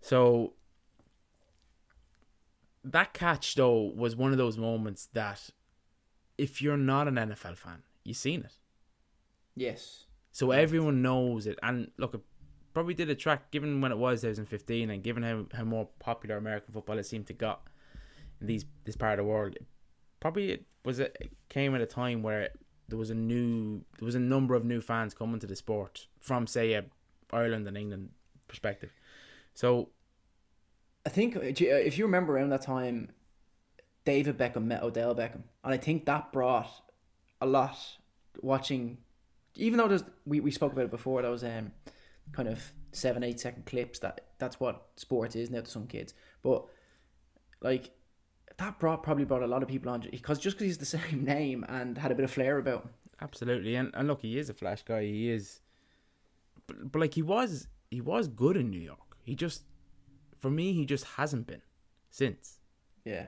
So 0.00 0.54
that 2.82 3.14
catch 3.14 3.54
though 3.54 3.92
was 3.94 4.16
one 4.16 4.32
of 4.32 4.38
those 4.38 4.58
moments 4.58 5.08
that 5.12 5.50
if 6.36 6.60
you're 6.60 6.76
not 6.76 7.06
an 7.06 7.14
NFL 7.14 7.56
fan, 7.56 7.82
you've 8.02 8.16
seen 8.16 8.40
it. 8.40 8.58
Yes. 9.54 10.06
So 10.34 10.50
everyone 10.50 11.00
knows 11.00 11.46
it. 11.46 11.60
And 11.62 11.92
look, 11.96 12.12
it 12.14 12.20
probably 12.74 12.94
did 12.94 13.08
attract, 13.08 13.52
given 13.52 13.80
when 13.80 13.92
it 13.92 13.98
was 13.98 14.22
2015 14.22 14.90
and 14.90 15.00
given 15.00 15.22
how, 15.22 15.46
how 15.56 15.62
more 15.62 15.88
popular 16.00 16.36
American 16.36 16.74
football 16.74 16.98
it 16.98 17.06
seemed 17.06 17.28
to 17.28 17.32
got 17.32 17.62
in 18.40 18.48
these 18.48 18.64
this 18.84 18.96
part 18.96 19.20
of 19.20 19.24
the 19.24 19.30
world, 19.30 19.54
it 19.54 19.64
probably 20.18 20.50
it 20.50 20.64
was 20.84 20.98
a, 20.98 21.04
it 21.22 21.30
came 21.48 21.72
at 21.76 21.80
a 21.80 21.86
time 21.86 22.24
where 22.24 22.48
there 22.88 22.98
was 22.98 23.10
a 23.10 23.14
new 23.14 23.84
there 23.98 24.06
was 24.06 24.16
a 24.16 24.20
number 24.20 24.56
of 24.56 24.64
new 24.64 24.80
fans 24.80 25.14
coming 25.14 25.38
to 25.38 25.46
the 25.46 25.54
sport 25.54 26.08
from 26.18 26.48
say 26.48 26.72
a 26.72 26.84
Ireland 27.32 27.68
and 27.68 27.76
England 27.76 28.10
perspective. 28.48 28.92
So 29.54 29.90
I 31.06 31.10
think 31.10 31.36
uh, 31.36 31.42
you- 31.42 31.76
if 31.76 31.96
you 31.96 32.04
remember 32.06 32.34
around 32.36 32.50
that 32.50 32.62
time, 32.62 33.12
David 34.04 34.36
Beckham 34.36 34.64
met 34.64 34.82
Odell 34.82 35.14
Beckham, 35.14 35.44
and 35.62 35.72
I 35.72 35.76
think 35.76 36.06
that 36.06 36.32
brought 36.32 36.70
a 37.40 37.46
lot. 37.46 37.78
Watching, 38.42 38.98
even 39.56 39.78
though 39.78 39.88
there's 39.88 40.04
we, 40.26 40.40
we 40.40 40.50
spoke 40.50 40.72
about 40.72 40.86
it 40.86 40.90
before, 40.90 41.22
those 41.22 41.44
um 41.44 41.72
kind 42.32 42.48
of 42.48 42.72
seven 42.92 43.22
eight 43.22 43.40
second 43.40 43.66
clips 43.66 43.98
that 44.00 44.20
that's 44.38 44.58
what 44.60 44.86
sports 44.96 45.36
is 45.36 45.50
now 45.50 45.60
to 45.60 45.70
some 45.70 45.86
kids, 45.86 46.14
but 46.42 46.64
like 47.60 47.90
that 48.56 48.78
brought 48.78 49.02
probably 49.02 49.24
brought 49.24 49.42
a 49.42 49.46
lot 49.46 49.62
of 49.62 49.68
people 49.68 49.90
on 49.90 50.06
because 50.10 50.38
just 50.38 50.56
because 50.56 50.66
he's 50.66 50.78
the 50.78 50.98
same 50.98 51.24
name 51.24 51.64
and 51.68 51.98
had 51.98 52.12
a 52.12 52.14
bit 52.14 52.24
of 52.24 52.30
flair 52.30 52.58
about 52.58 52.82
him. 52.82 52.90
Absolutely, 53.20 53.74
and 53.76 53.90
and 53.94 54.08
look, 54.08 54.22
he 54.22 54.38
is 54.38 54.48
a 54.50 54.54
flash 54.54 54.82
guy. 54.82 55.02
He 55.02 55.30
is, 55.30 55.60
but, 56.66 56.92
but 56.92 56.98
like 57.00 57.14
he 57.14 57.22
was, 57.22 57.68
he 57.90 58.00
was 58.00 58.28
good 58.28 58.56
in 58.56 58.70
New 58.70 58.80
York. 58.80 59.16
He 59.22 59.34
just, 59.34 59.64
for 60.38 60.50
me, 60.50 60.72
he 60.72 60.84
just 60.84 61.04
hasn't 61.16 61.46
been 61.46 61.62
since. 62.10 62.58
Yeah, 63.04 63.26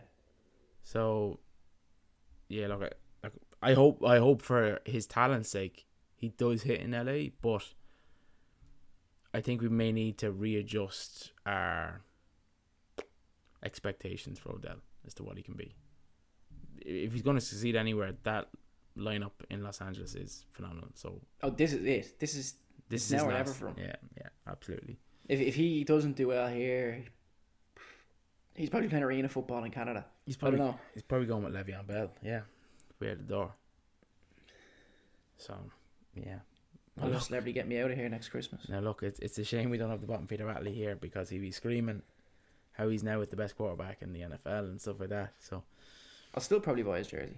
So, 0.83 1.41
yeah, 2.49 2.67
look, 2.69 2.83
I, 2.83 2.91
like 3.23 3.33
I 3.63 3.75
hope, 3.75 4.03
I 4.05 4.19
hope 4.19 4.41
for 4.43 4.81
his 4.87 5.07
talent's 5.07 5.51
sake, 5.51 5.87
he 6.27 6.33
does 6.37 6.63
hit 6.63 6.81
in 6.81 6.91
LA. 6.91 7.31
But 7.41 7.65
I 9.33 9.41
think 9.41 9.63
we 9.63 9.69
may 9.69 9.93
need 9.93 10.19
to 10.19 10.33
readjust 10.33 11.33
our 11.45 12.03
expectations 13.65 14.39
for 14.39 14.51
Odell 14.53 14.79
as 15.07 15.15
to 15.15 15.23
what 15.23 15.37
he 15.37 15.43
can 15.43 15.55
be. 15.55 15.75
If 16.79 17.13
he's 17.13 17.23
going 17.23 17.37
to 17.37 17.45
succeed 17.45 17.77
anywhere, 17.77 18.13
that 18.25 18.49
lineup 18.97 19.33
in 19.51 19.63
Los 19.63 19.81
Angeles 19.81 20.15
is 20.15 20.45
phenomenal. 20.53 20.91
So 20.95 21.21
oh 21.43 21.51
this 21.51 21.73
is 21.73 21.85
it. 21.85 22.19
This 22.19 22.35
is 22.35 22.55
this 22.89 23.07
is 23.07 23.13
now 23.13 23.29
or 23.29 23.33
never 23.33 23.53
for 23.53 23.69
him. 23.69 23.77
Yeah, 23.79 23.97
yeah, 24.17 24.29
absolutely. 24.47 24.99
if 25.29 25.41
if 25.41 25.55
he 25.55 25.85
doesn't 25.85 26.17
do 26.17 26.29
well 26.29 26.49
here, 26.49 27.05
he's 28.55 28.71
probably 28.71 28.89
playing 28.89 29.05
arena 29.05 29.29
football 29.29 29.65
in 29.65 29.71
Canada. 29.71 30.07
He's 30.25 30.37
I 30.37 30.41
probably 30.41 30.59
don't 30.59 30.69
know. 30.69 30.81
he's 30.95 31.03
probably 31.03 31.27
going 31.27 31.45
with 31.45 31.55
Le'Veon 31.55 31.87
Bell. 31.87 32.11
Yeah, 32.23 32.41
way 33.01 33.11
out 33.11 33.19
the 33.19 33.25
door. 33.25 33.53
So, 35.39 35.55
yeah. 36.17 36.39
I'll 37.03 37.11
just 37.11 37.27
celebrity 37.27 37.53
get 37.53 37.69
me 37.69 37.79
out 37.79 37.91
of 37.91 37.97
here 37.97 38.09
next 38.09 38.31
Christmas. 38.31 38.69
Now 38.69 38.81
look, 38.81 39.03
it's 39.03 39.19
it's 39.21 39.37
a 39.39 39.45
shame 39.45 39.69
we 39.69 39.77
don't 39.77 39.91
have 39.91 40.01
the 40.01 40.07
bottom 40.07 40.27
feeder 40.27 40.47
Atley 40.47 40.75
here 40.75 40.97
because 40.97 41.29
he'd 41.29 41.41
be 41.41 41.51
screaming 41.51 42.03
how 42.73 42.89
he's 42.89 43.03
now 43.03 43.19
with 43.19 43.31
the 43.31 43.37
best 43.37 43.57
quarterback 43.57 43.99
in 44.01 44.13
the 44.13 44.21
NFL 44.21 44.65
and 44.71 44.81
stuff 44.81 45.01
like 45.01 45.11
that. 45.11 45.33
So 45.39 45.63
I'll 46.35 46.43
still 46.43 46.61
probably 46.61 46.83
buy 46.83 46.99
his 46.99 47.07
jersey. 47.09 47.37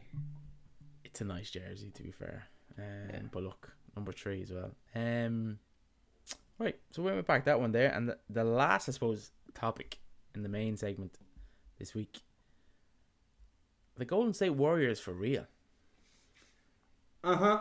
it's 1.05 1.21
a 1.21 1.25
nice 1.25 1.51
jersey 1.51 1.91
to 1.95 2.03
be 2.03 2.11
fair. 2.13 2.45
Um, 2.79 2.85
Yeah. 3.13 3.21
But 3.33 3.43
look, 3.43 3.73
number 3.97 4.13
three 4.13 4.43
as 4.43 4.53
well. 4.53 4.71
Um, 4.95 5.59
right, 6.59 6.77
so 6.93 7.03
we 7.03 7.13
went 7.13 7.27
back 7.27 7.45
that 7.47 7.61
one 7.61 7.73
there, 7.73 7.91
and 7.93 8.09
the, 8.11 8.19
the 8.31 8.45
last, 8.45 8.89
I 8.89 8.93
suppose, 8.93 9.33
topic 9.55 9.99
in 10.37 10.43
the 10.45 10.49
main 10.49 10.77
segment 10.77 11.19
this 11.81 11.95
week: 11.97 12.21
the 13.97 14.05
Golden 14.05 14.35
State 14.35 14.51
Warriors 14.55 15.01
for 15.01 15.13
real. 15.13 15.47
Uh 17.25 17.37
huh. 17.37 17.61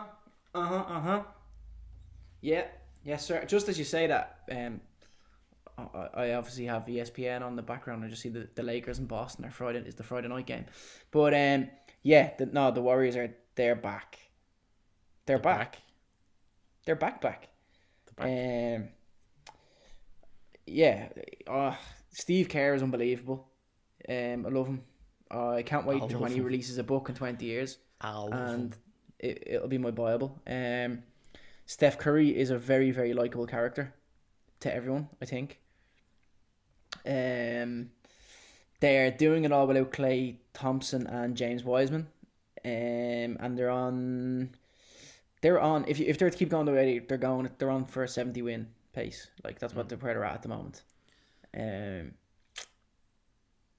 Uh 0.54 0.66
huh. 0.66 0.84
Uh 0.88 1.00
huh. 1.00 1.22
Yeah. 2.40 2.64
Yes, 3.04 3.24
sir. 3.24 3.44
Just 3.46 3.68
as 3.68 3.78
you 3.78 3.84
say 3.84 4.06
that, 4.06 4.40
um, 4.50 4.80
I, 6.14 6.32
obviously 6.32 6.64
have 6.64 6.86
ESPN 6.86 7.42
on 7.42 7.56
the 7.56 7.62
background. 7.62 8.04
I 8.04 8.08
just 8.08 8.22
see 8.22 8.28
the, 8.28 8.48
the 8.54 8.62
Lakers 8.62 8.98
and 8.98 9.06
Boston 9.06 9.44
are 9.44 9.50
Friday 9.50 9.78
is 9.80 9.94
the 9.94 10.02
Friday 10.02 10.28
night 10.28 10.46
game, 10.46 10.66
but 11.10 11.32
um, 11.34 11.68
yeah, 12.02 12.32
the, 12.36 12.46
no, 12.46 12.70
the 12.70 12.82
Warriors 12.82 13.16
are 13.16 13.34
they're 13.54 13.76
back. 13.76 14.18
They're, 15.26 15.38
back. 15.38 15.78
They're 16.86 16.96
back. 16.96 17.20
Back. 17.20 17.48
The 18.06 18.14
back. 18.14 18.26
Um. 18.78 18.88
Yeah. 20.66 21.08
Uh, 21.46 21.74
Steve 22.10 22.48
Kerr 22.48 22.74
is 22.74 22.82
unbelievable. 22.82 23.48
Um, 24.08 24.46
I 24.46 24.48
love 24.48 24.66
him. 24.66 24.82
Uh, 25.30 25.50
I 25.50 25.62
can't 25.62 25.86
wait 25.86 26.02
I 26.02 26.06
when 26.06 26.32
he 26.32 26.38
him. 26.38 26.44
releases 26.44 26.78
a 26.78 26.84
book 26.84 27.08
in 27.08 27.14
twenty 27.14 27.46
years 27.46 27.78
and 28.32 28.76
it, 29.18 29.42
it'll 29.46 29.68
be 29.68 29.78
my 29.78 29.90
Bible. 29.90 30.40
Um, 30.46 31.02
Steph 31.66 31.98
Curry 31.98 32.36
is 32.36 32.50
a 32.50 32.58
very, 32.58 32.90
very 32.90 33.12
likable 33.12 33.46
character 33.46 33.94
to 34.60 34.74
everyone, 34.74 35.08
I 35.20 35.24
think. 35.24 35.58
Um, 37.06 37.90
they're 38.80 39.10
doing 39.10 39.44
it 39.44 39.52
all 39.52 39.66
without 39.66 39.92
Klay 39.92 40.36
Thompson 40.54 41.06
and 41.06 41.36
James 41.36 41.64
Wiseman. 41.64 42.08
Um, 42.64 43.36
and 43.40 43.56
they're 43.56 43.70
on. 43.70 44.50
They're 45.42 45.60
on. 45.60 45.84
If 45.88 45.98
you, 45.98 46.06
if 46.06 46.18
they're 46.18 46.30
to 46.30 46.36
keep 46.36 46.50
going 46.50 46.66
the 46.66 46.72
way 46.72 46.98
they're 46.98 47.18
going, 47.18 47.50
they're 47.58 47.70
on 47.70 47.84
for 47.84 48.02
a 48.02 48.08
seventy 48.08 48.42
win 48.42 48.68
pace. 48.92 49.28
Like 49.44 49.58
that's 49.58 49.74
what 49.74 49.88
they're 49.88 49.98
where 49.98 50.14
they're 50.14 50.24
at 50.24 50.34
at 50.34 50.42
the 50.42 50.48
moment. 50.48 50.82
Um, 51.56 52.14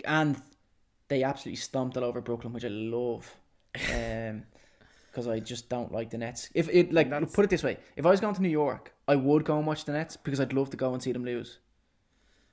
and 0.06 0.42
they 1.08 1.24
absolutely 1.24 1.58
stomped 1.58 1.98
all 1.98 2.04
over 2.04 2.22
Brooklyn, 2.22 2.54
which 2.54 2.66
I 2.66 2.70
love. 2.70 3.36
Um, 3.94 4.44
because 5.20 5.28
I 5.28 5.40
just 5.40 5.68
don't 5.70 5.92
like 5.92 6.10
the 6.10 6.18
Nets. 6.18 6.50
If 6.54 6.70
it 6.70 6.94
like 6.94 7.10
That's- 7.10 7.36
put 7.36 7.44
it 7.46 7.50
this 7.50 7.64
way, 7.64 7.78
if 7.98 8.06
I 8.06 8.10
was 8.10 8.22
going 8.22 8.36
to 8.36 8.42
New 8.42 8.50
York, 8.50 8.94
I 9.08 9.16
would 9.16 9.44
go 9.44 9.58
and 9.58 9.68
watch 9.68 9.84
the 9.86 9.92
Nets 9.92 10.16
because 10.16 10.40
I'd 10.40 10.54
love 10.54 10.70
to 10.70 10.78
go 10.78 10.94
and 10.94 11.04
see 11.04 11.12
them 11.12 11.26
lose. 11.26 11.60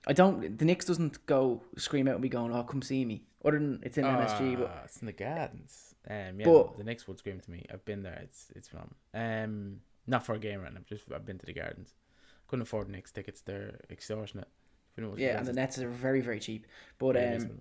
I 0.06 0.12
don't. 0.12 0.58
The 0.58 0.64
Knicks 0.64 0.84
doesn't 0.84 1.24
go 1.26 1.62
scream 1.76 2.08
out 2.08 2.14
and 2.14 2.22
be 2.22 2.28
going, 2.28 2.52
"Oh, 2.52 2.62
come 2.64 2.82
see 2.82 3.04
me." 3.04 3.24
Other 3.44 3.58
than 3.58 3.80
it's 3.84 3.98
in 3.98 4.04
MSG, 4.04 4.56
but 4.56 4.70
Ah, 4.70 4.82
it's 4.84 5.00
in 5.00 5.06
the 5.06 5.12
gardens. 5.12 5.94
Um, 6.08 6.40
yeah, 6.40 6.44
But- 6.46 6.78
the 6.78 6.84
Knicks 6.84 7.06
would 7.08 7.18
scream 7.18 7.40
to 7.40 7.50
me. 7.50 7.64
I've 7.72 7.84
been 7.84 8.02
there. 8.02 8.18
It's 8.22 8.50
it's 8.56 8.68
phenomenal. 8.68 8.96
Um, 9.14 9.80
not 10.06 10.24
for 10.26 10.34
a 10.34 10.38
game 10.38 10.60
right 10.60 10.72
now. 10.72 10.80
Just 10.86 11.10
I've 11.12 11.24
been 11.26 11.38
to 11.38 11.46
the 11.46 11.52
gardens. 11.52 11.94
Couldn't 12.48 12.62
afford 12.62 12.88
Knicks 12.88 13.10
tickets. 13.12 13.40
They're 13.42 13.78
extortionate. 13.90 14.48
Yeah, 14.96 15.04
what 15.04 15.18
and 15.20 15.46
the 15.46 15.52
Nets 15.52 15.78
are 15.78 15.88
very, 15.88 16.20
very 16.22 16.40
cheap. 16.40 16.66
But 16.98 17.16
um, 17.16 17.60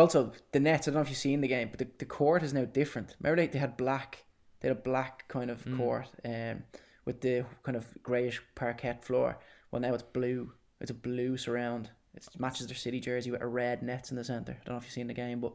also 0.00 0.32
the 0.52 0.60
Nets. 0.60 0.86
I 0.86 0.90
don't 0.90 0.96
know 0.96 1.02
if 1.02 1.08
you've 1.08 1.18
seen 1.18 1.40
the 1.40 1.48
game, 1.48 1.68
but 1.70 1.78
the, 1.78 1.88
the 1.98 2.04
court 2.04 2.42
is 2.42 2.52
now 2.52 2.64
different. 2.64 3.16
Remember 3.20 3.40
they, 3.42 3.48
they 3.48 3.58
had 3.58 3.76
black. 3.76 4.24
They 4.60 4.68
had 4.68 4.76
a 4.76 4.80
black 4.80 5.28
kind 5.28 5.50
of 5.50 5.64
Mm. 5.64 5.76
court, 5.76 6.08
um, 6.24 6.62
with 7.04 7.20
the 7.20 7.44
kind 7.62 7.76
of 7.76 7.86
greyish 8.02 8.40
parquet 8.54 8.98
floor. 9.02 9.38
Well, 9.70 9.80
now 9.82 9.92
it's 9.94 10.02
blue. 10.02 10.52
It's 10.80 10.90
a 10.90 10.94
blue 10.94 11.36
surround. 11.36 11.90
It 12.14 12.26
matches 12.38 12.66
their 12.68 12.76
city 12.76 13.00
jersey 13.00 13.30
with 13.30 13.42
a 13.42 13.46
red 13.46 13.82
nets 13.82 14.10
in 14.10 14.16
the 14.16 14.24
center. 14.24 14.52
I 14.52 14.64
don't 14.64 14.74
know 14.74 14.78
if 14.78 14.84
you've 14.84 14.92
seen 14.92 15.08
the 15.08 15.14
game, 15.14 15.40
but 15.40 15.52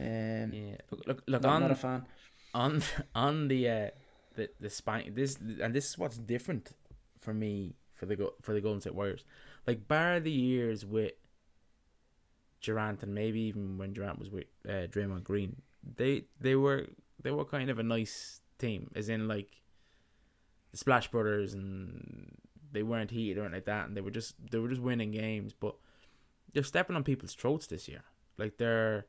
um, 0.00 0.52
yeah. 0.52 0.76
Look, 0.90 1.06
look, 1.06 1.22
look 1.26 1.42
not, 1.42 1.52
on 1.52 1.62
not 1.62 1.70
a 1.70 1.74
fan. 1.74 2.06
on 2.54 2.82
on 3.14 3.48
the 3.48 3.68
uh 3.68 3.88
the 4.34 4.48
the 4.60 4.70
spine 4.70 5.12
this 5.14 5.36
and 5.62 5.74
this 5.74 5.86
is 5.90 5.98
what's 5.98 6.18
different 6.18 6.72
for 7.20 7.32
me 7.34 7.74
for 7.94 8.06
the 8.06 8.16
go 8.16 8.34
for 8.42 8.52
the 8.54 8.60
Golden 8.60 8.80
State 8.80 8.94
Warriors. 8.94 9.24
Like 9.66 9.88
bar 9.88 10.20
the 10.20 10.30
years 10.30 10.84
with 10.86 11.12
Durant 12.66 13.02
and 13.02 13.14
maybe 13.14 13.40
even 13.42 13.78
when 13.78 13.92
Durant 13.92 14.18
was 14.18 14.28
with 14.28 14.46
uh, 14.68 14.88
Draymond 14.88 15.22
Green, 15.22 15.62
they 15.96 16.24
they 16.40 16.56
were 16.56 16.88
they 17.22 17.30
were 17.30 17.44
kind 17.44 17.70
of 17.70 17.78
a 17.78 17.82
nice 17.82 18.40
team, 18.58 18.90
as 18.94 19.08
in 19.08 19.28
like 19.28 19.62
the 20.72 20.78
Splash 20.78 21.10
Brothers, 21.10 21.54
and 21.54 22.36
they 22.72 22.82
weren't 22.82 23.12
heated 23.12 23.38
or 23.38 23.42
anything 23.42 23.54
like 23.58 23.64
that, 23.66 23.86
and 23.86 23.96
they 23.96 24.00
were 24.00 24.10
just 24.10 24.34
they 24.50 24.58
were 24.58 24.68
just 24.68 24.82
winning 24.82 25.12
games, 25.12 25.52
but 25.52 25.76
they're 26.52 26.64
stepping 26.64 26.96
on 26.96 27.04
people's 27.04 27.34
throats 27.34 27.68
this 27.68 27.88
year. 27.88 28.02
Like 28.36 28.58
they're 28.58 29.06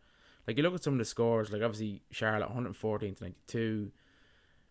like 0.47 0.55
you 0.57 0.63
look 0.63 0.75
at 0.75 0.83
some 0.83 0.93
of 0.93 0.99
the 0.99 1.05
scores, 1.05 1.51
like 1.51 1.63
obviously 1.63 2.03
Charlotte 2.11 2.49
114 2.49 3.15
to 3.15 3.23
92, 3.23 3.91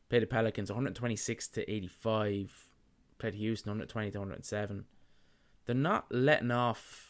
played 0.09 0.23
the 0.23 0.27
Pelicans 0.27 0.71
126 0.71 1.49
to 1.49 1.71
85, 1.71 2.69
played 3.19 3.35
Houston 3.35 3.71
120 3.71 4.13
to 4.13 4.19
107. 4.21 4.85
They're 5.67 5.75
not 5.75 6.07
letting 6.11 6.53
off. 6.53 7.06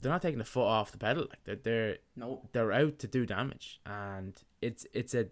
They're 0.00 0.12
not 0.12 0.22
taking 0.22 0.38
the 0.38 0.44
foot 0.44 0.66
off 0.66 0.92
the 0.92 0.98
pedal. 0.98 1.26
Like 1.28 1.44
they're 1.44 1.56
they're 1.56 1.96
No, 2.16 2.48
they're 2.52 2.72
out 2.72 2.98
to 3.00 3.06
do 3.06 3.26
damage, 3.26 3.80
and 3.86 4.34
it's 4.60 4.86
it's 4.92 5.14
a 5.14 5.28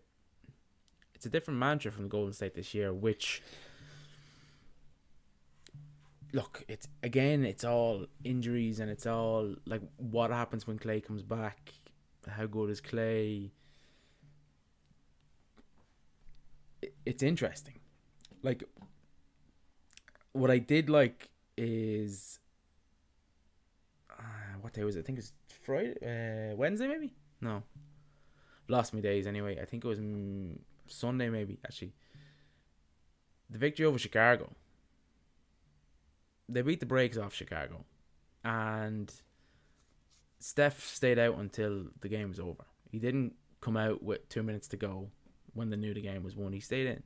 it's 1.14 1.26
a 1.26 1.30
different 1.30 1.58
mantra 1.58 1.90
from 1.90 2.04
the 2.04 2.08
Golden 2.08 2.32
State 2.32 2.54
this 2.54 2.74
year, 2.74 2.92
which 2.92 3.42
look, 6.32 6.64
it's 6.68 6.88
again, 7.02 7.44
it's 7.44 7.64
all 7.64 8.06
injuries 8.24 8.80
and 8.80 8.90
it's 8.90 9.06
all 9.06 9.54
like 9.66 9.82
what 9.96 10.30
happens 10.30 10.66
when 10.66 10.78
Klay 10.78 11.04
comes 11.04 11.22
back. 11.22 11.72
How 12.26 12.46
good 12.46 12.70
is 12.70 12.80
Klay? 12.80 13.50
It's 17.06 17.22
interesting. 17.22 17.74
Like, 18.42 18.64
what 20.32 20.50
I 20.50 20.58
did 20.58 20.90
like 20.90 21.30
is, 21.56 22.38
what 24.68 24.74
day 24.74 24.84
was 24.84 24.96
it? 24.96 25.00
I 25.00 25.02
think 25.02 25.18
it 25.18 25.22
was 25.22 25.32
Friday, 25.62 26.52
uh, 26.52 26.54
Wednesday 26.54 26.86
maybe. 26.86 27.14
No, 27.40 27.62
lost 28.68 28.92
me 28.92 29.00
days 29.00 29.26
anyway. 29.26 29.58
I 29.60 29.64
think 29.64 29.82
it 29.82 29.88
was 29.88 29.98
mm, 29.98 30.58
Sunday 30.86 31.30
maybe 31.30 31.58
actually. 31.64 31.94
The 33.48 33.58
victory 33.58 33.86
over 33.86 33.98
Chicago 33.98 34.50
they 36.50 36.62
beat 36.62 36.80
the 36.80 36.86
brakes 36.86 37.16
off 37.16 37.34
Chicago, 37.34 37.84
and 38.44 39.10
Steph 40.38 40.84
stayed 40.84 41.18
out 41.18 41.38
until 41.38 41.86
the 42.00 42.08
game 42.08 42.28
was 42.28 42.40
over. 42.40 42.64
He 42.90 42.98
didn't 42.98 43.34
come 43.60 43.76
out 43.76 44.02
with 44.02 44.28
two 44.28 44.42
minutes 44.42 44.68
to 44.68 44.76
go 44.76 45.08
when 45.54 45.70
they 45.70 45.76
knew 45.76 45.94
the 45.94 46.00
game 46.00 46.22
was 46.22 46.36
won. 46.36 46.52
He 46.52 46.60
stayed 46.60 46.86
in. 46.86 47.02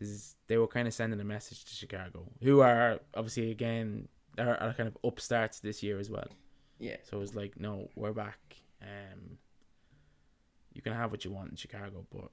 Is- 0.00 0.36
they 0.46 0.56
were 0.58 0.66
kind 0.66 0.88
of 0.88 0.94
sending 0.94 1.20
a 1.20 1.24
message 1.24 1.64
to 1.66 1.74
Chicago, 1.74 2.26
who 2.42 2.60
are 2.60 3.00
obviously 3.14 3.50
again 3.50 4.08
are, 4.38 4.56
are 4.56 4.74
kind 4.74 4.88
of 4.88 4.96
upstarts 5.04 5.60
this 5.60 5.82
year 5.82 5.98
as 5.98 6.10
well. 6.10 6.28
Yeah, 6.84 6.96
So 7.08 7.16
it 7.16 7.20
was 7.20 7.34
like, 7.34 7.58
no, 7.58 7.88
we're 7.96 8.12
back. 8.12 8.38
Um, 8.82 9.38
you 10.72 10.82
can 10.82 10.92
have 10.92 11.10
what 11.10 11.24
you 11.24 11.30
want 11.32 11.50
in 11.50 11.56
Chicago, 11.56 12.04
but 12.12 12.30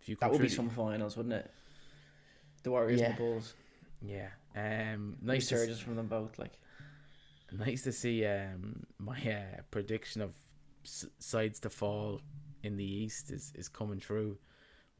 if 0.00 0.08
you 0.08 0.16
that 0.20 0.30
would 0.30 0.40
be 0.40 0.48
some 0.48 0.68
finals, 0.70 1.16
wouldn't 1.16 1.34
it? 1.34 1.50
The 2.62 2.70
Warriors 2.70 3.00
and 3.00 3.10
Yeah. 3.10 3.16
the 3.16 3.22
Bulls. 3.22 3.54
yeah. 4.02 4.28
Um, 4.54 5.16
nice 5.22 5.48
to, 5.48 5.54
Resurgence 5.56 5.80
from 5.80 5.96
them 5.96 6.06
both. 6.06 6.38
Like 6.38 6.58
Nice 7.52 7.82
to 7.82 7.92
see 7.92 8.24
um, 8.26 8.84
my 8.98 9.16
uh, 9.18 9.60
prediction 9.70 10.20
of 10.22 10.34
s- 10.84 11.06
sides 11.18 11.60
to 11.60 11.70
fall 11.70 12.20
in 12.62 12.76
the 12.76 12.84
East 12.84 13.30
is, 13.30 13.52
is 13.54 13.68
coming 13.68 14.00
true 14.00 14.38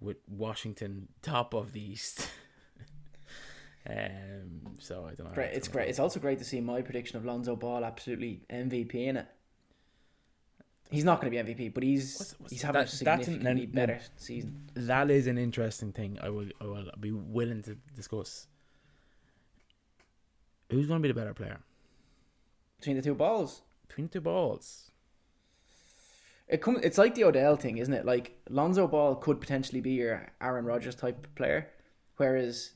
with 0.01 0.19
Washington 0.29 1.09
top 1.23 1.55
of 1.55 1.73
the 1.73 1.81
East. 1.93 2.29
um, 3.89 4.77
so 4.79 5.05
I 5.11 5.15
don't 5.15 5.29
know. 5.29 5.35
great. 5.35 5.53
It's 5.55 5.69
great. 5.69 5.85
go. 5.85 5.89
It's 5.91 5.99
also 5.99 6.21
great 6.21 6.39
to 6.39 6.45
see 6.45 6.61
my 6.61 6.83
prediction 6.83 7.17
of 7.17 7.25
Lonzo 7.25 7.57
Ball 7.57 7.85
absolutely 7.85 8.43
MVP 8.51 8.95
in 8.95 9.17
it. 9.19 9.27
He's 10.91 11.03
not 11.05 11.21
going 11.21 11.33
to 11.33 11.43
be 11.43 11.55
MVP, 11.55 11.75
but 11.75 11.83
he's 11.83 12.17
What's- 12.19 12.41
what's- 12.41 12.53
he's 12.53 12.63
having 12.63 12.83
that- 12.83 13.01
a 13.01 13.05
that's 13.05 13.27
an- 13.29 13.35
significantly 13.35 13.67
no. 13.67 13.73
better 13.73 14.01
season. 14.17 14.69
That 14.75 15.11
is 15.11 15.27
an 15.27 15.37
interesting 15.39 15.93
thing. 15.93 16.19
I 16.21 16.29
will 16.31 16.49
I 16.61 16.65
will 16.65 16.91
be 17.01 17.11
willing 17.13 17.63
to 17.63 17.75
discuss. 17.95 18.47
Who's 20.71 20.87
going 20.87 21.01
to 21.01 21.03
be 21.03 21.13
the 21.13 21.19
better 21.19 21.35
player 21.35 21.61
Between 22.79 22.97
the 22.97 23.03
two 23.03 23.15
balls, 23.15 23.63
between 23.89 24.07
the 24.09 24.13
two 24.15 24.21
balls? 24.21 24.91
it 26.49 26.61
comes. 26.63 26.81
It's 26.83 26.99
like 26.99 27.15
the 27.17 27.25
Odell 27.25 27.57
thing, 27.57 27.79
isn't 27.79 27.93
it? 27.95 28.05
Like 28.05 28.41
Lonzo 28.49 28.87
Ball 28.87 29.17
could 29.17 29.41
potentially 29.41 29.81
be 29.81 29.93
your 29.93 30.29
Aaron 30.41 30.65
Rodgers 30.65 30.95
type 30.95 31.27
player, 31.35 31.69
whereas, 32.17 32.71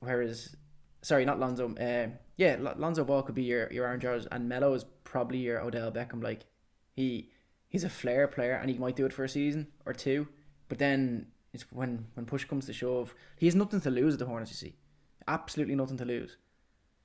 whereas, 0.00 0.56
sorry, 1.02 1.24
not 1.24 1.38
Lonzo. 1.38 1.74
Uh, 1.74 2.08
yeah, 2.36 2.56
L- 2.58 2.74
Lonzo 2.76 3.04
Ball 3.04 3.22
could 3.22 3.34
be 3.34 3.42
your 3.44 3.72
your 3.72 3.86
Aaron 3.86 4.00
Rodgers, 4.00 4.26
and 4.30 4.48
Melo 4.48 4.72
is 4.74 4.84
probably 5.04 5.38
your 5.38 5.60
Odell 5.60 5.90
Beckham. 5.92 6.22
Like 6.22 6.46
he 6.92 7.30
he's 7.68 7.84
a 7.84 7.90
flair 7.90 8.26
player, 8.28 8.54
and 8.54 8.70
he 8.70 8.78
might 8.78 8.96
do 8.96 9.06
it 9.06 9.12
for 9.12 9.24
a 9.24 9.28
season 9.28 9.68
or 9.86 9.92
two, 9.92 10.28
but 10.68 10.78
then 10.78 11.26
it's 11.52 11.64
when 11.72 12.06
when 12.14 12.26
push 12.26 12.44
comes 12.44 12.66
to 12.66 12.72
shove, 12.72 13.14
he 13.36 13.46
has 13.46 13.54
nothing 13.54 13.80
to 13.80 13.90
lose 13.90 14.14
at 14.14 14.18
the 14.20 14.26
Hornets. 14.26 14.50
You 14.50 14.56
see, 14.56 14.76
absolutely 15.26 15.74
nothing 15.74 15.96
to 15.98 16.04
lose. 16.04 16.36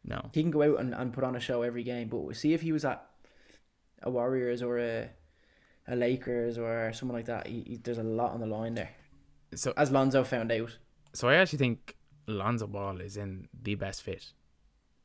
No. 0.06 0.30
He 0.34 0.42
can 0.42 0.52
go 0.52 0.64
out 0.64 0.82
and, 0.82 0.94
and 0.94 1.14
put 1.14 1.24
on 1.24 1.36
a 1.36 1.40
show 1.40 1.62
every 1.62 1.84
game, 1.84 2.10
but 2.10 2.18
we 2.18 2.34
see 2.34 2.54
if 2.54 2.62
he 2.62 2.74
was 2.74 2.84
at 2.84 3.06
a 4.02 4.12
Warriors 4.12 4.62
or 4.62 4.78
a 4.80 5.10
a 5.88 5.96
Lakers 5.96 6.58
or 6.58 6.92
someone 6.94 7.18
like 7.18 7.26
that, 7.26 7.48
he, 7.48 7.64
he, 7.68 7.76
there's 7.78 7.98
a 7.98 8.04
lot 8.04 8.32
on 8.32 8.40
the 8.40 8.46
line 8.46 8.74
there. 8.74 8.92
So 9.56 9.74
As 9.76 9.92
Lonzo 9.92 10.24
found 10.24 10.52
out. 10.52 10.78
so 11.14 11.28
I 11.28 11.36
actually 11.36 11.60
think 11.60 11.96
Lonzo 12.28 12.68
Ball 12.68 13.02
is 13.02 13.18
in 13.18 13.48
the 13.62 13.76
best 13.76 14.02
fit. 14.02 14.32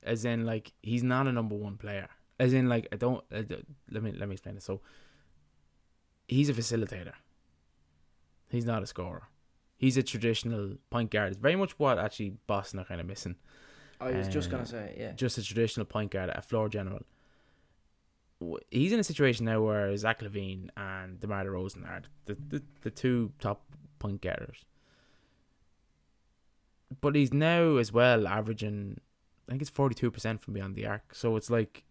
As 0.02 0.24
in, 0.24 0.46
like 0.46 0.72
he's 0.82 1.02
not 1.02 1.26
a 1.26 1.32
number 1.32 1.54
one 1.54 1.76
player. 1.76 2.08
As 2.38 2.52
in, 2.52 2.68
like 2.68 2.86
I 2.92 2.96
don't. 2.96 3.24
Uh, 3.32 3.42
d- 3.42 3.64
let 3.90 4.02
me 4.02 4.12
let 4.12 4.28
me 4.28 4.34
explain 4.34 4.56
it. 4.56 4.62
So 4.62 4.80
he's 6.28 6.48
a 6.48 6.54
facilitator. 6.54 7.14
He's 8.50 8.64
not 8.64 8.82
a 8.82 8.86
scorer. 8.86 9.24
He's 9.76 9.96
a 9.96 10.02
traditional 10.02 10.76
point 10.90 11.10
guard. 11.10 11.28
It's 11.32 11.40
very 11.40 11.56
much 11.56 11.78
what 11.78 11.98
actually 11.98 12.34
Boston 12.46 12.80
are 12.80 12.84
kind 12.84 13.00
of 13.00 13.06
missing. 13.06 13.36
I 14.00 14.12
was 14.12 14.28
just 14.28 14.48
Uh, 14.48 14.52
gonna 14.52 14.66
say, 14.66 14.94
yeah. 14.98 15.12
Just 15.12 15.38
a 15.38 15.42
traditional 15.42 15.84
point 15.86 16.10
guard, 16.12 16.30
a 16.30 16.40
floor 16.42 16.68
general. 16.68 17.00
He's 18.70 18.92
in 18.92 19.00
a 19.00 19.04
situation 19.04 19.46
now 19.46 19.60
where 19.62 19.96
Zach 19.96 20.20
LaVine 20.20 20.70
and 20.76 21.18
DeMar 21.18 21.44
DeRozan 21.44 21.84
are 21.88 22.02
the, 22.26 22.36
the, 22.48 22.62
the 22.82 22.90
two 22.90 23.32
top 23.40 23.64
point 23.98 24.20
getters. 24.20 24.64
But 27.01 27.14
he's 27.14 27.32
now 27.32 27.76
as 27.76 27.93
well 27.93 28.26
averaging, 28.26 29.01
I 29.49 29.53
think 29.53 29.62
it's 29.62 29.70
42% 29.70 30.41
from 30.41 30.55
beyond 30.55 30.74
the 30.74 30.86
arc. 30.86 31.14
So 31.14 31.36
it's 31.36 31.51
like, 31.51 31.84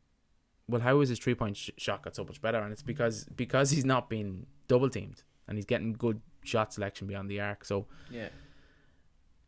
well, 0.67 0.81
how 0.81 0.99
is 1.01 1.09
his 1.09 1.19
three 1.19 1.35
point 1.35 1.55
sh- 1.57 1.69
shot 1.77 2.03
got 2.03 2.15
so 2.15 2.23
much 2.23 2.41
better? 2.41 2.59
And 2.59 2.71
it's 2.73 2.81
because 2.83 3.25
because 3.35 3.71
he's 3.71 3.85
not 3.85 4.09
being 4.09 4.47
double 4.67 4.89
teamed 4.89 5.23
and 5.47 5.57
he's 5.57 5.65
getting 5.65 5.93
good 5.93 6.21
shot 6.43 6.73
selection 6.73 7.07
beyond 7.07 7.29
the 7.29 7.39
arc. 7.39 7.63
So 7.63 7.85
Yeah. 8.11 8.29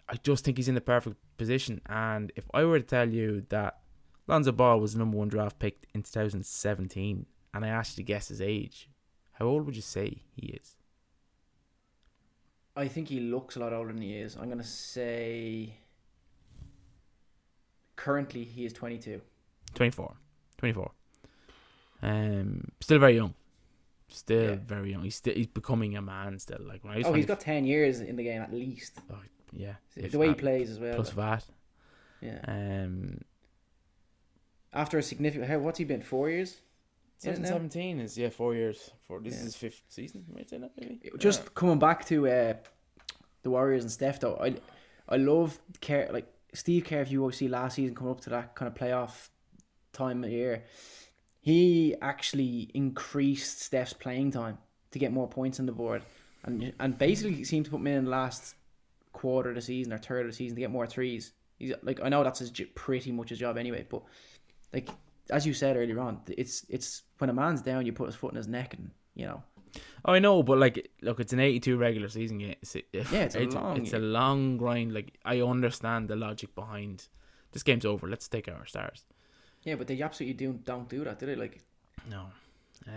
I 0.07 0.15
just 0.23 0.43
think 0.43 0.57
he's 0.57 0.67
in 0.67 0.75
the 0.75 0.81
perfect 0.81 1.17
position. 1.37 1.81
And 1.87 2.31
if 2.35 2.45
I 2.53 2.63
were 2.63 2.79
to 2.79 2.85
tell 2.85 3.09
you 3.09 3.45
that 3.49 3.79
Lonzo 4.27 4.51
Ball 4.51 4.79
was 4.79 4.93
the 4.93 4.99
number 4.99 5.17
one 5.17 5.27
draft 5.27 5.59
pick 5.59 5.87
in 5.93 6.01
2017, 6.03 7.25
and 7.53 7.65
I 7.65 7.67
asked 7.67 7.97
you 7.97 8.03
to 8.03 8.07
guess 8.07 8.29
his 8.29 8.41
age, 8.41 8.89
how 9.33 9.45
old 9.45 9.65
would 9.65 9.75
you 9.75 9.81
say 9.81 10.23
he 10.35 10.47
is? 10.47 10.77
I 12.79 12.87
think 12.87 13.09
he 13.09 13.19
looks 13.19 13.55
a 13.57 13.59
lot 13.59 13.73
older 13.73 13.91
than 13.91 14.01
he 14.01 14.15
is. 14.17 14.37
I'm 14.37 14.49
gonna 14.49 14.63
say 14.63 15.73
currently 17.95 18.43
he 18.43 18.65
is 18.65 18.73
22. 18.73 19.21
24. 19.75 20.15
24. 20.57 20.91
Um, 22.01 22.71
still 22.79 22.99
very 22.99 23.15
young. 23.15 23.33
Still 24.07 24.51
Yeah. 24.51 24.55
very 24.65 24.91
young. 24.91 25.03
He's 25.03 25.15
still 25.15 25.33
he's 25.35 25.47
becoming 25.47 25.97
a 25.97 26.01
man 26.01 26.39
still. 26.39 26.61
Like 26.61 26.83
when 26.83 26.93
I 26.93 26.97
was 26.97 27.05
Oh, 27.07 27.13
he's 27.13 27.25
20 27.25 27.27
got 27.27 27.39
10 27.41 27.65
years 27.65 27.99
in 27.99 28.15
the 28.15 28.23
game 28.23 28.41
at 28.41 28.53
least. 28.53 28.99
Oh, 29.11 29.19
yeah. 29.51 29.75
The 29.95 30.17
way 30.17 30.29
he 30.29 30.33
plays 30.35 30.69
as 30.69 30.79
well. 30.79 30.95
plus 30.95 31.11
that. 31.11 31.45
Yeah. 32.21 32.39
Um, 32.47 33.21
After 34.71 34.97
a 34.97 35.03
significant, 35.03 35.49
how, 35.49 35.59
what's 35.59 35.79
he 35.79 35.85
been? 35.85 36.01
Four 36.01 36.29
years. 36.29 36.61
In 37.23 37.31
now? 37.31 37.49
2017 37.49 37.99
is 37.99 38.17
yeah 38.17 38.29
four 38.29 38.55
years. 38.55 38.91
For 39.07 39.19
this 39.19 39.33
Yeah. 39.33 39.39
is 39.39 39.45
his 39.45 39.55
fifth 39.55 39.83
season. 39.89 40.25
I 40.37 40.43
saying 40.45 40.61
that 40.61 40.71
maybe? 40.79 40.99
Just 41.17 41.53
coming 41.53 41.79
back 41.79 42.05
to 42.05 42.27
uh, 42.27 42.53
the 43.43 43.49
Warriors 43.49 43.83
and 43.83 43.91
Steph 43.91 44.19
though, 44.19 44.37
I 44.37 44.55
I 45.07 45.17
love 45.17 45.59
care 45.81 46.09
like 46.11 46.27
Steve 46.53 46.85
Kerr. 46.85 47.01
If 47.01 47.11
you 47.11 47.21
always 47.21 47.37
see 47.37 47.47
last 47.47 47.75
season 47.75 47.95
coming 47.95 48.11
up 48.11 48.21
to 48.21 48.29
that 48.31 48.55
kind 48.55 48.67
of 48.71 48.75
playoff 48.75 49.29
time 49.93 50.23
of 50.23 50.29
year, 50.29 50.63
he 51.41 51.95
actually 52.01 52.69
increased 52.73 53.61
Steph's 53.61 53.93
playing 53.93 54.31
time 54.31 54.57
to 54.91 54.99
get 54.99 55.11
more 55.11 55.27
points 55.27 55.59
on 55.59 55.65
the 55.65 55.71
board, 55.71 56.03
and 56.43 56.73
and 56.79 56.97
basically 56.97 57.43
seemed 57.43 57.65
to 57.65 57.71
put 57.71 57.77
him 57.81 57.87
in 57.87 58.05
the 58.05 58.11
last 58.11 58.55
quarter 59.11 59.49
of 59.49 59.55
the 59.55 59.61
season 59.61 59.91
or 59.91 59.97
third 59.97 60.25
of 60.25 60.31
the 60.31 60.35
season 60.35 60.55
to 60.55 60.61
get 60.61 60.71
more 60.71 60.87
threes. 60.87 61.33
He's 61.57 61.73
like 61.83 61.99
I 62.01 62.09
know 62.09 62.23
that's 62.23 62.39
his 62.39 62.51
pretty 62.75 63.11
much 63.11 63.29
his 63.29 63.39
job 63.39 63.57
anyway, 63.57 63.85
but 63.89 64.03
like 64.73 64.89
as 65.29 65.45
you 65.45 65.53
said 65.53 65.77
earlier 65.77 65.99
on, 65.99 66.21
it's 66.27 66.65
it's 66.69 67.03
when 67.17 67.29
a 67.29 67.33
man's 67.33 67.61
down, 67.61 67.85
you 67.85 67.93
put 67.93 68.07
his 68.07 68.15
foot 68.15 68.31
in 68.31 68.37
his 68.37 68.47
neck, 68.47 68.73
and 68.73 68.91
you 69.15 69.25
know 69.25 69.43
Oh, 70.05 70.13
I 70.13 70.19
know, 70.19 70.43
but 70.43 70.57
like, 70.57 70.89
look, 71.01 71.19
it's 71.19 71.33
an 71.33 71.39
82 71.39 71.77
regular 71.77 72.07
season 72.07 72.39
game. 72.39 72.55
It's, 72.61 72.75
Yeah, 72.93 73.23
it's 73.23 73.35
a 73.35 73.41
long 73.41 73.77
it's 73.77 73.93
a 73.93 73.99
long 73.99 74.57
grind. 74.57 74.93
Like, 74.93 75.17
I 75.25 75.41
understand 75.41 76.07
the 76.07 76.15
logic 76.15 76.55
behind 76.55 77.07
this 77.51 77.63
game's 77.63 77.85
over. 77.85 78.07
Let's 78.07 78.27
take 78.27 78.47
our 78.47 78.65
stars. 78.65 79.05
Yeah, 79.63 79.75
but 79.75 79.87
they 79.87 80.01
absolutely 80.01 80.33
do 80.33 80.53
don't 80.63 80.87
do 80.87 81.03
that, 81.03 81.19
do 81.19 81.25
they? 81.25 81.35
Like 81.35 81.63
No, 82.09 82.27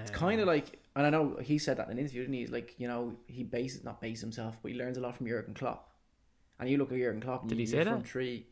it's 0.01 0.11
uh, 0.11 0.15
kind 0.15 0.41
of 0.41 0.47
like, 0.47 0.79
and 0.95 1.07
I 1.07 1.11
know 1.11 1.37
he 1.43 1.59
said 1.59 1.77
that 1.79 1.87
in 1.87 1.93
an 1.93 1.99
interview, 1.99 2.23
didn't 2.23 2.35
he? 2.35 2.41
He's 2.41 2.51
like, 2.51 2.75
you 2.79 2.87
know, 2.87 3.15
he 3.27 3.43
bases 3.43 3.85
not 3.85 4.01
base 4.01 4.21
himself, 4.21 4.57
but 4.63 4.71
he 4.71 4.79
learns 4.79 4.97
a 4.97 5.01
lot 5.01 5.17
from 5.17 5.27
Jurgen 5.27 5.55
Klopp. 5.55 5.89
And 6.61 6.71
you 6.71 6.79
look 6.79 6.93
at 6.93 6.99
Jurgen 6.99 7.21
Klopp, 7.21 7.49
Did 7.49 7.59
he 7.59 7.67
say 7.67 7.83
that? 7.83 8.07
Three, 8.07 8.47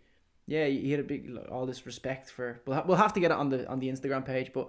yeah, 0.50 0.66
he 0.66 0.90
had 0.90 0.98
a 0.98 1.04
big 1.04 1.30
all 1.48 1.64
this 1.64 1.86
respect 1.86 2.28
for. 2.28 2.60
We'll 2.66 2.76
ha- 2.78 2.84
we'll 2.84 2.96
have 2.96 3.12
to 3.12 3.20
get 3.20 3.30
it 3.30 3.36
on 3.36 3.50
the 3.50 3.68
on 3.68 3.78
the 3.78 3.88
Instagram 3.88 4.26
page, 4.26 4.50
but 4.52 4.68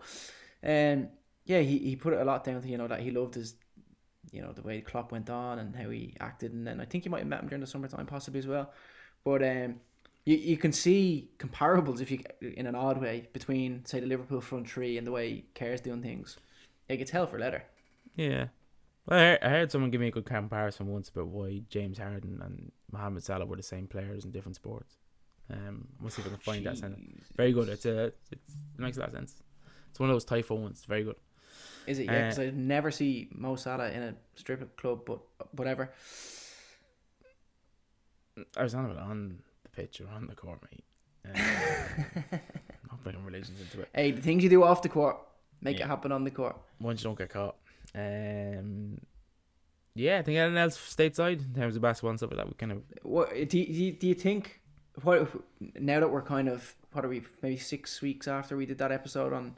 um, 0.64 1.08
yeah, 1.46 1.62
he 1.62 1.80
he 1.80 1.96
put 1.96 2.14
it 2.14 2.22
a 2.22 2.24
lot 2.24 2.44
down 2.44 2.62
to 2.62 2.68
you 2.68 2.78
know 2.78 2.88
that 2.88 3.00
he 3.00 3.10
loved 3.10 3.34
his, 3.34 3.56
you 4.32 4.44
know, 4.44 4.52
the 4.52 4.62
way 4.62 4.76
the 4.76 4.84
Klopp 4.84 5.12
went 5.12 5.32
on 5.32 5.58
and 5.58 5.76
how 5.76 5.90
he 5.90 6.14
acted, 6.20 6.54
and 6.54 6.68
then 6.68 6.80
I 6.80 6.86
think 6.86 7.04
you 7.04 7.10
might 7.10 7.22
have 7.22 7.28
met 7.28 7.42
him 7.42 7.48
during 7.48 7.62
the 7.62 7.68
summertime 7.68 8.06
possibly 8.06 8.40
as 8.40 8.48
well, 8.48 8.72
but 9.26 9.44
um. 9.44 9.82
You, 10.24 10.38
you 10.38 10.56
can 10.56 10.72
see 10.72 11.32
comparables 11.40 12.00
if 12.00 12.12
you 12.12 12.20
in 12.42 12.68
an 12.68 12.76
odd 12.76 13.02
way 13.02 13.28
between 13.34 13.84
say 13.86 14.00
the 14.00 14.06
Liverpool 14.06 14.40
front 14.40 14.70
three 14.70 15.00
and 15.00 15.08
the 15.08 15.12
way 15.12 15.46
Kerr's 15.56 15.82
doing 15.82 16.04
things. 16.04 16.38
Like 16.88 17.00
it's 17.00 17.10
hell 17.10 17.26
for 17.26 17.40
leather. 17.40 17.64
yeah. 18.16 18.50
Well, 19.08 19.38
I 19.42 19.50
heard 19.50 19.72
someone 19.72 19.90
give 19.90 20.00
me 20.00 20.10
a 20.10 20.12
good 20.12 20.26
comparison 20.26 20.86
once 20.86 21.10
about 21.10 21.26
why 21.26 21.64
James 21.72 21.98
Harden 21.98 22.40
and 22.40 22.72
Mohamed 22.92 23.24
Salah 23.24 23.48
were 23.48 23.56
the 23.56 23.64
same 23.64 23.88
players 23.88 24.24
in 24.24 24.30
different 24.32 24.58
sports. 24.58 24.98
Um, 25.52 25.88
we'll 26.00 26.10
see 26.10 26.22
if 26.22 26.28
I 26.28 26.32
can 26.32 26.38
find 26.40 26.66
that 26.66 26.78
sentence. 26.78 27.26
Very 27.36 27.52
good. 27.52 27.68
It's 27.70 27.86
a, 27.86 28.06
it's, 28.06 28.32
it 28.32 28.40
makes 28.80 28.98
a 28.98 29.02
lot 29.02 29.10
of 29.10 29.16
sense. 29.16 29.36
It's 29.90 30.00
one 30.00 30.10
of 30.10 30.14
those 30.16 30.24
typho 30.26 30.56
ones. 30.56 30.78
It's 30.80 30.86
very 30.86 31.04
good. 31.04 31.18
Is 31.88 32.00
it? 32.00 32.06
Yeah, 32.06 32.30
because 32.30 32.40
Uh, 32.40 32.44
I 32.44 32.50
never 32.52 32.92
see 32.92 33.28
Mo 33.32 33.56
Salah 33.56 33.90
in 33.90 34.02
a 34.04 34.16
strip 34.36 34.78
club, 34.78 35.02
but 35.06 35.20
whatever. 35.52 35.92
I 38.58 38.64
was 38.64 38.74
on 38.74 38.90
it 38.92 38.98
on 38.98 39.40
the 39.64 39.70
pitch 39.70 40.02
or 40.02 40.08
on 40.10 40.28
the 40.28 40.36
court, 40.36 40.60
mate. 40.72 40.84
Um, 41.26 41.34
not 42.90 43.04
bringing 43.04 43.26
religions 43.26 43.60
into 43.60 43.82
it. 43.82 43.90
Hey, 43.94 44.12
the 44.12 44.22
things 44.22 44.44
you 44.44 44.50
do 44.50 44.64
off 44.64 44.82
the 44.82 44.90
court, 44.90 45.18
make 45.62 45.78
Yeah. 45.80 45.86
it 45.86 45.88
happen 45.90 46.12
on 46.12 46.24
the 46.24 46.32
court. 46.32 46.56
Once 46.80 47.02
you 47.02 47.10
don't 47.10 47.18
get 47.18 47.30
caught. 47.30 47.58
Um, 47.94 49.00
yeah, 49.96 50.20
I 50.20 50.22
think 50.22 50.38
anything 50.38 50.58
else 50.58 50.78
stateside 50.78 51.46
in 51.46 51.54
terms 51.54 51.76
of 51.76 51.82
basketball 51.82 52.12
and 52.12 52.20
stuff 52.20 52.32
like 52.32 52.38
that. 52.38 52.48
We 52.48 52.54
kind 52.54 52.72
of 52.72 52.84
What 53.04 53.34
do 53.34 53.46
do 53.46 53.60
you, 53.60 53.92
do 53.92 54.08
you 54.08 54.16
think? 54.16 54.61
What 55.04 55.30
now 55.80 56.00
that 56.00 56.12
we're 56.12 56.22
kind 56.22 56.50
of 56.50 56.76
what 56.92 57.06
are 57.06 57.08
we? 57.10 57.22
Maybe 57.42 57.58
six 57.58 58.02
weeks 58.02 58.28
after 58.28 58.58
we 58.58 58.66
did 58.66 58.78
that 58.80 58.92
episode 58.92 59.34
on 59.34 59.56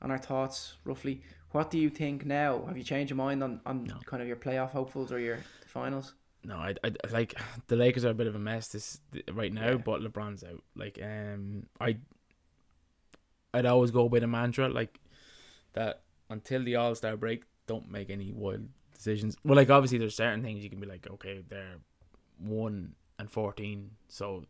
on 0.00 0.10
our 0.10 0.18
thoughts, 0.18 0.74
roughly. 0.84 1.22
What 1.50 1.70
do 1.70 1.78
you 1.78 1.90
think 1.90 2.24
now? 2.24 2.64
Have 2.66 2.78
you 2.78 2.82
changed 2.84 3.10
your 3.10 3.16
mind 3.18 3.42
on, 3.42 3.60
on 3.66 3.84
No. 3.84 3.96
kind 4.06 4.22
of 4.22 4.28
your 4.28 4.36
playoff 4.38 4.70
hopefuls 4.70 5.12
or 5.12 5.18
your 5.18 5.40
finals? 5.66 6.14
no, 6.44 6.56
I, 6.56 6.74
I 6.82 6.92
like 7.12 7.34
the 7.68 7.76
Lakers 7.76 8.04
are 8.04 8.10
a 8.10 8.14
bit 8.14 8.26
of 8.26 8.34
a 8.34 8.38
mess 8.38 8.68
this 8.68 9.00
right 9.32 9.52
now, 9.52 9.70
Yeah. 9.72 9.76
but 9.76 10.00
LeBron's 10.00 10.42
out. 10.42 10.62
Like, 10.74 10.98
um, 11.02 11.66
I 11.80 11.98
I'd 13.54 13.66
always 13.66 13.90
go 13.90 14.08
by 14.08 14.18
the 14.20 14.26
mantra 14.26 14.68
like 14.68 14.98
that 15.74 16.02
until 16.30 16.64
the 16.64 16.76
All 16.76 16.94
Star 16.94 17.16
break, 17.16 17.44
don't 17.66 17.90
make 17.90 18.10
any 18.10 18.32
wild 18.32 18.68
decisions. 18.94 19.36
Well, 19.44 19.56
like 19.56 19.70
obviously 19.70 19.98
there's 19.98 20.16
certain 20.16 20.42
things 20.42 20.64
you 20.64 20.70
can 20.70 20.80
be 20.80 20.86
like, 20.86 21.06
okay, 21.10 21.44
they're 21.48 21.76
one 22.38 22.94
and 23.18 23.30
fourteen, 23.30 23.92
so 24.08 24.44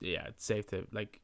yeah, 0.00 0.26
it's 0.28 0.44
safe 0.44 0.66
to 0.68 0.86
like, 0.92 1.20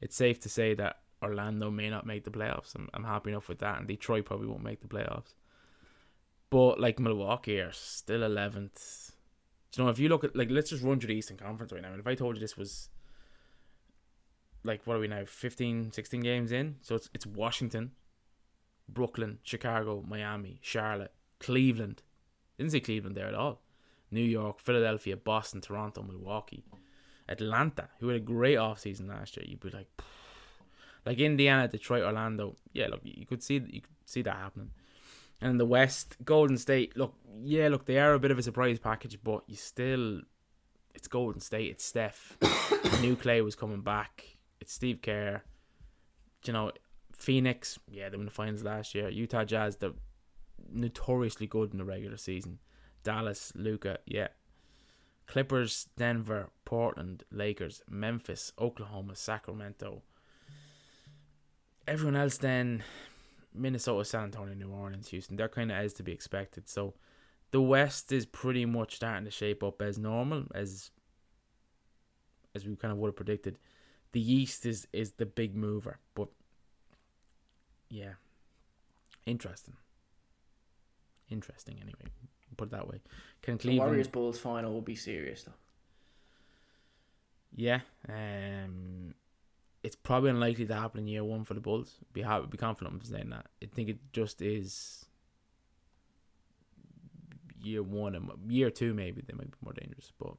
it's 0.00 0.16
safe 0.16 0.40
to 0.40 0.48
say 0.48 0.74
that 0.74 0.96
Orlando 1.22 1.70
may 1.70 1.90
not 1.90 2.06
make 2.06 2.24
the 2.24 2.30
playoffs. 2.30 2.74
I'm 2.74 2.88
I'm 2.94 3.04
happy 3.04 3.30
enough 3.30 3.48
with 3.48 3.58
that, 3.60 3.78
and 3.78 3.88
Detroit 3.88 4.24
probably 4.24 4.48
won't 4.48 4.64
make 4.64 4.80
the 4.80 4.88
playoffs. 4.88 5.34
But 6.50 6.80
like 6.80 6.98
Milwaukee 6.98 7.60
are 7.60 7.72
still 7.72 8.22
eleventh. 8.22 9.12
Do 9.72 9.80
you 9.80 9.84
know 9.84 9.90
if 9.90 9.98
you 9.98 10.08
look 10.08 10.24
at 10.24 10.34
like 10.36 10.50
let's 10.50 10.70
just 10.70 10.82
run 10.82 10.98
through 10.98 11.08
the 11.08 11.14
Eastern 11.14 11.36
Conference 11.36 11.72
right 11.72 11.82
now, 11.82 11.90
and 11.90 12.00
if 12.00 12.06
I 12.06 12.14
told 12.14 12.36
you 12.36 12.40
this 12.40 12.56
was 12.56 12.88
like 14.64 14.86
what 14.86 14.96
are 14.96 15.00
we 15.00 15.08
now 15.08 15.24
15 15.24 15.92
16 15.92 16.20
games 16.20 16.52
in 16.52 16.76
so 16.82 16.94
it's 16.94 17.08
it's 17.14 17.26
washington 17.26 17.92
brooklyn 18.88 19.38
chicago 19.42 20.04
miami 20.06 20.58
charlotte 20.62 21.12
cleveland 21.38 22.02
didn't 22.58 22.72
say 22.72 22.80
cleveland 22.80 23.16
there 23.16 23.28
at 23.28 23.34
all 23.34 23.62
new 24.10 24.22
york 24.22 24.60
philadelphia 24.60 25.16
boston 25.16 25.60
toronto 25.60 26.02
milwaukee 26.02 26.64
atlanta 27.28 27.88
who 27.98 28.08
had 28.08 28.16
a 28.16 28.20
great 28.20 28.58
offseason 28.58 29.08
last 29.08 29.36
year 29.36 29.46
you'd 29.48 29.60
be 29.60 29.70
like 29.70 29.88
like 31.06 31.18
indiana 31.18 31.68
detroit 31.68 32.02
orlando 32.02 32.56
yeah 32.72 32.86
look 32.88 33.00
you 33.04 33.26
could 33.26 33.42
see 33.42 33.54
you 33.54 33.80
could 33.80 33.90
see 34.04 34.22
that 34.22 34.36
happening 34.36 34.70
and 35.40 35.52
in 35.52 35.58
the 35.58 35.66
west 35.66 36.16
golden 36.24 36.56
state 36.56 36.96
look 36.96 37.14
yeah 37.42 37.68
look 37.68 37.86
they 37.86 37.98
are 37.98 38.14
a 38.14 38.18
bit 38.18 38.30
of 38.30 38.38
a 38.38 38.42
surprise 38.42 38.78
package 38.78 39.18
but 39.22 39.42
you 39.46 39.56
still 39.56 40.20
it's 40.94 41.06
golden 41.06 41.40
state 41.40 41.70
it's 41.70 41.84
steph 41.84 42.36
new 43.00 43.14
Klay 43.16 43.42
was 43.44 43.54
coming 43.54 43.80
back 43.80 44.38
it's 44.60 44.72
Steve 44.72 45.00
Kerr. 45.02 45.42
You 46.44 46.52
know, 46.52 46.72
Phoenix, 47.12 47.78
yeah, 47.90 48.08
they 48.08 48.16
won 48.16 48.26
the 48.26 48.32
finals 48.32 48.62
last 48.62 48.94
year. 48.94 49.08
Utah 49.08 49.44
Jazz, 49.44 49.76
they're 49.76 49.92
notoriously 50.72 51.46
good 51.46 51.72
in 51.72 51.78
the 51.78 51.84
regular 51.84 52.16
season. 52.16 52.58
Dallas, 53.02 53.52
Luka, 53.54 53.98
yeah. 54.06 54.28
Clippers, 55.26 55.88
Denver, 55.96 56.50
Portland, 56.64 57.22
Lakers, 57.30 57.82
Memphis, 57.88 58.52
Oklahoma, 58.58 59.14
Sacramento. 59.14 60.02
Everyone 61.86 62.16
else 62.16 62.38
then 62.38 62.82
Minnesota, 63.54 64.04
San 64.04 64.24
Antonio, 64.24 64.54
New 64.54 64.70
Orleans, 64.70 65.08
Houston. 65.08 65.36
They're 65.36 65.48
kind 65.48 65.70
of 65.70 65.76
as 65.76 65.92
to 65.94 66.02
be 66.02 66.12
expected. 66.12 66.68
So 66.68 66.94
the 67.50 67.60
West 67.60 68.12
is 68.12 68.26
pretty 68.26 68.64
much 68.64 68.96
starting 68.96 69.24
to 69.24 69.30
shape 69.30 69.62
up 69.62 69.82
as 69.82 69.98
normal 69.98 70.44
as 70.54 70.90
as 72.54 72.66
we 72.66 72.74
kind 72.74 72.92
of 72.92 72.98
would 72.98 73.08
have 73.08 73.16
predicted. 73.16 73.58
The 74.12 74.32
East 74.32 74.66
is 74.66 74.86
is 74.92 75.12
the 75.12 75.26
big 75.26 75.54
mover, 75.54 75.98
but 76.14 76.28
yeah, 77.88 78.14
interesting. 79.26 79.74
Interesting, 81.28 81.78
anyway. 81.80 82.10
Put 82.56 82.68
it 82.68 82.72
that 82.72 82.88
way. 82.88 83.00
Can 83.42 83.56
The 83.56 83.62
Cleveland? 83.62 83.88
Warriors 83.90 84.08
Bulls 84.08 84.38
final 84.38 84.72
will 84.72 84.80
be 84.82 84.94
serious 84.96 85.44
though. 85.44 85.52
Yeah, 87.54 87.80
um, 88.08 89.14
it's 89.82 89.96
probably 89.96 90.30
unlikely 90.30 90.66
to 90.66 90.74
happen 90.74 91.00
in 91.00 91.08
year 91.08 91.24
one 91.24 91.44
for 91.44 91.54
the 91.54 91.60
Bulls. 91.60 91.96
Be 92.12 92.22
ha- 92.22 92.42
be 92.42 92.56
confident 92.58 93.02
of 93.02 93.06
saying 93.08 93.30
that. 93.30 93.46
I 93.62 93.66
think 93.66 93.88
it 93.88 93.98
just 94.12 94.40
is 94.40 95.06
year 97.62 97.82
one 97.82 98.14
and 98.14 98.30
year 98.48 98.70
two 98.70 98.94
maybe 98.94 99.22
they 99.26 99.34
might 99.34 99.50
be 99.50 99.58
more 99.62 99.72
dangerous. 99.72 100.12
But 100.18 100.34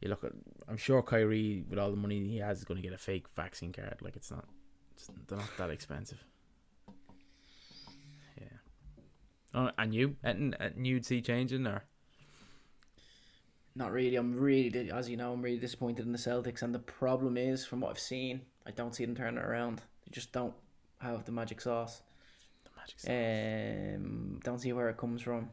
you 0.00 0.08
look 0.08 0.24
at, 0.24 0.32
I'm 0.68 0.76
sure 0.76 1.02
Kyrie 1.02 1.64
with 1.68 1.78
all 1.78 1.90
the 1.90 1.96
money 1.96 2.26
he 2.26 2.38
has 2.38 2.58
is 2.58 2.64
going 2.64 2.80
to 2.80 2.82
get 2.82 2.94
a 2.94 2.98
fake 2.98 3.26
vaccine 3.36 3.72
card. 3.72 3.96
Like 4.00 4.16
it's 4.16 4.30
not, 4.30 4.46
it's 4.94 5.08
they're 5.28 5.38
not 5.38 5.50
that 5.58 5.70
expensive. 5.70 6.22
Yeah. 8.40 8.46
Oh, 9.54 9.70
and 9.78 9.94
you, 9.94 10.16
and, 10.22 10.56
and 10.58 10.86
you'd 10.86 11.06
see 11.06 11.20
changing 11.20 11.66
or 11.66 11.84
Not 13.76 13.92
really. 13.92 14.16
I'm 14.16 14.36
really, 14.38 14.90
as 14.90 15.08
you 15.08 15.16
know, 15.16 15.32
I'm 15.32 15.42
really 15.42 15.58
disappointed 15.58 16.06
in 16.06 16.12
the 16.12 16.18
Celtics, 16.18 16.62
and 16.62 16.74
the 16.74 16.80
problem 16.80 17.36
is, 17.36 17.64
from 17.64 17.80
what 17.80 17.90
I've 17.90 17.98
seen, 17.98 18.42
I 18.66 18.72
don't 18.72 18.94
see 18.94 19.04
them 19.04 19.14
turning 19.14 19.38
it 19.38 19.44
around. 19.44 19.78
They 20.04 20.10
just 20.10 20.32
don't 20.32 20.54
have 20.98 21.24
the 21.24 21.32
magic 21.32 21.60
sauce. 21.60 22.02
the 22.64 22.70
Magic. 22.76 23.00
Sauce. 23.00 23.10
Um, 23.10 24.40
don't 24.42 24.58
see 24.60 24.72
where 24.72 24.88
it 24.88 24.96
comes 24.96 25.22
from, 25.22 25.50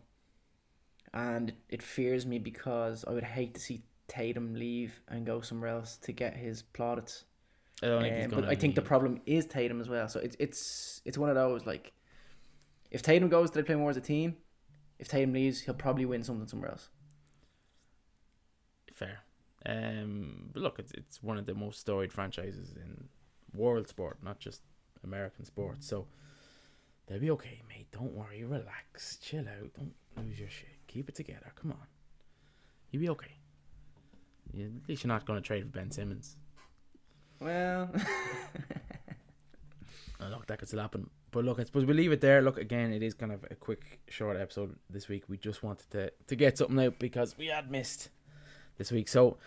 and 1.14 1.54
it 1.70 1.82
fears 1.84 2.26
me 2.26 2.40
because 2.40 3.06
I 3.08 3.12
would 3.12 3.24
hate 3.24 3.54
to 3.56 3.60
see 3.62 3.84
Tatum 4.08 4.56
leave 4.56 5.00
and 5.08 5.26
go 5.26 5.42
somewhere 5.42 5.70
else 5.70 5.98
to 5.98 6.12
get 6.12 6.36
his 6.36 6.64
plaudits. 6.64 7.26
I 7.84 7.88
don't 7.88 8.02
think 8.04 8.26
Um, 8.26 8.30
going 8.30 8.44
but 8.44 8.50
I 8.50 8.56
think 8.56 8.76
the 8.76 8.82
problem 8.82 9.22
is 9.26 9.46
Tatum 9.46 9.80
as 9.82 9.90
well. 9.90 10.08
So 10.08 10.20
it's 10.20 10.36
it's 10.40 11.02
it's 11.06 11.18
one 11.18 11.30
of 11.30 11.36
those 11.36 11.66
like, 11.66 11.94
if 12.92 13.02
Tatum 13.02 13.30
goes, 13.30 13.52
they 13.52 13.64
play 13.64 13.76
more 13.76 13.90
as 13.90 13.98
a 13.98 14.02
team. 14.02 14.38
If 15.00 15.08
Tatum 15.08 15.34
leaves, 15.34 15.62
he'll 15.62 15.74
probably 15.74 16.06
win 16.06 16.24
something 16.24 16.48
somewhere 16.48 16.72
else. 16.72 16.90
fair. 18.94 19.20
Um, 19.66 20.50
but 20.54 20.62
look, 20.64 20.80
it's 20.80 20.92
it's 20.94 21.22
one 21.24 21.38
of 21.38 21.46
the 21.46 21.54
most 21.54 21.80
storied 21.80 22.12
franchises 22.12 22.74
in 22.76 23.08
world 23.54 23.88
sport, 23.88 24.18
not 24.24 24.40
just 24.40 24.62
American 25.04 25.46
sport. 25.46 25.84
So 25.84 26.08
they'll 27.08 27.20
be 27.20 27.32
okay, 27.32 27.62
mate. 27.70 27.88
Don't 27.92 28.14
worry, 28.14 28.44
relax, 28.44 29.18
chill 29.18 29.48
out, 29.48 29.72
don't 29.76 29.94
lose 30.18 30.40
your 30.40 30.50
shit. 30.50 30.70
Keep 30.88 31.10
it 31.10 31.16
together. 31.16 31.52
Come 31.56 31.72
on, 31.72 31.88
you'll 32.90 33.02
be 33.02 33.10
okay. 33.10 33.36
Yeah, 34.54 34.66
at 34.66 34.90
least 34.90 35.04
you're 35.04 35.10
not 35.10 35.26
going 35.26 35.42
to 35.42 35.46
trade 35.46 35.64
for 35.64 35.70
Ben 35.70 35.92
Simmons. 35.92 36.36
Well, 37.40 37.90
Oh, 40.20 40.28
look, 40.30 40.46
that 40.48 40.60
could 40.60 40.68
still 40.68 40.80
happen. 40.82 41.10
But 41.32 41.46
look, 41.46 41.60
I 41.60 41.64
suppose 41.64 41.86
we 41.86 41.94
leave 41.94 42.12
it 42.12 42.22
there. 42.22 42.42
Look, 42.42 42.58
again, 42.58 42.92
it 42.92 43.02
is 43.02 43.14
kind 43.14 43.32
of 43.32 43.46
a 43.50 43.56
quick, 43.56 44.02
short 44.10 44.38
episode 44.38 44.76
this 44.90 45.08
week. 45.08 45.24
We 45.30 45.38
just 45.38 45.64
wanted 45.64 45.90
to, 45.92 46.12
to 46.28 46.36
get 46.36 46.58
something 46.58 46.80
out 46.80 47.00
because 47.00 47.38
we 47.38 47.48
had 47.48 47.72
missed 47.72 48.10
this 48.78 48.92
week. 48.92 49.08
So, 49.08 49.38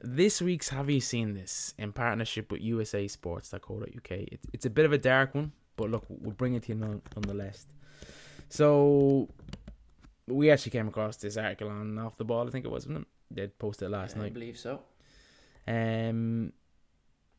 this 0.00 0.40
week's 0.40 0.70
Have 0.70 0.88
You 0.88 1.00
Seen 1.00 1.34
This 1.34 1.74
in 1.78 1.92
partnership 1.92 2.50
with 2.50 2.62
USA 2.62 3.06
Sports.co.uk. 3.06 4.10
It, 4.10 4.40
it's 4.52 4.66
a 4.66 4.70
bit 4.70 4.86
of 4.86 4.92
a 4.92 4.98
dark 4.98 5.34
one, 5.34 5.52
but 5.76 5.90
look, 5.90 6.04
we'll 6.08 6.32
bring 6.34 6.54
it 6.54 6.64
to 6.64 6.72
you 6.72 6.78
none, 6.78 7.02
nonetheless. 7.14 7.66
So, 8.48 9.28
we 10.26 10.50
actually 10.50 10.70
came 10.70 10.88
across 10.88 11.16
this 11.16 11.36
article 11.36 11.68
on 11.68 11.98
Off 11.98 12.16
the 12.16 12.24
Ball, 12.24 12.46
I 12.48 12.50
think 12.50 12.64
it 12.64 12.70
was, 12.70 12.86
wasn't 12.86 13.06
it? 13.06 13.08
They 13.30 13.46
posted 13.48 13.86
it 13.86 13.90
last 13.90 14.16
I 14.16 14.20
night. 14.20 14.26
I 14.26 14.30
believe 14.30 14.58
so. 14.58 14.80
Um, 15.66 16.52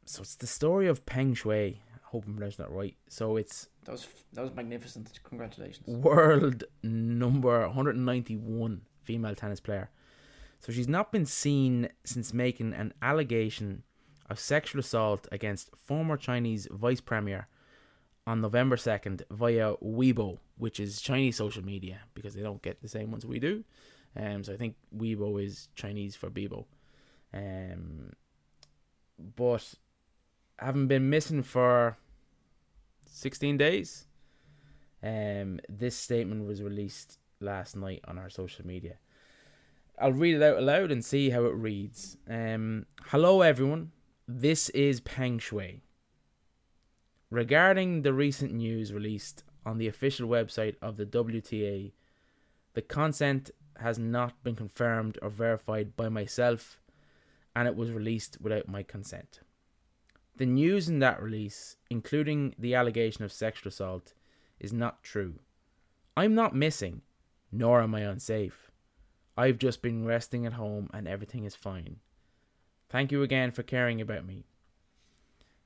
so, 0.05 0.21
it's 0.21 0.35
the 0.35 0.47
story 0.47 0.87
of 0.87 1.05
Peng 1.05 1.33
Shuai. 1.33 1.75
I 1.75 1.97
hope 2.03 2.25
I'm 2.27 2.35
pronouncing 2.35 2.65
that 2.65 2.71
right. 2.71 2.95
So, 3.07 3.37
it's 3.37 3.69
That 3.85 3.91
was 3.93 4.07
that 4.33 4.41
was 4.41 4.53
magnificent. 4.53 5.19
Congratulations. 5.23 5.87
world 5.87 6.63
number 6.83 7.61
191 7.67 8.81
female 9.03 9.35
tennis 9.35 9.59
player. 9.59 9.89
So 10.59 10.71
she's 10.71 10.87
not 10.87 11.11
been 11.11 11.25
seen 11.25 11.89
since 12.03 12.33
making 12.33 12.73
an 12.73 12.93
allegation 13.01 13.83
of 14.29 14.39
sexual 14.39 14.79
assault 14.79 15.27
against 15.31 15.69
former 15.75 16.17
Chinese 16.17 16.67
vice 16.71 17.01
premier 17.01 17.47
on 18.25 18.41
November 18.41 18.75
2nd 18.75 19.21
via 19.29 19.75
Weibo, 19.75 20.39
which 20.57 20.79
is 20.79 21.01
Chinese 21.01 21.35
social 21.35 21.63
media 21.63 21.99
because 22.15 22.33
they 22.33 22.41
don't 22.41 22.63
get 22.63 22.81
the 22.81 22.87
same 22.87 23.11
ones 23.11 23.25
we 23.25 23.39
do. 23.39 23.63
Um, 24.15 24.43
so 24.43 24.53
I 24.53 24.57
think 24.57 24.75
Weibo 24.95 25.43
is 25.43 25.67
Chinese 25.75 26.15
for 26.15 26.31
Bebo. 26.31 26.65
Um, 27.33 28.13
but 29.35 29.75
having 30.57 30.87
been 30.87 31.09
missing 31.09 31.43
for 31.43 31.97
16 33.15 33.57
days, 33.57 34.07
um, 35.01 35.61
this 35.69 35.95
statement 35.95 36.45
was 36.45 36.61
released 36.61 37.17
last 37.39 37.77
night 37.77 38.01
on 38.09 38.17
our 38.17 38.29
social 38.29 38.67
media. 38.67 38.97
I'll 39.97 40.11
read 40.11 40.35
it 40.35 40.43
out 40.43 40.57
aloud 40.57 40.91
and 40.91 41.03
see 41.03 41.29
how 41.29 41.45
it 41.45 41.55
reads. 41.55 42.17
Um, 42.29 42.87
Hello, 43.05 43.41
everyone. 43.41 43.91
This 44.27 44.67
is 44.71 44.99
Peng 44.99 45.39
Shuai. 45.39 45.79
Regarding 47.31 48.01
the 48.01 48.11
recent 48.11 48.51
news 48.53 48.91
released 48.91 49.45
on 49.65 49.77
the 49.77 49.87
official 49.87 50.27
website 50.27 50.75
of 50.81 50.97
the 50.97 51.05
WTA, 51.05 51.93
the 52.73 52.81
consent 52.81 53.49
has 53.77 53.97
not 53.97 54.43
been 54.43 54.57
confirmed 54.57 55.17
or 55.21 55.29
verified 55.29 55.95
by 55.95 56.09
myself, 56.09 56.81
and 57.55 57.65
it 57.65 57.77
was 57.77 57.91
released 57.91 58.39
without 58.41 58.67
my 58.67 58.83
consent. 58.83 59.39
The 60.37 60.45
news 60.45 60.89
in 60.89 60.99
that 60.99 61.21
release, 61.21 61.77
including 61.89 62.55
the 62.59 62.75
allegation 62.75 63.23
of 63.23 63.31
sexual 63.31 63.69
assault, 63.69 64.13
is 64.59 64.73
not 64.73 65.01
true. 65.01 65.39
I'm 66.17 66.35
not 66.35 66.55
missing, 66.55 67.01
nor 67.51 67.81
am 67.81 67.95
I 67.95 68.01
unsafe. 68.01 68.71
I've 69.37 69.57
just 69.57 69.81
been 69.81 70.05
resting 70.05 70.45
at 70.45 70.53
home 70.53 70.89
and 70.93 71.07
everything 71.07 71.45
is 71.45 71.55
fine. 71.55 71.97
Thank 72.89 73.11
you 73.11 73.23
again 73.23 73.51
for 73.51 73.63
caring 73.63 74.01
about 74.01 74.25
me. 74.25 74.45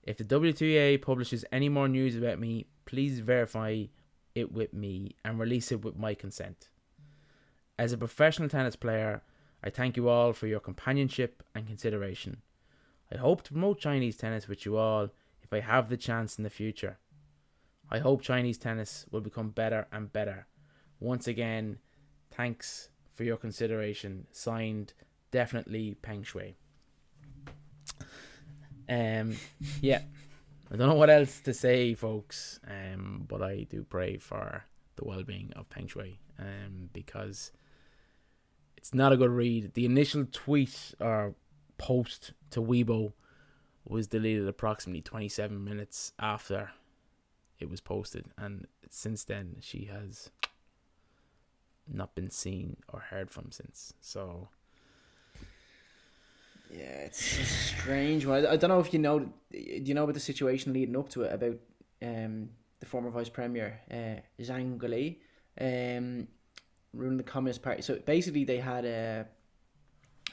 If 0.03 0.17
the 0.17 0.23
WTA 0.23 1.01
publishes 1.01 1.45
any 1.51 1.69
more 1.69 1.87
news 1.87 2.15
about 2.15 2.39
me, 2.39 2.67
please 2.85 3.19
verify 3.19 3.85
it 4.35 4.51
with 4.51 4.73
me 4.73 5.15
and 5.25 5.39
release 5.39 5.71
it 5.71 5.83
with 5.83 5.97
my 5.97 6.13
consent. 6.13 6.69
As 7.77 7.91
a 7.91 7.97
professional 7.97 8.49
tennis 8.49 8.75
player, 8.75 9.21
I 9.63 9.69
thank 9.69 9.97
you 9.97 10.09
all 10.09 10.33
for 10.33 10.47
your 10.47 10.59
companionship 10.59 11.43
and 11.53 11.67
consideration. 11.67 12.41
I 13.11 13.17
hope 13.17 13.43
to 13.43 13.51
promote 13.53 13.79
Chinese 13.79 14.17
tennis 14.17 14.47
with 14.47 14.65
you 14.65 14.77
all 14.77 15.09
if 15.41 15.51
I 15.51 15.61
have 15.61 15.89
the 15.89 15.97
chance 15.97 16.37
in 16.37 16.43
the 16.43 16.49
future. 16.49 16.99
I 17.89 17.99
hope 17.99 18.21
Chinese 18.21 18.59
tennis 18.59 19.05
will 19.09 19.21
become 19.21 19.49
better 19.49 19.87
and 19.91 20.13
better. 20.13 20.45
Once 20.99 21.27
again, 21.27 21.79
thanks 22.31 22.89
for 23.15 23.23
your 23.23 23.37
consideration. 23.37 24.27
Signed, 24.31 24.93
definitely 25.31 25.95
Peng 25.95 26.23
Shuai. 26.23 26.53
Um, 28.87 29.35
yeah, 29.81 30.01
I 30.71 30.75
don't 30.75 30.87
know 30.87 30.95
what 30.95 31.09
else 31.09 31.39
to 31.41 31.53
say, 31.53 31.95
folks. 31.95 32.59
Um, 32.67 33.25
but 33.27 33.41
I 33.41 33.65
do 33.69 33.83
pray 33.83 34.17
for 34.17 34.65
the 34.97 35.05
well-being 35.05 35.51
of 35.55 35.69
Peng 35.69 35.87
Shuai. 35.87 36.17
Um, 36.37 36.89
because 36.93 37.51
it's 38.77 38.93
not 38.93 39.11
a 39.11 39.17
good 39.17 39.31
read. 39.31 39.73
The 39.73 39.85
initial 39.85 40.25
tweet 40.31 40.93
or 40.99 41.33
post 41.79 42.33
to 42.51 42.61
Weibo 42.61 43.13
was 43.83 44.05
deleted 44.05 44.47
approximately 44.47 45.01
27 45.01 45.63
minutes 45.63 46.13
after 46.19 46.69
it 47.59 47.69
was 47.69 47.81
posted, 47.81 48.25
and 48.37 48.67
since 48.89 49.23
then 49.23 49.55
she 49.59 49.85
has 49.85 50.29
not 51.91 52.13
been 52.13 52.29
seen 52.29 52.77
or 52.93 52.99
heard 52.99 53.31
from 53.31 53.51
since. 53.51 53.93
So 53.99 54.49
Yeah, 56.71 57.05
it's 57.07 57.39
a 57.39 57.45
strange 57.45 58.25
one. 58.25 58.45
I, 58.45 58.55
don't 58.55 58.69
know 58.69 58.79
if 58.79 58.93
you 58.93 58.99
know. 58.99 59.19
Do 59.19 59.29
you 59.51 59.95
know 59.95 60.03
about 60.03 60.13
the 60.13 60.19
situation 60.19 60.71
leading 60.71 60.95
up 60.95 61.09
to 61.09 61.23
it 61.23 61.33
about 61.33 61.57
um 62.01 62.49
the 62.79 62.85
former 62.85 63.09
vice 63.09 63.29
premier 63.29 63.81
uh, 63.91 64.21
Zhang 64.41 64.77
Gaoli 64.77 65.17
um 65.59 66.27
ruling 66.93 67.17
the 67.17 67.23
Communist 67.23 67.63
Party? 67.63 67.81
So 67.81 67.95
basically, 67.95 68.43
they 68.43 68.57
had 68.57 68.85
a 68.85 69.25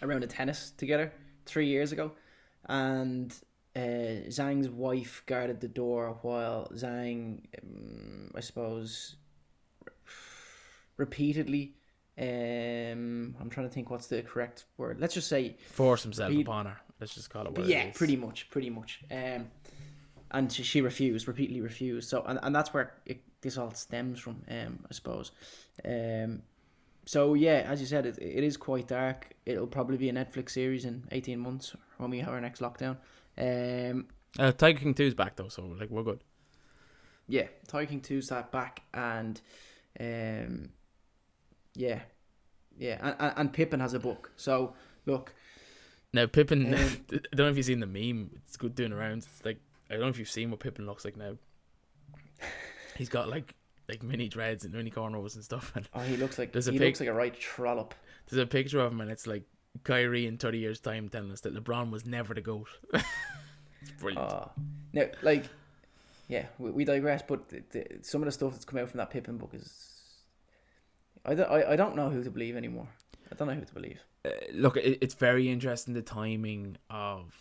a 0.03 0.07
round 0.07 0.23
of 0.23 0.31
tennis 0.31 0.73
together 0.77 1.13
three 1.47 1.67
years 1.69 1.93
ago, 1.93 2.13
and 2.67 3.33
uh, 3.75 4.29
Zhang's 4.29 4.69
wife 4.69 5.23
guarded 5.27 5.61
the 5.61 5.69
door 5.69 6.19
while 6.23 6.71
Zhang, 6.75 7.43
um, 7.63 8.31
I 8.35 8.41
suppose, 8.41 9.17
repeatedly 10.97 11.75
Um, 12.19 13.37
I'm 13.39 13.51
trying 13.51 13.69
to 13.69 13.73
think 13.75 13.91
what's 13.91 14.07
the 14.07 14.23
correct 14.23 14.65
word. 14.79 14.99
Let's 15.01 15.13
just 15.15 15.29
say 15.29 15.57
Force 15.71 16.03
himself 16.03 16.31
Repeat- 16.31 16.47
upon 16.47 16.67
her. 16.67 16.79
Let's 16.99 17.15
just 17.15 17.29
call 17.29 17.45
it 17.47 17.53
what 17.53 17.67
yeah, 17.67 17.83
it 17.83 17.95
pretty 17.95 18.17
much, 18.17 18.49
pretty 18.49 18.71
much. 18.71 19.01
Um, 19.11 19.51
and 20.31 20.51
she, 20.51 20.63
she 20.63 20.81
refused, 20.81 21.29
repeatedly 21.29 21.61
refused. 21.61 22.09
So, 22.09 22.23
and, 22.27 22.39
and 22.43 22.55
that's 22.55 22.73
where 22.73 22.95
it, 23.05 23.21
this 23.43 23.59
all 23.59 23.71
stems 23.75 24.19
from, 24.19 24.43
um, 24.49 24.79
I 24.91 24.95
suppose. 24.95 25.31
Um, 25.85 26.41
so 27.07 27.33
yeah, 27.35 27.65
as 27.67 27.81
you 27.81 27.87
said, 27.87 28.05
it, 28.05 28.19
it 28.21 28.45
is 28.45 28.57
quite 28.59 28.89
dark. 28.89 29.31
It'll 29.47 29.67
probably 29.67 29.97
be 29.97 30.09
a 30.09 30.13
Netflix 30.13 30.51
series 30.51 30.85
in 30.85 31.05
eighteen 31.11 31.39
months 31.41 31.75
when 31.97 32.11
we 32.11 32.19
have 32.19 32.35
our 32.35 32.41
next 32.41 32.61
lockdown. 32.61 32.97
Um, 33.39 34.07
Uh, 34.39 34.53
Tiger 34.53 34.79
King 34.81 34.95
2's 34.95 35.15
back 35.15 35.37
though, 35.37 35.49
so 35.49 35.63
like 35.65 35.89
we're 35.91 36.03
good. 36.03 36.21
yeah, 37.29 37.47
Tiger 37.69 37.87
King 37.91 38.01
2's 38.03 38.29
that 38.29 38.51
back, 38.53 38.83
and 38.93 39.41
um, 39.99 40.71
yeah, 41.75 42.01
yeah, 42.79 42.99
and, 43.01 43.17
and, 43.19 43.33
and 43.37 43.53
Pippen 43.53 43.81
has 43.81 43.95
a 43.95 43.99
book. 43.99 44.31
So 44.37 44.75
look, 45.07 45.33
Now 46.13 46.27
Pippen, 46.27 46.75
Um, 46.75 46.81
I 47.13 47.19
don't 47.35 47.47
know 47.47 47.49
if 47.49 47.57
you've 47.57 47.67
seen 47.67 47.81
the 47.81 47.87
meme. 47.87 48.31
It's 48.45 48.57
good 48.57 48.75
doing 48.75 48.93
around. 48.93 49.19
It's 49.19 49.45
like 49.45 49.59
I 49.89 49.95
don't 49.95 50.03
know 50.03 50.09
if 50.09 50.19
you've 50.19 50.29
seen 50.31 50.51
what 50.51 50.61
Pippen 50.61 50.85
looks 50.87 51.05
like 51.05 51.17
now. 51.17 51.37
He's 52.97 53.09
got 53.09 53.29
like 53.29 53.55
like 53.89 54.03
mini 54.03 54.29
dreads 54.29 54.65
and 54.65 54.75
mini 54.75 54.91
cornrows 54.91 55.35
and 55.35 55.45
stuff, 55.45 55.73
and 55.77 55.89
oh, 55.95 56.01
he 56.01 56.17
looks 56.17 56.39
like 56.39 56.53
There's 56.53 56.69
a 56.69 56.73
he 56.73 56.79
pic- 56.79 56.87
looks 56.87 57.01
like 57.01 57.09
a 57.09 57.13
right 57.15 57.39
trollop. 57.39 57.95
there's 58.29 58.43
a 58.43 58.47
picture 58.47 58.81
of 58.81 58.93
him, 58.93 59.01
and 59.01 59.11
it's 59.11 59.27
like 59.27 59.45
Kyrie 59.85 60.27
in 60.27 60.39
thirty 60.39 60.59
years' 60.59 60.81
time 60.81 61.09
telling 61.09 61.31
us 61.33 61.41
that 61.43 61.55
LeBron 61.55 61.91
was 61.91 62.05
never 62.07 62.35
the 62.35 62.41
goat. 62.41 62.69
it's 62.95 63.05
brilliant. 64.01 64.33
Oh, 64.33 64.51
now, 64.93 65.05
like, 65.23 65.45
yeah, 66.29 66.47
we, 66.59 66.71
we 66.71 66.85
digress, 66.85 67.23
but 67.27 67.49
the, 67.49 67.63
the, 67.71 67.87
some 68.03 68.23
of 68.23 68.27
the 68.27 68.33
stuff 68.33 68.53
that's 68.53 68.65
come 68.65 68.79
out 68.81 68.89
from 68.89 68.99
that 68.99 69.11
Pippen 69.11 69.37
book 69.39 69.51
is. 69.53 69.93
I, 71.25 71.35
don't- 71.35 71.51
I, 71.51 71.73
I 71.73 71.77
don't 71.77 71.97
know 71.97 72.09
who 72.09 72.23
to 72.23 72.31
believe 72.31 72.57
anymore. 72.57 72.89
I 73.31 73.35
don't 73.35 73.49
know 73.49 73.55
who 73.55 73.65
to 73.65 73.75
believe. 73.75 73.99
Uh, 74.25 74.31
look, 74.53 74.77
it, 74.77 74.99
it's 75.03 75.15
very 75.15 75.49
interesting 75.51 75.93
the 75.95 76.03
timing 76.03 76.77
of. 76.89 77.35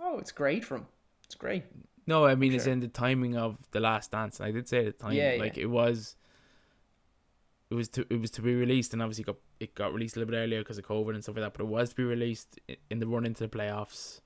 Oh, 0.00 0.18
it's 0.18 0.32
great 0.32 0.64
from. 0.64 0.86
It's 1.24 1.34
great. 1.34 1.64
No, 2.06 2.26
I 2.26 2.34
mean 2.34 2.52
it's 2.52 2.64
Sure. 2.64 2.72
in 2.72 2.80
the 2.80 2.88
timing 2.88 3.36
of 3.36 3.56
the 3.70 3.80
Last 3.80 4.10
Dance. 4.10 4.40
I 4.40 4.50
did 4.50 4.68
say 4.68 4.86
at 4.86 4.98
the 4.98 5.04
time, 5.04 5.12
Yeah, 5.14 5.36
like 5.38 5.56
yeah. 5.56 5.64
it 5.64 5.70
was. 5.70 6.16
It 7.70 7.74
was 7.74 7.88
to 7.90 8.06
it 8.10 8.20
was 8.20 8.30
to 8.32 8.42
be 8.42 8.54
released, 8.54 8.92
and 8.92 9.02
obviously 9.02 9.24
got 9.24 9.36
it 9.58 9.74
got 9.74 9.92
released 9.92 10.16
a 10.16 10.20
little 10.20 10.30
bit 10.32 10.38
earlier 10.38 10.60
because 10.60 10.78
of 10.78 10.84
COVID 10.84 11.14
and 11.14 11.22
stuff 11.22 11.36
like 11.36 11.44
that. 11.44 11.54
But 11.54 11.64
it 11.64 11.68
was 11.68 11.90
to 11.90 11.96
be 11.96 12.04
released 12.04 12.60
in 12.90 12.98
the 13.00 13.06
run 13.06 13.24
into 13.24 13.42
the 13.46 13.48
playoffs, 13.48 14.20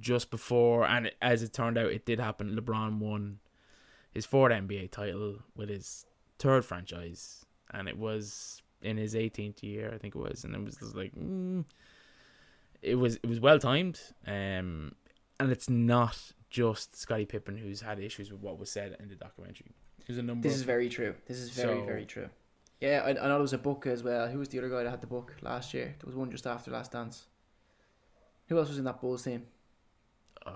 just 0.00 0.30
before, 0.30 0.86
and 0.86 1.06
it, 1.06 1.16
as 1.22 1.42
it 1.42 1.52
turned 1.52 1.78
out, 1.78 1.86
it 1.92 2.04
did 2.04 2.18
happen. 2.20 2.54
LeBron 2.56 2.98
won 2.98 3.38
his 4.12 4.26
fourth 4.26 4.52
NBA 4.52 4.90
title 4.90 5.36
with 5.54 5.68
his 5.68 6.06
third 6.38 6.64
franchise, 6.64 7.46
and 7.72 7.88
it 7.88 7.96
was 7.96 8.62
in 8.82 8.96
his 8.96 9.14
18th 9.14 9.62
year, 9.62 9.90
I 9.94 9.98
think 9.98 10.14
it 10.14 10.18
was, 10.18 10.44
and 10.44 10.54
it 10.54 10.62
was 10.62 10.76
just 10.76 10.94
like, 10.96 11.14
mm, 11.14 11.64
it 12.82 12.96
was 12.96 13.16
it 13.22 13.26
was 13.26 13.40
well 13.40 13.58
timed, 13.60 14.00
um, 14.26 14.92
and 15.40 15.50
it's 15.52 15.70
not 15.70 16.32
just 16.50 16.96
Scottie 16.96 17.26
Pippen 17.26 17.56
who's 17.56 17.80
had 17.82 17.98
issues 18.00 18.30
with 18.32 18.40
what 18.40 18.58
was 18.58 18.70
said 18.70 18.96
in 19.00 19.08
the 19.08 19.14
documentary. 19.14 19.72
There's 20.06 20.18
a 20.18 20.22
number. 20.22 20.42
This 20.48 20.54
of, 20.54 20.60
is 20.60 20.64
very 20.64 20.88
true. 20.88 21.14
This 21.26 21.38
is 21.38 21.50
very, 21.50 21.78
So- 21.80 21.84
very 21.84 22.06
true. 22.06 22.28
Yeah, 22.80 23.02
I, 23.04 23.10
I 23.10 23.12
know 23.12 23.28
there 23.30 23.38
was 23.40 23.52
a 23.52 23.58
book 23.58 23.86
as 23.88 24.04
well. 24.04 24.28
Who 24.28 24.38
was 24.38 24.48
the 24.50 24.58
other 24.58 24.68
guy 24.70 24.84
that 24.84 24.90
had 24.90 25.00
the 25.00 25.08
book 25.08 25.34
last 25.42 25.74
year? 25.74 25.96
There 25.98 26.06
was 26.06 26.14
one 26.14 26.30
just 26.30 26.46
after 26.46 26.70
Last 26.70 26.92
Dance. 26.92 27.26
Who 28.46 28.56
else 28.56 28.68
was 28.68 28.78
in 28.78 28.84
that 28.84 29.00
Bulls 29.00 29.24
team? 29.24 29.46
Uh, 30.46 30.52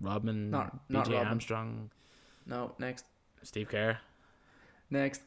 Rodman, 0.00 0.50
Not- 0.50 0.78
not 0.88 1.04
B.J. 1.04 1.16
Rodman. 1.16 1.28
Armstrong, 1.32 1.90
No, 2.46 2.74
next. 2.78 3.04
Steve 3.42 3.68
Kerr. 3.68 3.98
Next. 4.88 5.20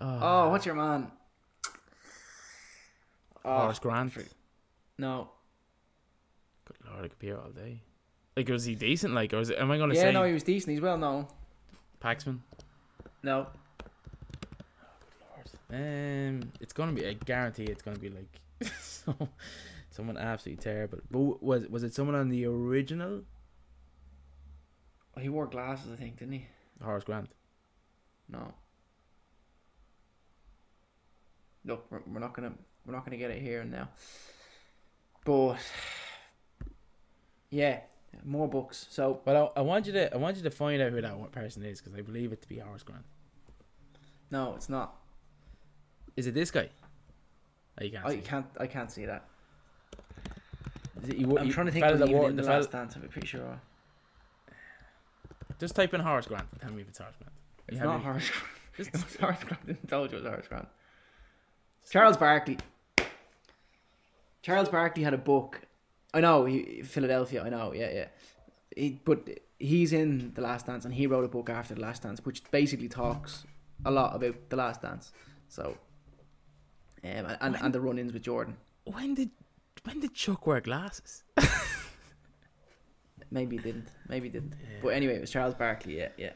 Oh, 0.00 0.18
Oh, 0.20 0.48
what's 0.50 0.66
your 0.66 0.74
man? 0.74 1.12
Oh, 3.44 3.58
Horace 3.60 3.78
Grant. 3.78 4.12
no. 4.98 5.30
Good 6.66 6.76
lord, 6.90 7.04
I 7.04 7.08
could 7.08 7.18
be 7.20 7.28
here 7.28 7.38
all 7.38 7.50
day. 7.50 7.82
Like, 8.36 8.48
was 8.48 8.64
he 8.64 8.74
decent? 8.74 9.14
Like, 9.14 9.32
or 9.32 9.40
is 9.40 9.50
it, 9.50 9.58
am 9.58 9.70
I 9.70 9.76
going 9.76 9.90
to 9.90 9.96
Yeah, 9.96 10.02
say 10.02 10.06
Yeah, 10.08 10.12
no, 10.12 10.24
he 10.24 10.32
was 10.32 10.42
decent. 10.42 10.72
He's 10.72 10.80
well 10.80 10.96
known. 10.96 11.26
Paxman? 12.02 12.38
No. 13.22 13.46
Oh 13.52 15.46
good 15.68 15.78
lord. 15.78 15.82
Um, 16.40 16.52
it's 16.60 16.72
gonna 16.72 16.92
be. 16.92 17.06
I 17.06 17.12
guarantee 17.12 17.64
it's 17.64 17.82
gonna 17.82 17.98
be 17.98 18.08
like 18.08 18.72
so, 18.80 19.14
someone 19.90 20.16
absolutely 20.16 20.62
terrible. 20.62 21.00
But 21.10 21.42
was 21.42 21.66
was 21.68 21.82
it 21.82 21.94
someone 21.94 22.14
on 22.16 22.30
the 22.30 22.46
original 22.46 23.22
He 25.18 25.28
wore 25.28 25.46
glasses, 25.46 25.92
I 25.92 25.96
think, 25.96 26.18
didn't 26.18 26.34
he? 26.34 26.46
Horace 26.82 27.04
Grant? 27.04 27.28
No. 28.30 28.54
Look, 31.66 31.86
we're, 31.90 32.00
we're 32.06 32.20
not 32.20 32.32
gonna 32.32 32.52
we're 32.86 32.94
not 32.94 33.04
gonna 33.04 33.18
get 33.18 33.30
it 33.30 33.42
here 33.42 33.60
and 33.60 33.70
now. 33.70 33.88
But 35.26 35.58
yeah, 37.50 37.80
more 38.24 38.48
books. 38.48 38.86
So 38.90 39.20
Well, 39.24 39.52
I, 39.56 39.60
I 39.60 39.62
want 39.62 39.86
you 39.86 39.92
to 39.92 40.12
I 40.12 40.16
want 40.16 40.36
you 40.36 40.42
to 40.42 40.50
find 40.50 40.80
out 40.82 40.92
who 40.92 41.00
that 41.00 41.32
person 41.32 41.62
is 41.64 41.80
because 41.80 41.96
I 41.98 42.02
believe 42.02 42.32
it 42.32 42.42
to 42.42 42.48
be 42.48 42.58
Horace 42.58 42.82
Grant. 42.82 43.04
no, 44.30 44.54
it's 44.54 44.68
not. 44.68 44.96
Is 46.16 46.26
it 46.26 46.34
this 46.34 46.50
guy? 46.50 46.68
Oh, 47.80 47.84
you 47.84 47.90
can't. 47.92 48.04
I 48.06 48.10
see. 48.16 48.20
can't 48.20 48.46
I 48.58 48.66
can't 48.66 48.90
see 48.90 49.06
that. 49.06 49.24
Is 51.02 51.08
it- 51.10 51.16
you 51.16 51.38
I'm 51.38 51.46
you- 51.46 51.52
trying 51.52 51.66
to 51.66 51.72
think 51.72 51.84
fella 51.84 51.94
of 51.94 52.00
that 52.00 52.08
wore- 52.10 52.28
in 52.28 52.36
the, 52.36 52.42
the 52.42 52.48
fella- 52.48 52.58
last 52.60 52.70
dance. 52.72 52.94
I'm 52.96 53.08
pretty 53.08 53.26
sure 53.26 53.60
Just 55.58 55.74
type 55.74 55.94
in 55.94 56.00
Horace 56.00 56.26
Grant. 56.26 56.46
and 56.52 56.60
Tell 56.60 56.72
me 56.72 56.82
if 56.82 56.88
it's 56.88 56.98
Horace 56.98 57.16
Grant. 57.18 57.32
It's 57.68 57.80
not 57.80 58.02
Horace 58.02 58.28
Grant. 58.28 58.44
Just- 58.76 58.88
It 58.94 58.94
was 59.04 59.16
Horace 59.16 59.44
Grant. 59.44 59.78
I 59.84 59.86
told 59.88 60.10
you 60.12 60.18
it 60.18 60.22
was 60.22 60.30
Horace 60.30 60.48
Grant. 60.48 60.68
Charles 61.90 62.16
Barkley. 62.16 62.58
Charles 64.42 64.68
Barkley 64.68 65.02
had 65.02 65.14
a 65.14 65.18
book. 65.18 65.60
I 66.12 66.20
know 66.20 66.44
he, 66.44 66.82
Philadelphia. 66.82 67.42
I 67.44 67.48
know. 67.48 67.72
Yeah, 67.72 67.90
yeah. 67.92 68.06
He, 68.76 69.00
but 69.04 69.28
he's 69.58 69.92
in 69.92 70.32
the 70.34 70.40
Last 70.40 70.66
Dance, 70.66 70.84
and 70.84 70.94
he 70.94 71.06
wrote 71.06 71.24
a 71.24 71.28
book 71.28 71.50
after 71.50 71.74
the 71.74 71.80
Last 71.80 72.02
Dance, 72.02 72.24
which 72.24 72.42
basically 72.50 72.88
talks 72.88 73.44
a 73.84 73.90
lot 73.90 74.14
about 74.14 74.48
the 74.48 74.56
Last 74.56 74.82
Dance. 74.82 75.12
So, 75.48 75.76
um, 77.04 77.10
and 77.10 77.38
and, 77.40 77.56
and 77.60 77.74
the 77.74 77.80
run-ins 77.80 78.12
with 78.12 78.22
Jordan. 78.22 78.56
when 78.84 79.14
did 79.14 79.30
when 79.84 80.00
did 80.00 80.14
Chuck 80.14 80.46
wear 80.46 80.60
glasses? 80.60 81.24
Maybe 83.30 83.56
he 83.56 83.62
didn't. 83.62 83.88
Maybe 84.08 84.28
he 84.28 84.32
didn't. 84.32 84.54
But 84.82 84.88
anyway, 84.88 85.14
it 85.14 85.20
was 85.20 85.30
Charles 85.30 85.54
Barkley. 85.54 85.98
Yeah, 85.98 86.08
yeah. 86.16 86.32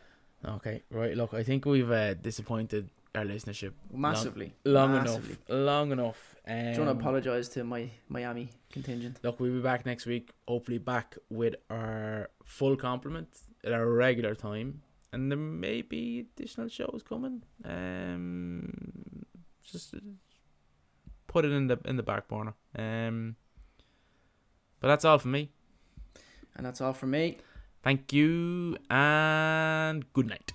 Okay, 0.46 0.82
right. 0.90 1.16
Look, 1.16 1.34
I 1.34 1.42
think 1.42 1.64
we've 1.64 1.90
uh, 1.90 2.14
disappointed 2.14 2.88
our 3.14 3.24
listenership 3.24 3.72
Massively. 3.92 4.54
long 4.64 4.92
massively. 4.92 5.36
enough. 5.48 5.48
Long 5.48 5.92
enough. 5.92 6.34
Um, 6.46 6.54
Do 6.72 6.80
you 6.80 6.86
want 6.86 6.98
to 6.98 7.02
apologise 7.02 7.48
to 7.50 7.64
my 7.64 7.88
Miami 8.08 8.50
contingent? 8.72 9.18
Look, 9.22 9.40
we'll 9.40 9.52
be 9.52 9.60
back 9.60 9.86
next 9.86 10.04
week. 10.06 10.30
Hopefully, 10.48 10.78
back 10.78 11.16
with 11.30 11.54
our 11.70 12.28
full 12.44 12.76
complement 12.76 13.28
at 13.64 13.72
our 13.72 13.86
regular 13.88 14.34
time, 14.34 14.82
and 15.12 15.30
there 15.30 15.38
may 15.38 15.80
be 15.82 16.26
additional 16.36 16.68
shows 16.68 17.02
coming. 17.08 17.42
Um, 17.64 19.24
just 19.62 19.94
uh, 19.94 19.98
put 21.26 21.44
it 21.44 21.52
in 21.52 21.68
the 21.68 21.78
in 21.84 21.96
the 21.96 22.02
back 22.02 22.28
burner. 22.28 22.54
Um, 22.76 23.36
but 24.80 24.88
that's 24.88 25.04
all 25.04 25.18
for 25.18 25.28
me. 25.28 25.50
And 26.56 26.66
that's 26.66 26.80
all 26.80 26.92
from 26.92 27.10
me. 27.12 27.38
Thank 27.82 28.12
you 28.12 28.76
and 28.90 30.12
good 30.12 30.26
night. 30.28 30.52